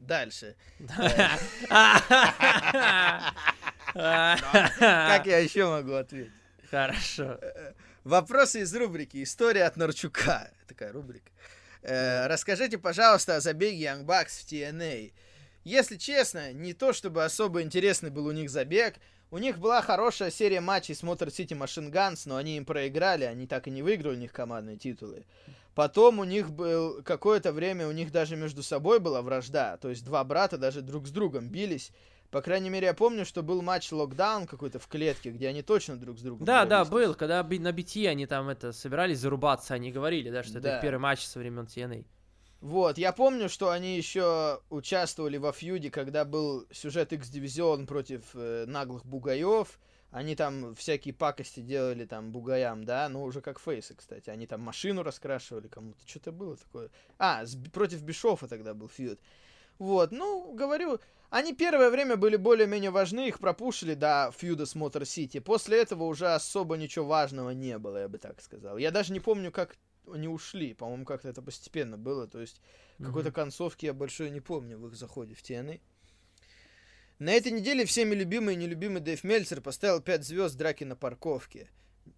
[0.00, 0.56] Дальше.
[3.94, 6.32] Как я еще могу ответить?
[6.70, 7.38] Хорошо.
[8.04, 10.50] Вопросы из рубрики «История от Нарчука».
[10.68, 11.30] Такая рубрика.
[11.84, 15.12] Э, расскажите, пожалуйста, о забеге Young Bucks в TNA.
[15.64, 18.94] Если честно, не то чтобы особо интересный был у них забег.
[19.30, 23.24] У них была хорошая серия матчей с Motor City Machine Guns, но они им проиграли,
[23.24, 25.24] они так и не выиграли у них командные титулы.
[25.74, 30.04] Потом у них был какое-то время, у них даже между собой была вражда, то есть
[30.04, 31.90] два брата даже друг с другом бились.
[32.30, 35.96] По крайней мере, я помню, что был матч локдаун какой-то в клетке, где они точно
[35.96, 39.92] друг с другом Да, да, был, когда на BT они там это собирались зарубаться, они
[39.92, 40.76] говорили, да, что это Да.
[40.76, 42.04] их первый матч со времен TNA.
[42.60, 48.64] Вот, я помню, что они еще участвовали во фьюде, когда был сюжет X-Division против э,
[48.66, 49.78] наглых бугаев.
[50.10, 54.30] Они там всякие пакости делали там бугаям, да, ну уже как фейсы, кстати.
[54.30, 56.88] Они там машину раскрашивали кому-то, что-то было такое.
[57.18, 59.20] А, с, против Бишофа тогда был фьюд.
[59.78, 61.00] Вот, ну, говорю,
[61.34, 65.40] они первое время были более-менее важны, их пропушили до фьюда с Мотор Сити.
[65.40, 68.78] После этого уже особо ничего важного не было, я бы так сказал.
[68.78, 70.74] Я даже не помню, как они ушли.
[70.74, 72.28] По-моему, как-то это постепенно было.
[72.28, 73.06] То есть mm-hmm.
[73.06, 75.80] какой-то концовки я большой не помню в их заходе в TNA.
[77.18, 81.68] На этой неделе всеми любимый и нелюбимый Дэйв Мельцер поставил 5 звезд драки на парковке.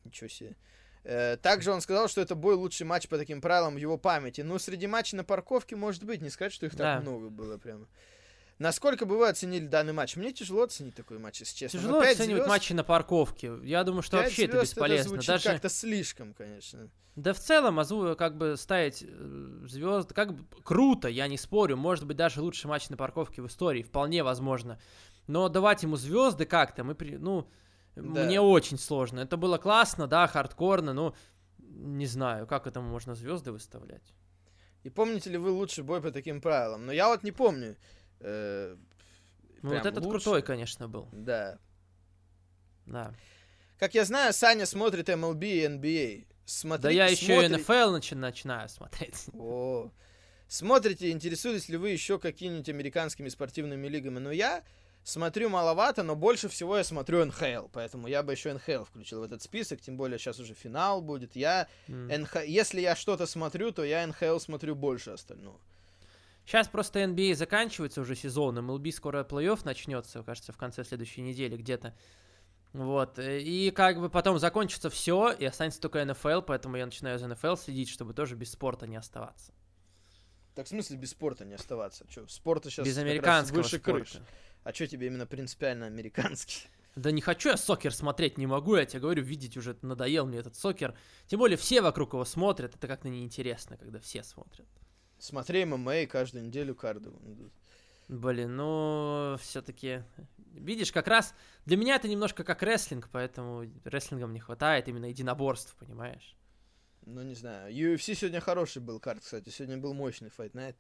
[0.04, 0.56] Ничего себе.
[1.04, 4.42] Э, также он сказал, что это бой лучший матч по таким правилам в его памяти.
[4.42, 6.96] Но среди матчей на парковке, может быть, не сказать, что их да.
[6.96, 7.88] так много было прямо.
[8.58, 10.16] Насколько бы вы оценили данный матч?
[10.16, 11.78] Мне тяжело оценить такой матч, если честно.
[11.78, 12.48] Тяжело оценивать звезд...
[12.48, 13.52] матчи на парковке.
[13.62, 15.16] Я думаю, что вообще это бесполезно.
[15.16, 16.90] Это Даже как-то слишком, конечно.
[17.16, 21.76] Да в целом, Азу как бы ставить э, звезды, как бы круто, я не спорю.
[21.76, 24.78] Может быть, даже лучший матч на парковке в истории, вполне возможно.
[25.26, 27.16] Но давать ему звезды как-то, мы, при...
[27.16, 27.48] ну,
[27.94, 28.24] да.
[28.24, 29.20] мне очень сложно.
[29.20, 31.14] Это было классно, да, хардкорно, но
[31.58, 34.14] не знаю, как этому можно звезды выставлять.
[34.82, 36.86] И помните ли вы лучший бой по таким правилам?
[36.86, 37.76] Но я вот не помню.
[38.20, 38.76] Э,
[39.62, 40.24] ну, вот этот лучше.
[40.24, 41.08] крутой, конечно, был.
[41.12, 41.58] Да.
[42.86, 43.14] Да.
[43.78, 46.26] Как я знаю, Саня смотрит MLB и NBA.
[46.44, 49.26] Смотри, да я еще и NFL начи- начинаю смотреть.
[49.34, 49.90] О,
[50.46, 54.20] смотрите, интересуетесь ли вы еще какими-нибудь американскими спортивными лигами?
[54.20, 54.62] Ну, я
[55.02, 59.24] смотрю маловато, но больше всего я смотрю НХЛ, поэтому я бы еще НХЛ включил в
[59.24, 61.34] этот список, тем более сейчас уже финал будет.
[61.36, 62.18] Я mm.
[62.18, 62.44] НХ...
[62.46, 65.60] Если я что-то смотрю, то я НХЛ смотрю больше остального.
[66.46, 71.56] Сейчас просто NBA заканчивается уже сезон, MLB скоро плей-офф начнется, кажется, в конце следующей недели
[71.56, 71.92] где-то.
[72.72, 77.26] Вот, и как бы потом закончится все, и останется только НФЛ, поэтому я начинаю за
[77.26, 79.52] НФЛ следить, чтобы тоже без спорта не оставаться.
[80.54, 82.06] Так в смысле без спорта не оставаться?
[82.08, 83.92] Что, спорта сейчас без американского выше спорта.
[83.92, 84.22] крыши.
[84.62, 86.68] А что тебе именно принципиально американский?
[86.94, 90.38] Да не хочу я сокер смотреть, не могу, я тебе говорю, видеть уже надоел мне
[90.38, 90.96] этот сокер.
[91.26, 94.66] Тем более все вокруг его смотрят, это как-то неинтересно, когда все смотрят.
[95.18, 97.18] Смотри ММА каждую неделю карду.
[98.08, 100.02] Блин, ну, все-таки...
[100.52, 101.34] Видишь, как раз
[101.66, 106.36] для меня это немножко как рестлинг, поэтому рестлингом не хватает именно единоборств, понимаешь?
[107.04, 107.72] Ну, не знаю.
[107.72, 109.50] UFC сегодня хороший был карт, кстати.
[109.50, 110.76] Сегодня был мощный Fight Night.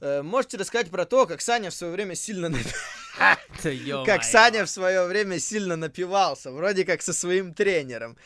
[0.00, 2.50] Э, можете рассказать про то, как Саня в свое время сильно
[4.04, 8.16] как Саня в свое время сильно напивался, вроде как со своим тренером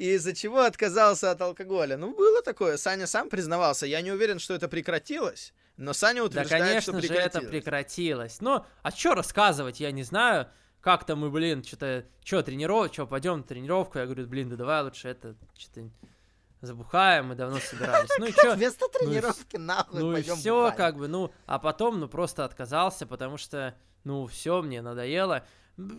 [0.00, 1.98] и из-за чего отказался от алкоголя.
[1.98, 3.84] Ну, было такое, Саня сам признавался.
[3.84, 8.40] Я не уверен, что это прекратилось, но Саня утверждает, да, конечно что же, это прекратилось.
[8.40, 10.48] Но, а что рассказывать, я не знаю.
[10.80, 13.98] Как-то мы, блин, что-то, что, тренировка, что, пойдем на тренировку?
[13.98, 15.90] Я говорю, блин, да давай лучше это, что-то
[16.62, 18.08] забухаем, мы давно собирались.
[18.18, 18.54] Ну и что?
[18.56, 22.46] Вместо ну тренировки ну, нахуй Ну и все, как бы, ну, а потом, ну, просто
[22.46, 23.74] отказался, потому что,
[24.04, 25.44] ну, все, мне надоело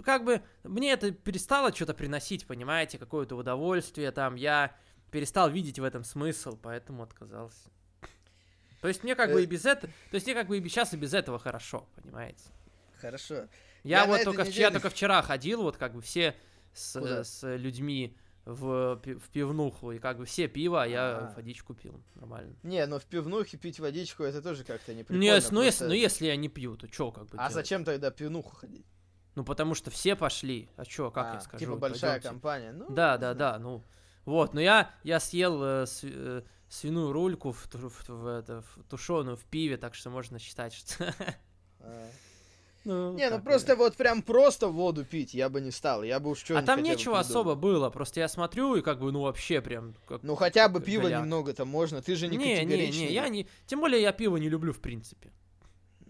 [0.03, 4.76] как бы мне это перестало что-то приносить, понимаете, какое-то удовольствие там, я
[5.12, 7.70] перестал видеть в этом смысл, поэтому отказался.
[8.82, 9.48] То есть мне как бы и э.
[9.48, 12.44] без этого, то есть мне как бы и сейчас и без этого хорошо, понимаете?
[12.99, 13.48] Хорошо.
[13.84, 14.62] Я, я вот только, неделе...
[14.62, 16.36] я только вчера ходил, вот как бы все
[16.74, 21.36] с, с людьми в, в пивнуху, и как бы все пиво, а я А-а-а.
[21.36, 22.56] водичку пил, нормально.
[22.64, 25.22] Не, ну в пивнухе пить водичку, это тоже как-то не прикольно.
[25.22, 27.53] Не, ну, если, ну если я не пью, то что как бы А делать?
[27.53, 28.86] зачем тогда пивнуху ходить?
[29.36, 30.70] Ну, потому что все пошли.
[30.76, 31.66] А чё, как а, я скажу?
[31.66, 32.28] Типа большая Пойдёмте.
[32.28, 32.72] компания.
[32.74, 33.84] Ну, да, да, да, ну.
[34.26, 38.84] Вот, но я, я съел э, с, э, свиную рульку в, в, в, это, в
[38.90, 41.14] тушеную в пиве, так что можно считать, что...
[41.80, 42.08] А.
[42.84, 46.32] Ну, не, ну просто вот прям просто воду пить я бы не стал, я бы
[46.32, 49.62] уж что А там нечего особо было, просто я смотрю и как бы, ну вообще
[49.62, 49.94] прям...
[50.08, 53.02] Как, ну хотя бы пиво немного-то можно, ты же не, не категоричный.
[53.02, 53.48] Не, не, я не...
[53.68, 55.32] Тем более я пиво не люблю в принципе.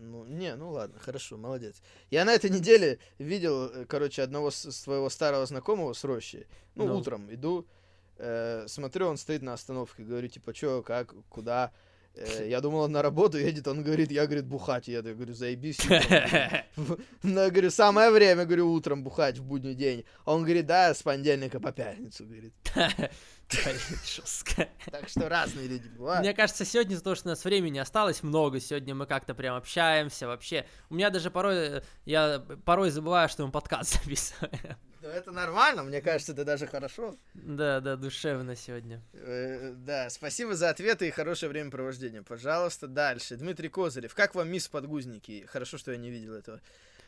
[0.02, 1.82] Ну, не, ну ладно, хорошо, молодец.
[2.10, 6.48] Я на этой неделе видел, э, короче, одного своего старого знакомого с рощи.
[6.74, 6.98] Ну, ну.
[6.98, 7.68] утром иду,
[8.18, 11.72] э, смотрю, он стоит на остановке, говорю, типа, чё, как, куда?
[12.16, 15.10] Э, я думал, он на работу едет, он говорит, я, говорит, бухать еду.
[15.10, 15.80] Я говорю, заебись.
[17.24, 20.06] Ну, я говорю, самое время, говорю, утром бухать в будний день.
[20.26, 22.54] А он говорит, да, с понедельника по пятницу, говорит.
[24.90, 26.22] Так что разные люди бывают.
[26.22, 29.58] Мне кажется, сегодня из-за того, что у нас времени осталось много, сегодня мы как-то прям
[29.58, 30.66] общаемся вообще.
[30.90, 34.78] У меня даже порой, э, я порой забываю, что мы подкаст записываем.
[35.02, 37.16] Ну, это нормально, мне кажется, это даже хорошо.
[37.34, 39.02] Да, да, душевно сегодня.
[39.14, 42.22] Э, да, спасибо за ответы и хорошее времяпровождение.
[42.22, 43.36] Пожалуйста, дальше.
[43.36, 45.46] Дмитрий Козырев, как вам мисс подгузники?
[45.48, 46.62] Хорошо, что я не видел этого.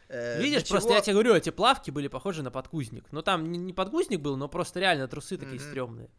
[0.09, 0.95] Э, Видишь, просто чего...
[0.95, 3.11] я тебе говорю, эти плавки были похожи на подгузник.
[3.11, 5.69] Но там не, подгузник был, но просто реально трусы такие mm-hmm.
[5.69, 6.09] стрёмные.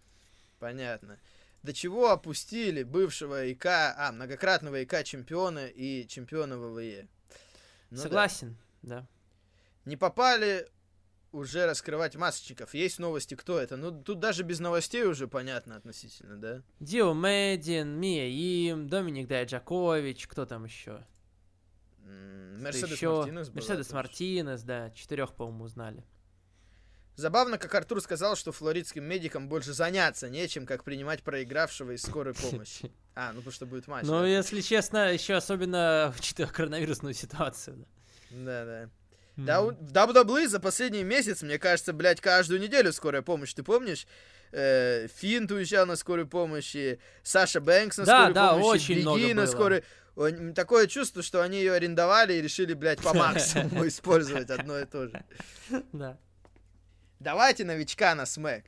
[0.61, 1.19] Понятно.
[1.65, 7.09] До чего опустили бывшего ИК, а, многократного ИК чемпиона и чемпиона ВВЕ?
[7.91, 9.01] Ну, Согласен, да.
[9.01, 9.07] да.
[9.87, 10.69] Не попали
[11.35, 12.75] уже раскрывать масочников.
[12.75, 13.77] Есть новости, кто это?
[13.77, 16.63] Ну, тут даже без новостей уже понятно относительно, да?
[16.81, 21.05] Дио Мэддин, Мия Им, Доминик Дайджакович, кто там еще?
[22.61, 23.17] Мерседес еще?
[23.17, 23.93] Мартинес была Мерседес.
[23.93, 26.05] Мартинес, да, четырех, по-моему, узнали.
[27.17, 32.35] Забавно, как Артур сказал, что флоридским медикам больше заняться нечем, как принимать проигравшего из скорой
[32.35, 32.91] помощи.
[33.17, 34.05] А, ну потому что будет матч.
[34.07, 34.27] Ну, да.
[34.27, 37.87] если честно, еще особенно учитывая коронавирусную ситуацию.
[38.33, 38.91] Да,
[39.37, 39.63] да.
[39.81, 40.07] да.
[40.07, 43.53] В WWE за последний месяц, мне кажется, блядь, каждую неделю скорая помощь.
[43.55, 44.07] Ты помнишь?
[44.53, 48.69] Э, Финт уезжал на скорую помощь, и Саша Бэнкс на Да, скорую да, помощь, и
[48.69, 49.47] очень Биг много на было.
[49.47, 49.85] скорой...
[50.17, 54.85] Он- Такое чувство, что они ее арендовали и решили, блядь, по максимуму использовать одно и
[54.85, 55.25] то же.
[55.93, 56.17] Да.
[57.19, 58.65] Давайте новичка на смэк.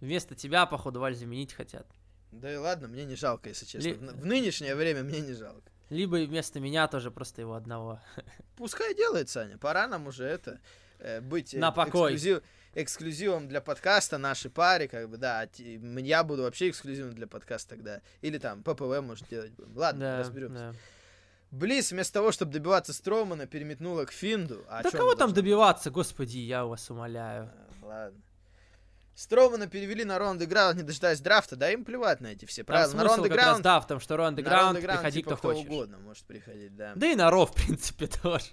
[0.00, 1.86] Вместо тебя, походу, Валь заменить хотят.
[2.32, 3.88] Да и ладно, мне не жалко, если честно.
[3.88, 5.70] Ли- в нынешнее время мне не жалко.
[5.90, 8.00] Либо вместо меня тоже просто его одного.
[8.56, 9.58] Пускай делает, Саня.
[9.58, 10.60] Пора нам уже это
[10.98, 12.14] э, быть э, На покой.
[12.14, 12.42] эксклюзив-
[12.74, 15.48] эксклюзивом для подкаста нашей паре, как бы, да.
[15.56, 18.00] Я буду вообще эксклюзивом для подкаста тогда.
[18.20, 19.52] Или там ППВ может делать.
[19.52, 19.76] будем.
[19.76, 20.54] Ладно, Да, разберемся.
[20.54, 20.74] да.
[21.50, 24.64] Близ вместо того, чтобы добиваться Стромана, переметнула к Финду.
[24.68, 27.50] А Да кого там должна добиваться, господи, я вас умоляю.
[27.82, 28.20] А, Ладно.
[29.18, 32.86] Стромана перевели на Ронд Граунд, не дожидаясь драфта, да им плевать на эти все правила.
[32.86, 34.92] На смысл Ронд как раз, Граунд, да, в том, что Ро на Андеграунд, Round Ground,
[34.96, 35.64] приходи типа, кто хочешь.
[35.66, 36.92] угодно может приходить, да.
[36.94, 38.44] Да и на Ро, в принципе, тоже.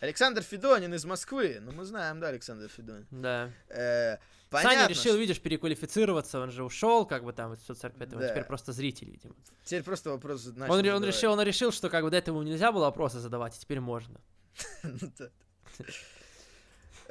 [0.00, 1.58] Александр Федонин из Москвы.
[1.62, 3.06] Ну, мы знаем, да, Александр Федонин.
[3.10, 3.50] Да.
[3.70, 4.18] Э,
[4.50, 8.28] Саня понятно, решил, что- видишь, переквалифицироваться, он же ушел, как бы там, из 145-го, Да.
[8.28, 9.34] теперь просто зритель, видимо.
[9.64, 11.14] Теперь просто вопрос начал Он, ре- он задавать.
[11.16, 14.20] решил, он решил, что как бы до этого нельзя было вопросы задавать, а теперь можно.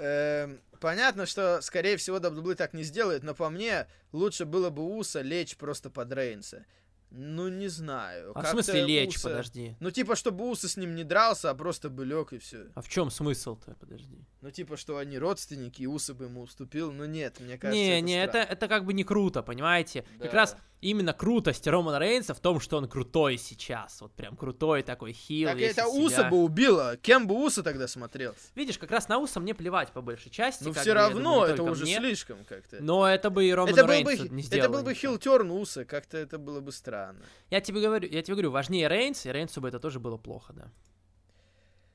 [0.01, 4.81] Эм, Понятно, что, скорее всего, WWE так не сделает, но по мне лучше было бы
[4.97, 6.65] Уса лечь просто под Рейнса.
[7.13, 8.31] Ну, не знаю.
[8.35, 9.75] А в смысле лечь, Уса- подожди.
[9.81, 12.67] Ну, типа, чтобы Уса с ним не дрался, а просто бы лег и все.
[12.73, 14.25] А в чем смысл-то, подожди?
[14.39, 16.91] Ну, типа, что они родственники, и Уса бы ему уступил.
[16.91, 18.47] Ну, нет, мне кажется, не, это не, это, странно.
[18.49, 20.05] это как бы не круто, понимаете?
[20.19, 20.37] Как Да.
[20.37, 24.01] раз именно крутость Романа Рейнса в том, что он крутой сейчас.
[24.01, 25.49] Вот прям крутой такой хил.
[25.49, 26.29] Так это Уса себя.
[26.29, 26.97] бы убило.
[26.97, 28.33] Кем бы Уса тогда смотрел?
[28.55, 30.63] Видишь, как раз на Уса мне плевать по большей части.
[30.63, 31.97] Ну, как все равно, думаю, это уже мне.
[31.97, 32.77] слишком как-то.
[32.81, 36.17] Но это бы и Это был, бы, не это сделало был бы хилтерн Уса, как-то
[36.17, 37.00] это было бы странно.
[37.49, 40.53] Я тебе говорю, я тебе говорю, важнее Рейнс, и Рейнсу бы это тоже было плохо,
[40.53, 40.71] да.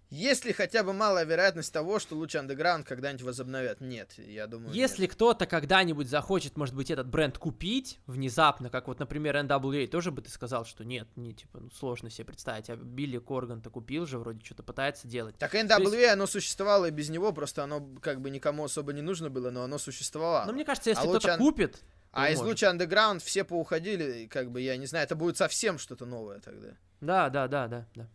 [0.09, 3.81] Есть ли хотя бы малая вероятность того, что лучше андеграунд когда-нибудь возобновят?
[3.81, 5.11] Нет, я думаю, Если нет.
[5.11, 10.23] кто-то когда-нибудь захочет, может быть, этот бренд купить внезапно, как вот, например, NWA, тоже бы
[10.23, 14.19] ты сказал, что нет, не, типа, ну, сложно себе представить, а Билли Корган-то купил же,
[14.21, 15.37] вроде что-то пытается делать.
[15.39, 19.29] Так NWA, оно существовало и без него, просто оно как бы никому особо не нужно
[19.29, 20.45] было, но оно существовало.
[20.47, 21.81] Но мне кажется, если А кто-то ан- купит,
[22.17, 26.07] а из луча андеграунд все поуходили, как бы, я не знаю, это будет совсем что-то
[26.07, 26.71] новое тогда.
[27.01, 28.09] Да, да, да, да, да.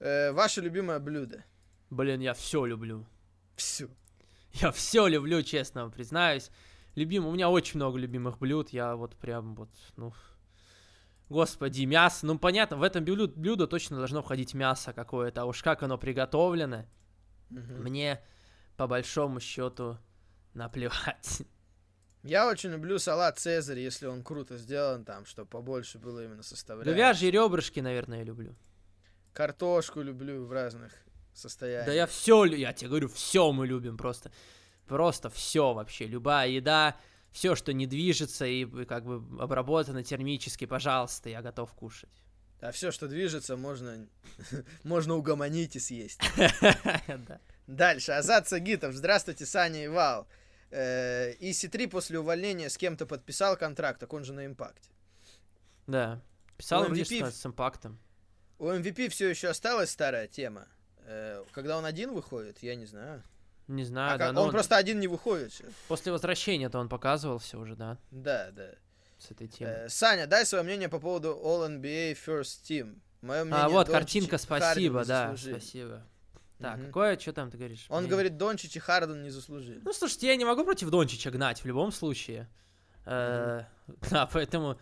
[0.00, 1.44] Э, ваше любимое блюдо?
[1.90, 3.06] Блин, я все люблю.
[3.56, 3.88] Все.
[4.52, 6.50] Я все люблю, честно признаюсь.
[6.94, 8.70] Любим, у меня очень много любимых блюд.
[8.70, 10.12] Я вот прям вот, ну,
[11.28, 12.26] господи, мясо.
[12.26, 15.42] Ну, понятно, в этом блюдо, блюдо точно должно входить мясо какое-то.
[15.42, 16.84] А уж как оно приготовлено,
[17.50, 18.20] мне
[18.76, 19.98] по большому счету
[20.54, 21.42] наплевать.
[22.22, 26.94] Я очень люблю салат Цезарь, если он круто сделан, там, чтобы побольше было именно составляющих.
[26.94, 28.56] Говяжьи ребрышки, наверное, я люблю.
[29.32, 30.92] Картошку люблю в разных
[31.32, 31.86] состояниях.
[31.86, 34.32] Да я все, я тебе говорю, все мы любим просто.
[34.86, 36.06] Просто все вообще.
[36.06, 36.96] Любая еда,
[37.30, 42.10] все, что не движется и как бы обработано термически, пожалуйста, я готов кушать.
[42.60, 44.08] А все, что движется, можно,
[44.82, 46.20] можно угомонить и съесть.
[47.06, 47.40] Да.
[47.66, 48.12] Дальше.
[48.12, 48.94] Азат Сагитов.
[48.94, 50.26] Здравствуйте, Саня и Вал.
[50.70, 54.90] Э, EC3 после увольнения с кем-то подписал контракт, так он же на импакте.
[55.86, 56.20] Да.
[56.56, 57.98] Писал У MVP с, импактом.
[58.58, 60.66] У MVP все еще осталась старая тема.
[61.06, 63.22] Э, когда он один выходит, я не знаю.
[63.66, 65.52] Не А знаю, как- да, но он просто один не выходит.
[65.88, 68.70] после возвращения-то он показывал все уже, да, Да, да.
[69.18, 69.72] с этой темой.
[69.74, 73.00] Э, Саня, дай свое мнение по поводу All-NBA First Team.
[73.20, 73.92] Мое мнение, а, вот, Дончич
[74.28, 76.02] картинка, и спасибо, да, спасибо.
[76.60, 76.86] Так, Мгм.
[76.86, 77.86] какое, что там ты говоришь?
[77.88, 79.80] Он Мне- говорит, Дончич и Харден не заслужили.
[79.84, 82.48] Ну, слушайте, я не могу против Дончича гнать в любом случае.
[83.06, 83.64] Э,
[84.10, 84.78] Да, поэтому,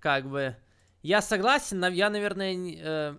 [0.00, 0.56] как бы,
[1.02, 3.18] я согласен, я, наверное, э,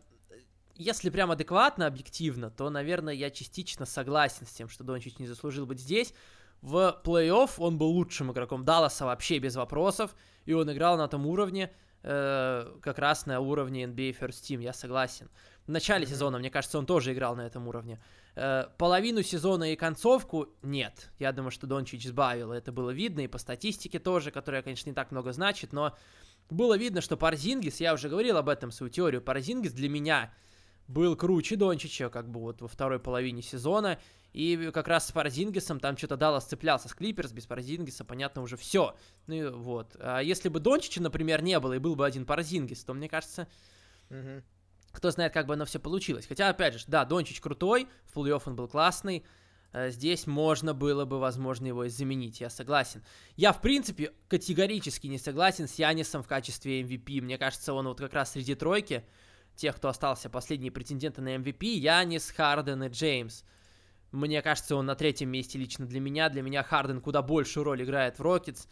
[0.76, 5.66] если прям адекватно, объективно, то, наверное, я частично согласен с тем, что Дончич не заслужил
[5.66, 6.14] быть здесь.
[6.62, 10.14] В плей-офф он был лучшим игроком Далласа вообще без вопросов,
[10.46, 11.72] и он играл на том уровне,
[12.04, 15.30] э, как раз на уровне NBA First Team, я согласен.
[15.68, 18.00] В начале сезона, мне кажется, он тоже играл на этом уровне.
[18.36, 21.12] Э, половину сезона и концовку нет.
[21.20, 22.52] Я думаю, что Дончич сбавил.
[22.52, 25.96] Это было видно и по статистике тоже, которая, конечно, не так много значит, но
[26.50, 30.34] было видно, что Парзингис, я уже говорил об этом, свою теорию, Парзингис для меня
[30.88, 34.00] был круче Дончича, как бы вот во второй половине сезона.
[34.34, 38.58] И как раз с Парзингисом там что-то Даллас цеплялся с Клиперс, без Парзингиса, понятно, уже
[38.58, 38.96] все.
[39.28, 39.96] Ну и вот.
[40.00, 43.48] А если бы Дончича, например, не было, и был бы один Парзингис, то, мне кажется,
[44.10, 44.44] угу.
[44.92, 46.28] кто знает, как бы оно все получилось.
[46.28, 49.26] Хотя, опять же, да, Дончич крутой, в плей-офф он был классный,
[49.74, 53.04] э, Здесь можно было бы, возможно, его и заменить, я согласен.
[53.36, 57.22] Я, в принципе, категорически не согласен с Янисом в качестве MVP.
[57.22, 59.04] Мне кажется, он вот как раз среди тройки,
[59.56, 63.44] тех, кто остался последние претенденты на MVP, Янис, Харден и Джеймс.
[64.12, 66.30] Мне кажется, он на третьем месте лично для меня.
[66.30, 68.66] Для меня Харден куда большую роль играет в Рокетс.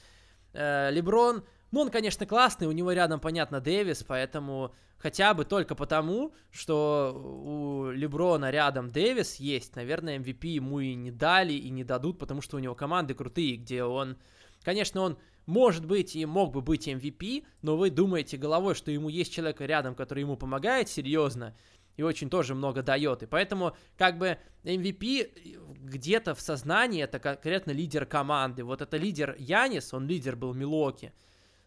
[0.54, 5.76] Э, Леброн, ну, он, конечно, классный, у него рядом, понятно, Дэвис, поэтому хотя бы только
[5.76, 11.84] потому, что у Леброна рядом Дэвис есть, наверное, MVP ему и не дали, и не
[11.84, 14.18] дадут, потому что у него команды крутые, где он...
[14.64, 19.10] Конечно, он может быть и мог бы быть MVP, но вы думаете головой, что ему
[19.10, 21.56] есть человек рядом, который ему помогает серьезно,
[21.98, 23.24] и очень тоже много дает.
[23.24, 28.64] И поэтому, как бы, MVP где-то в сознании это конкретно лидер команды.
[28.64, 31.12] Вот это лидер Янис, он лидер был Милоки.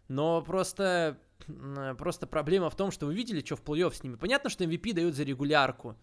[0.07, 1.17] Но просто,
[1.97, 4.15] просто проблема в том, что вы видели, что в плей-офф с ними.
[4.15, 5.97] Понятно, что MVP дают за регулярку.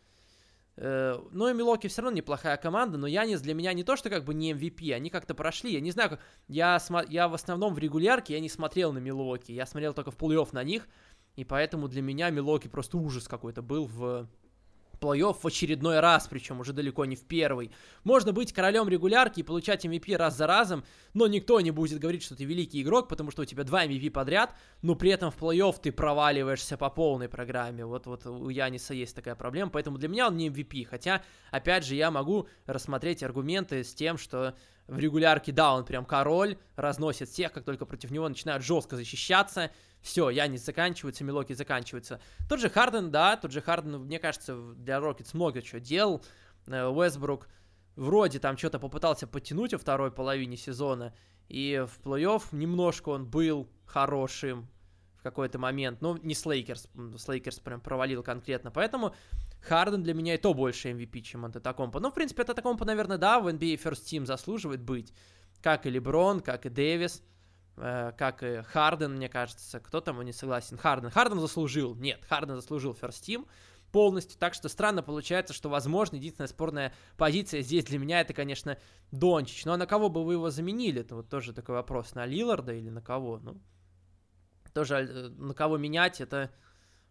[0.81, 4.11] Э, но и Милоки все равно неплохая команда, но Янис для меня не то, что
[4.11, 6.21] как бы не MVP, они как-то прошли, я не знаю, как...
[6.47, 7.11] я, см...
[7.11, 10.51] я в основном в регулярке, я не смотрел на Милоки, я смотрел только в плей-офф
[10.53, 10.87] на них,
[11.39, 14.29] и поэтому для меня Милоки просто ужас какой-то был в
[15.01, 17.71] плей-офф в очередной раз, причем уже далеко не в первый.
[18.03, 20.83] Можно быть королем регулярки и получать MVP раз за разом,
[21.15, 24.11] но никто не будет говорить, что ты великий игрок, потому что у тебя два MVP
[24.11, 24.53] подряд,
[24.83, 27.85] но при этом в плей-офф ты проваливаешься по полной программе.
[27.87, 30.87] Вот, вот у Яниса есть такая проблема, поэтому для меня он не MVP.
[30.87, 34.57] Хотя, опять же, я могу рассмотреть аргументы с тем, что
[34.89, 39.71] в регулярке, да, он прям король, разносит всех, как только против него начинают жестко защищаться,
[40.01, 42.21] все, Янис заканчивается, Милуоки заканчивается.
[42.49, 46.25] Тот же Харден, да, тот же Харден, мне кажется, для Рокетс много чего делал.
[46.67, 47.49] Уэсбрук
[47.97, 51.15] вроде там что-то попытался подтянуть во второй половине сезона,
[51.49, 54.69] и в плей-офф немножко он был хорошим
[55.17, 56.01] в какой-то момент.
[56.01, 59.15] Ну, не с Лейкерс, с Лейкерс прям провалил конкретно, поэтому
[59.63, 61.99] Харден для меня и то больше MVP, чем Адетокунбо.
[61.99, 65.13] Ну, в принципе, Адетокунбо, наверное, да, в NBA First Team заслуживает быть.
[65.61, 67.25] Как и Леброн, как и Дэвис,
[67.79, 69.81] как и Харден, мне кажется.
[69.81, 70.77] Кто там не согласен?
[70.77, 71.11] Харден.
[71.11, 71.95] Харден заслужил.
[71.95, 73.47] Нет, Харден заслужил First Team
[73.93, 74.39] полностью.
[74.39, 78.79] Так что странно получается, что, возможно, единственная спорная позиция здесь для меня это, конечно,
[79.11, 79.65] Дончич.
[79.65, 81.01] Ну а на кого бы вы его заменили?
[81.01, 82.15] Это вот тоже такой вопрос.
[82.15, 83.39] На Лиларда или на кого?
[83.39, 83.61] Ну,
[84.73, 86.51] тоже э, на кого менять, это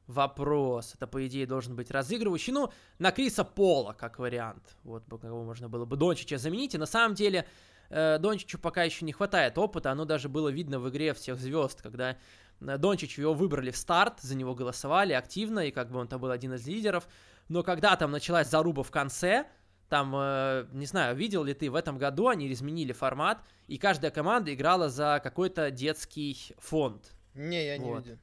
[0.06, 0.94] вопрос.
[0.96, 2.54] Это, по идее, должен быть разыгрывающий.
[2.54, 4.78] Ну, на Криса Пола, как вариант.
[4.84, 6.76] Вот, кого можно было бы Дончича заменить.
[6.76, 7.46] И на самом деле,
[7.90, 9.92] э, Дончичу пока еще не хватает опыта.
[9.92, 12.18] Оно даже было видно в игре всех звезд, когда
[12.60, 16.22] э, Дончич его выбрали в старт, за него голосовали активно, и как бы он там
[16.22, 17.08] был один из лидеров.
[17.50, 19.46] Но когда там началась заруба в конце,
[19.90, 24.12] там, э, не знаю, видел ли ты, в этом году они изменили формат, и каждая
[24.12, 27.14] команда играла за какой-то детский фонд.
[27.34, 28.06] Не, я не вот.
[28.06, 28.18] видел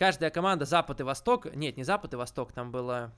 [0.00, 3.12] каждая команда Запад и Восток, нет, не Запад и Восток, там была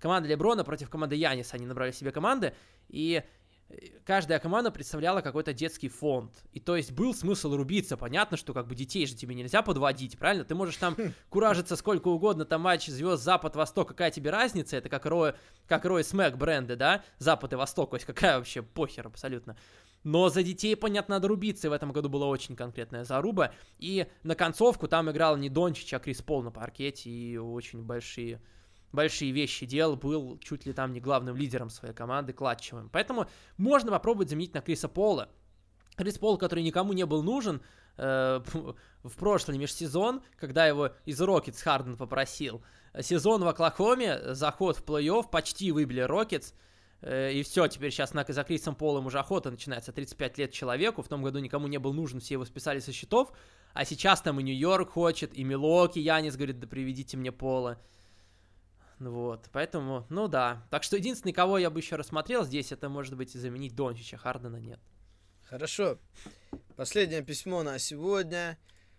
[0.00, 2.54] команда Леброна против команды Яниса, они набрали себе команды,
[2.88, 3.22] и
[4.04, 6.32] каждая команда представляла какой-то детский фонд.
[6.52, 7.96] И то есть был смысл рубиться.
[7.96, 10.44] Понятно, что как бы детей же тебе нельзя подводить, правильно?
[10.44, 10.96] Ты можешь там
[11.28, 14.76] куражиться сколько угодно, там матч звезд Запад-Восток, какая тебе разница?
[14.76, 15.34] Это как Рой,
[15.66, 17.04] как Рой Смэк бренды, да?
[17.18, 19.56] Запад и Восток, то есть какая вообще похер абсолютно.
[20.04, 23.52] Но за детей, понятно, надо рубиться, и в этом году была очень конкретная заруба.
[23.78, 28.40] И на концовку там играл не Дончич, а Крис Пол на паркете, и очень большие
[28.92, 32.88] большие вещи делал, был чуть ли там не главным лидером своей команды, clutch евым.
[32.90, 33.26] Поэтому
[33.56, 35.28] можно попробовать заменить на Криса Пола.
[35.96, 37.62] Крис Пол, который никому не был нужен
[37.96, 38.40] э,
[39.02, 42.62] в прошлый межсезон, когда его из Рокетс Харден попросил.
[43.00, 46.52] Сезон в Оклахоме, заход в плей-офф, почти выбили Рокетс.
[47.00, 49.92] Э, и все, теперь сейчас на, за Крисом Полом уже охота начинается.
[49.92, 53.32] 35 лет человеку, в том году никому не был нужен, все его списали со счетов.
[53.72, 57.78] А сейчас там и Нью-Йорк хочет, и Милуоки, Янис говорит, да приведите мне Пола.
[58.98, 60.66] Вот, поэтому, ну да.
[60.70, 64.56] Так что единственный, кого я бы еще рассмотрел здесь, это может быть заменить Дончича, Хардена
[64.56, 64.80] нет.
[65.44, 65.98] Хорошо.
[66.76, 68.58] Последнее письмо на сегодня.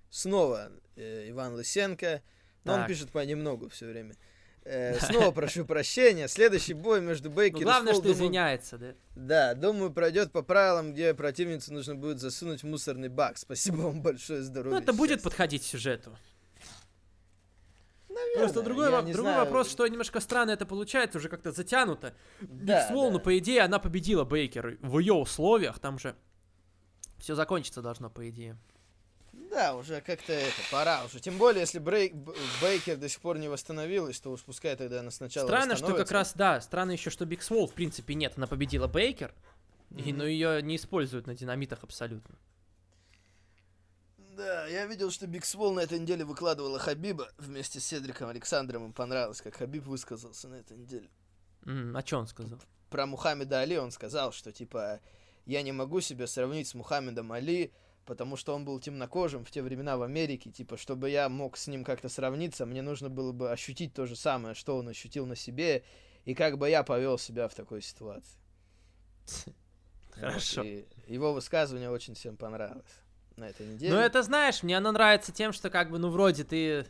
[0.10, 2.22] Снова э, Иван Лысенко.
[2.64, 2.82] Но так.
[2.82, 4.15] он пишет понемногу все время.
[4.64, 6.28] Э, снова прошу прощения.
[6.28, 8.94] Следующий бой между Бейкер ну, главное, и Главное, что извиняется, да?
[9.15, 13.38] Да, думаю, пройдет по правилам, где противницу нужно будет засунуть в мусорный бак.
[13.38, 14.78] Спасибо вам большое, здоровья.
[14.78, 16.18] Ну, это будет подходить сюжету.
[18.18, 22.14] Наверное, Просто другой, во- другой вопрос, что немножко странно это получается, уже как-то затянуто.
[22.41, 23.14] Да, Биг Свол, да.
[23.14, 26.15] ну, по идее, она победила Бейкер в ее условиях, там же
[27.19, 28.57] все закончиться должно, по идее.
[29.34, 31.19] Да, уже как-то это, пора уже.
[31.19, 32.14] Тем более, если Брейк,
[32.61, 36.11] Бейкер до сих пор не восстановилась, то уж пускай тогда она сначала Странно, что как
[36.11, 38.34] раз, да, странно еще, что Биг Свол в принципе нет.
[38.35, 39.34] Она победила Бейкер,
[39.91, 40.18] и, Мгм.
[40.18, 42.35] но ее не используют на динамитах абсолютно.
[44.38, 48.86] Да, я видел, что Биг Свол на этой неделе выкладывала Хабиба вместе с Седриком Александром.
[48.86, 51.10] Им понравилось, как Хабиб высказался на этой неделе.
[51.66, 52.60] М, а что он сказал?
[52.92, 55.02] Про Мухаммеда Али он сказал, что типа
[55.48, 57.74] я не могу себя сравнить с Мухаммедом Али,
[58.06, 60.52] потому что он был темнокожим в те времена в Америке.
[60.52, 64.16] Типа, чтобы я мог с ним как-то сравниться, мне нужно было бы ощутить то же
[64.16, 65.84] самое, что он ощутил на себе,
[66.26, 68.38] и как бы я повел себя в такой ситуации.
[70.12, 70.62] Хорошо.
[70.62, 73.07] Вот, его высказывание очень всем понравилось
[73.38, 73.94] на этой неделе.
[73.94, 76.86] Ну, это, знаешь, мне оно нравится тем, что, как бы, ну, вроде ты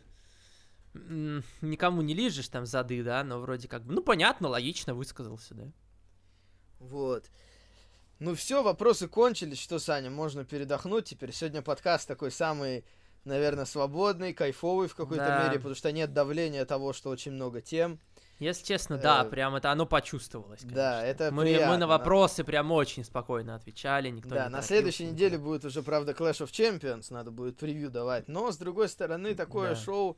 [0.93, 5.71] никому не лижешь там зады, да, но вроде как бы, ну, понятно, логично высказался, да.
[6.79, 7.29] Вот.
[8.19, 9.59] Ну все, вопросы кончились.
[9.59, 11.31] Что, Саня, можно передохнуть теперь.
[11.31, 12.83] Сегодня подкаст такой самый,
[13.25, 15.43] наверное, свободный, кайфовый в какой-то Да.
[15.43, 17.99] мере, потому что нет давления того, что очень много тем.
[18.39, 22.71] Если честно, да, Э, прям это оно почувствовалось, да, это мы, мы на вопросы прям
[22.71, 27.07] очень спокойно отвечали, никто да, не на следующей неделе будет уже, правда, Clash of Champions,
[27.11, 28.27] надо будет превью давать.
[28.27, 29.75] Но, с другой стороны, такое Да.
[29.75, 30.17] шоу,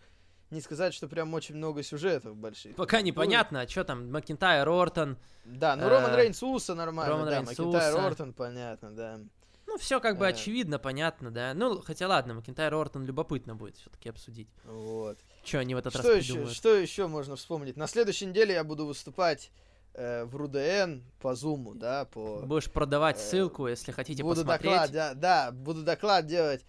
[0.49, 2.75] не сказать, что прям очень много сюжетов больших.
[2.75, 7.25] Пока непонятно, а что там, Макинтайр, Ортон, Да, ну Э, Роман Рейнс Уса нормально, Роман
[7.29, 8.05] да, Рейнс Макентайр Уса.
[8.07, 9.19] Ортон, понятно, да.
[9.67, 10.29] ну, все как бы Э.
[10.29, 11.53] очевидно, понятно, да.
[11.53, 14.49] Ну, хотя ладно, Макинтайр, Ортон любопытно будет все-таки обсудить.
[14.65, 15.19] Вот.
[15.49, 16.55] Что они в этот Что раз еще, придумают.
[16.55, 17.75] что еще можно вспомнить?
[17.75, 19.51] На следующей неделе я буду выступать
[19.95, 22.41] э, в РУДН по Зуму, да, по...
[22.41, 24.71] Будешь продавать э, ссылку, если хотите буду посмотреть.
[24.71, 26.63] доклад, да, да, буду доклад делать.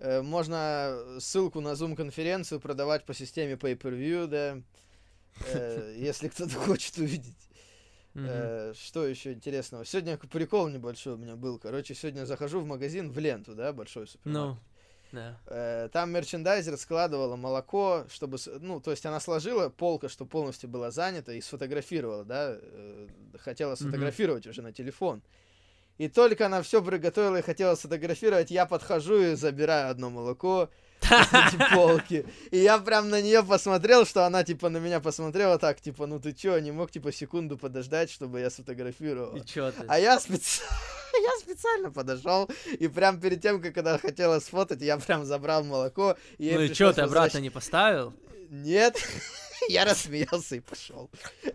[0.00, 4.58] Э, можно ссылку на Zoom-конференцию продавать по системе Pay-Per-View, да,
[5.52, 7.38] э, если кто-то хочет увидеть.
[8.16, 9.84] Э, Что еще интересного?
[9.84, 11.58] Сегодня прикол небольшой у меня был.
[11.58, 14.58] Короче, сегодня захожу в магазин в ленту, да, большой супермаркет.
[15.14, 15.38] Да.
[15.46, 20.90] Э, Там мерчендайзер складывала молоко, чтобы, ну, то есть она сложила полка, что полностью была
[20.90, 23.06] занята, и сфотографировала, да, э,
[23.38, 25.22] хотела сфотографировать уже на телефон.
[25.98, 30.68] И только она все приготовила и хотела сфотографировать, я подхожу и забираю одно молоко
[31.10, 32.26] эти полки.
[32.50, 36.20] И я прям на нее посмотрел, что она, типа, на меня посмотрела так, типа, ну
[36.20, 39.36] ты чё, не мог, типа, секунду подождать, чтобы я сфотографировал.
[39.36, 39.84] И чё ты?
[39.88, 40.72] А я специально,
[41.22, 42.48] я специально подошел,
[42.78, 46.16] и прям перед тем, как она хотела сфотать, я прям забрал молоко.
[46.38, 48.14] И Ну и чё, ты обратно не поставил?
[48.50, 48.96] Нет,
[49.68, 51.10] я рассмеялся и пошел.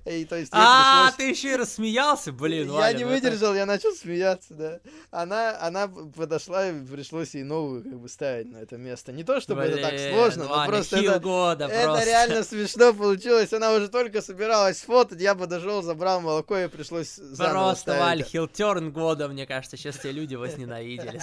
[0.06, 3.26] И то есть А, пришлось- ты еще и рассмеялся, блин, я Валя, не ну это-
[3.28, 4.80] выдержал, я начал смеяться, да.
[5.12, 9.12] Она, она подошла, и пришлось ей новую как бы ставить на это место.
[9.12, 12.06] Не то, чтобы это так Блин, сложно, но Ваня, просто хил это, года это просто.
[12.06, 13.54] реально смешно получилось.
[13.54, 18.02] Она уже только собиралась фотать, я подошел, забрал молоко, и пришлось заново Просто, ставить.
[18.02, 21.22] Валь, хилтерн года, мне кажется, сейчас те люди возненавидели.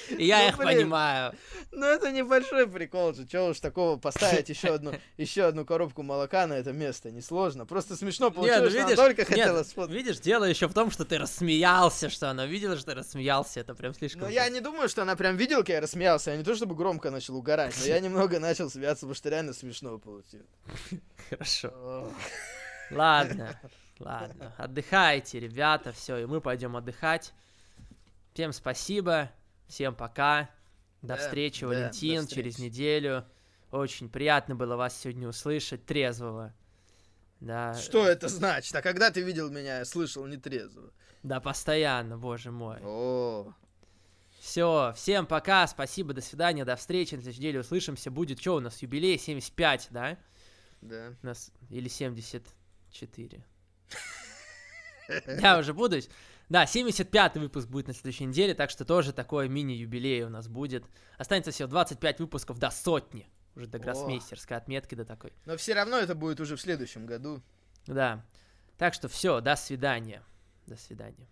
[0.18, 1.34] И я Ну, их понимаю.
[1.70, 3.26] Ну, это небольшой прикол же.
[3.26, 7.10] Чего уж такого поставить еще одну, еще одну коробку молока на это место?
[7.10, 7.66] Несложно.
[7.66, 10.74] Просто смешно Нет, ну получилось, что она видишь, только нет, хотела видишь, дело еще в
[10.74, 14.22] том, что ты рассмеялся, что она видела, что ты рассмеялся, это прям слишком...
[14.22, 16.30] Но я не думаю, что она прям видела, как я рассмеялся.
[16.30, 19.52] Я не то, чтобы громко начал угорать, но я немного начал смеяться, потому что реально
[19.52, 20.46] смешно получилось.
[21.30, 22.12] Хорошо.
[22.90, 23.58] Ладно,
[23.98, 24.54] ладно.
[24.58, 27.32] Отдыхайте, ребята, все, и мы пойдем отдыхать.
[28.34, 29.30] Всем спасибо,
[29.68, 30.50] всем пока.
[31.02, 32.70] До Да, встречи, да, Валентин, до через встречи.
[32.70, 33.24] неделю.
[33.70, 36.54] Очень приятно было вас сегодня услышать, трезвого.
[37.40, 38.74] Да, Что это значит?
[38.76, 40.92] А когда ты видел меня, слышал нетрезво?
[41.24, 42.78] да, постоянно, боже мой.
[42.82, 43.52] О,
[44.38, 48.10] Все, всем пока, спасибо, до свидания, до встречи, на следующей неделе услышимся.
[48.10, 50.18] Будет что у нас, юбилей 75, да?
[50.80, 51.14] да.
[51.22, 53.44] У нас или 74.
[55.40, 55.98] Я уже буду.
[56.52, 60.84] Да, 75 выпуск будет на следующей неделе, так что тоже такой мини-юбилей у нас будет.
[61.16, 63.26] Останется всего 25 выпусков до сотни.
[63.56, 65.32] Уже до гроссмейстерской отметки до такой.
[65.46, 67.40] Но все равно это будет уже в следующем году.
[67.86, 68.22] Да.
[68.76, 70.22] Так что все, до свидания.
[70.66, 71.26] До свидания.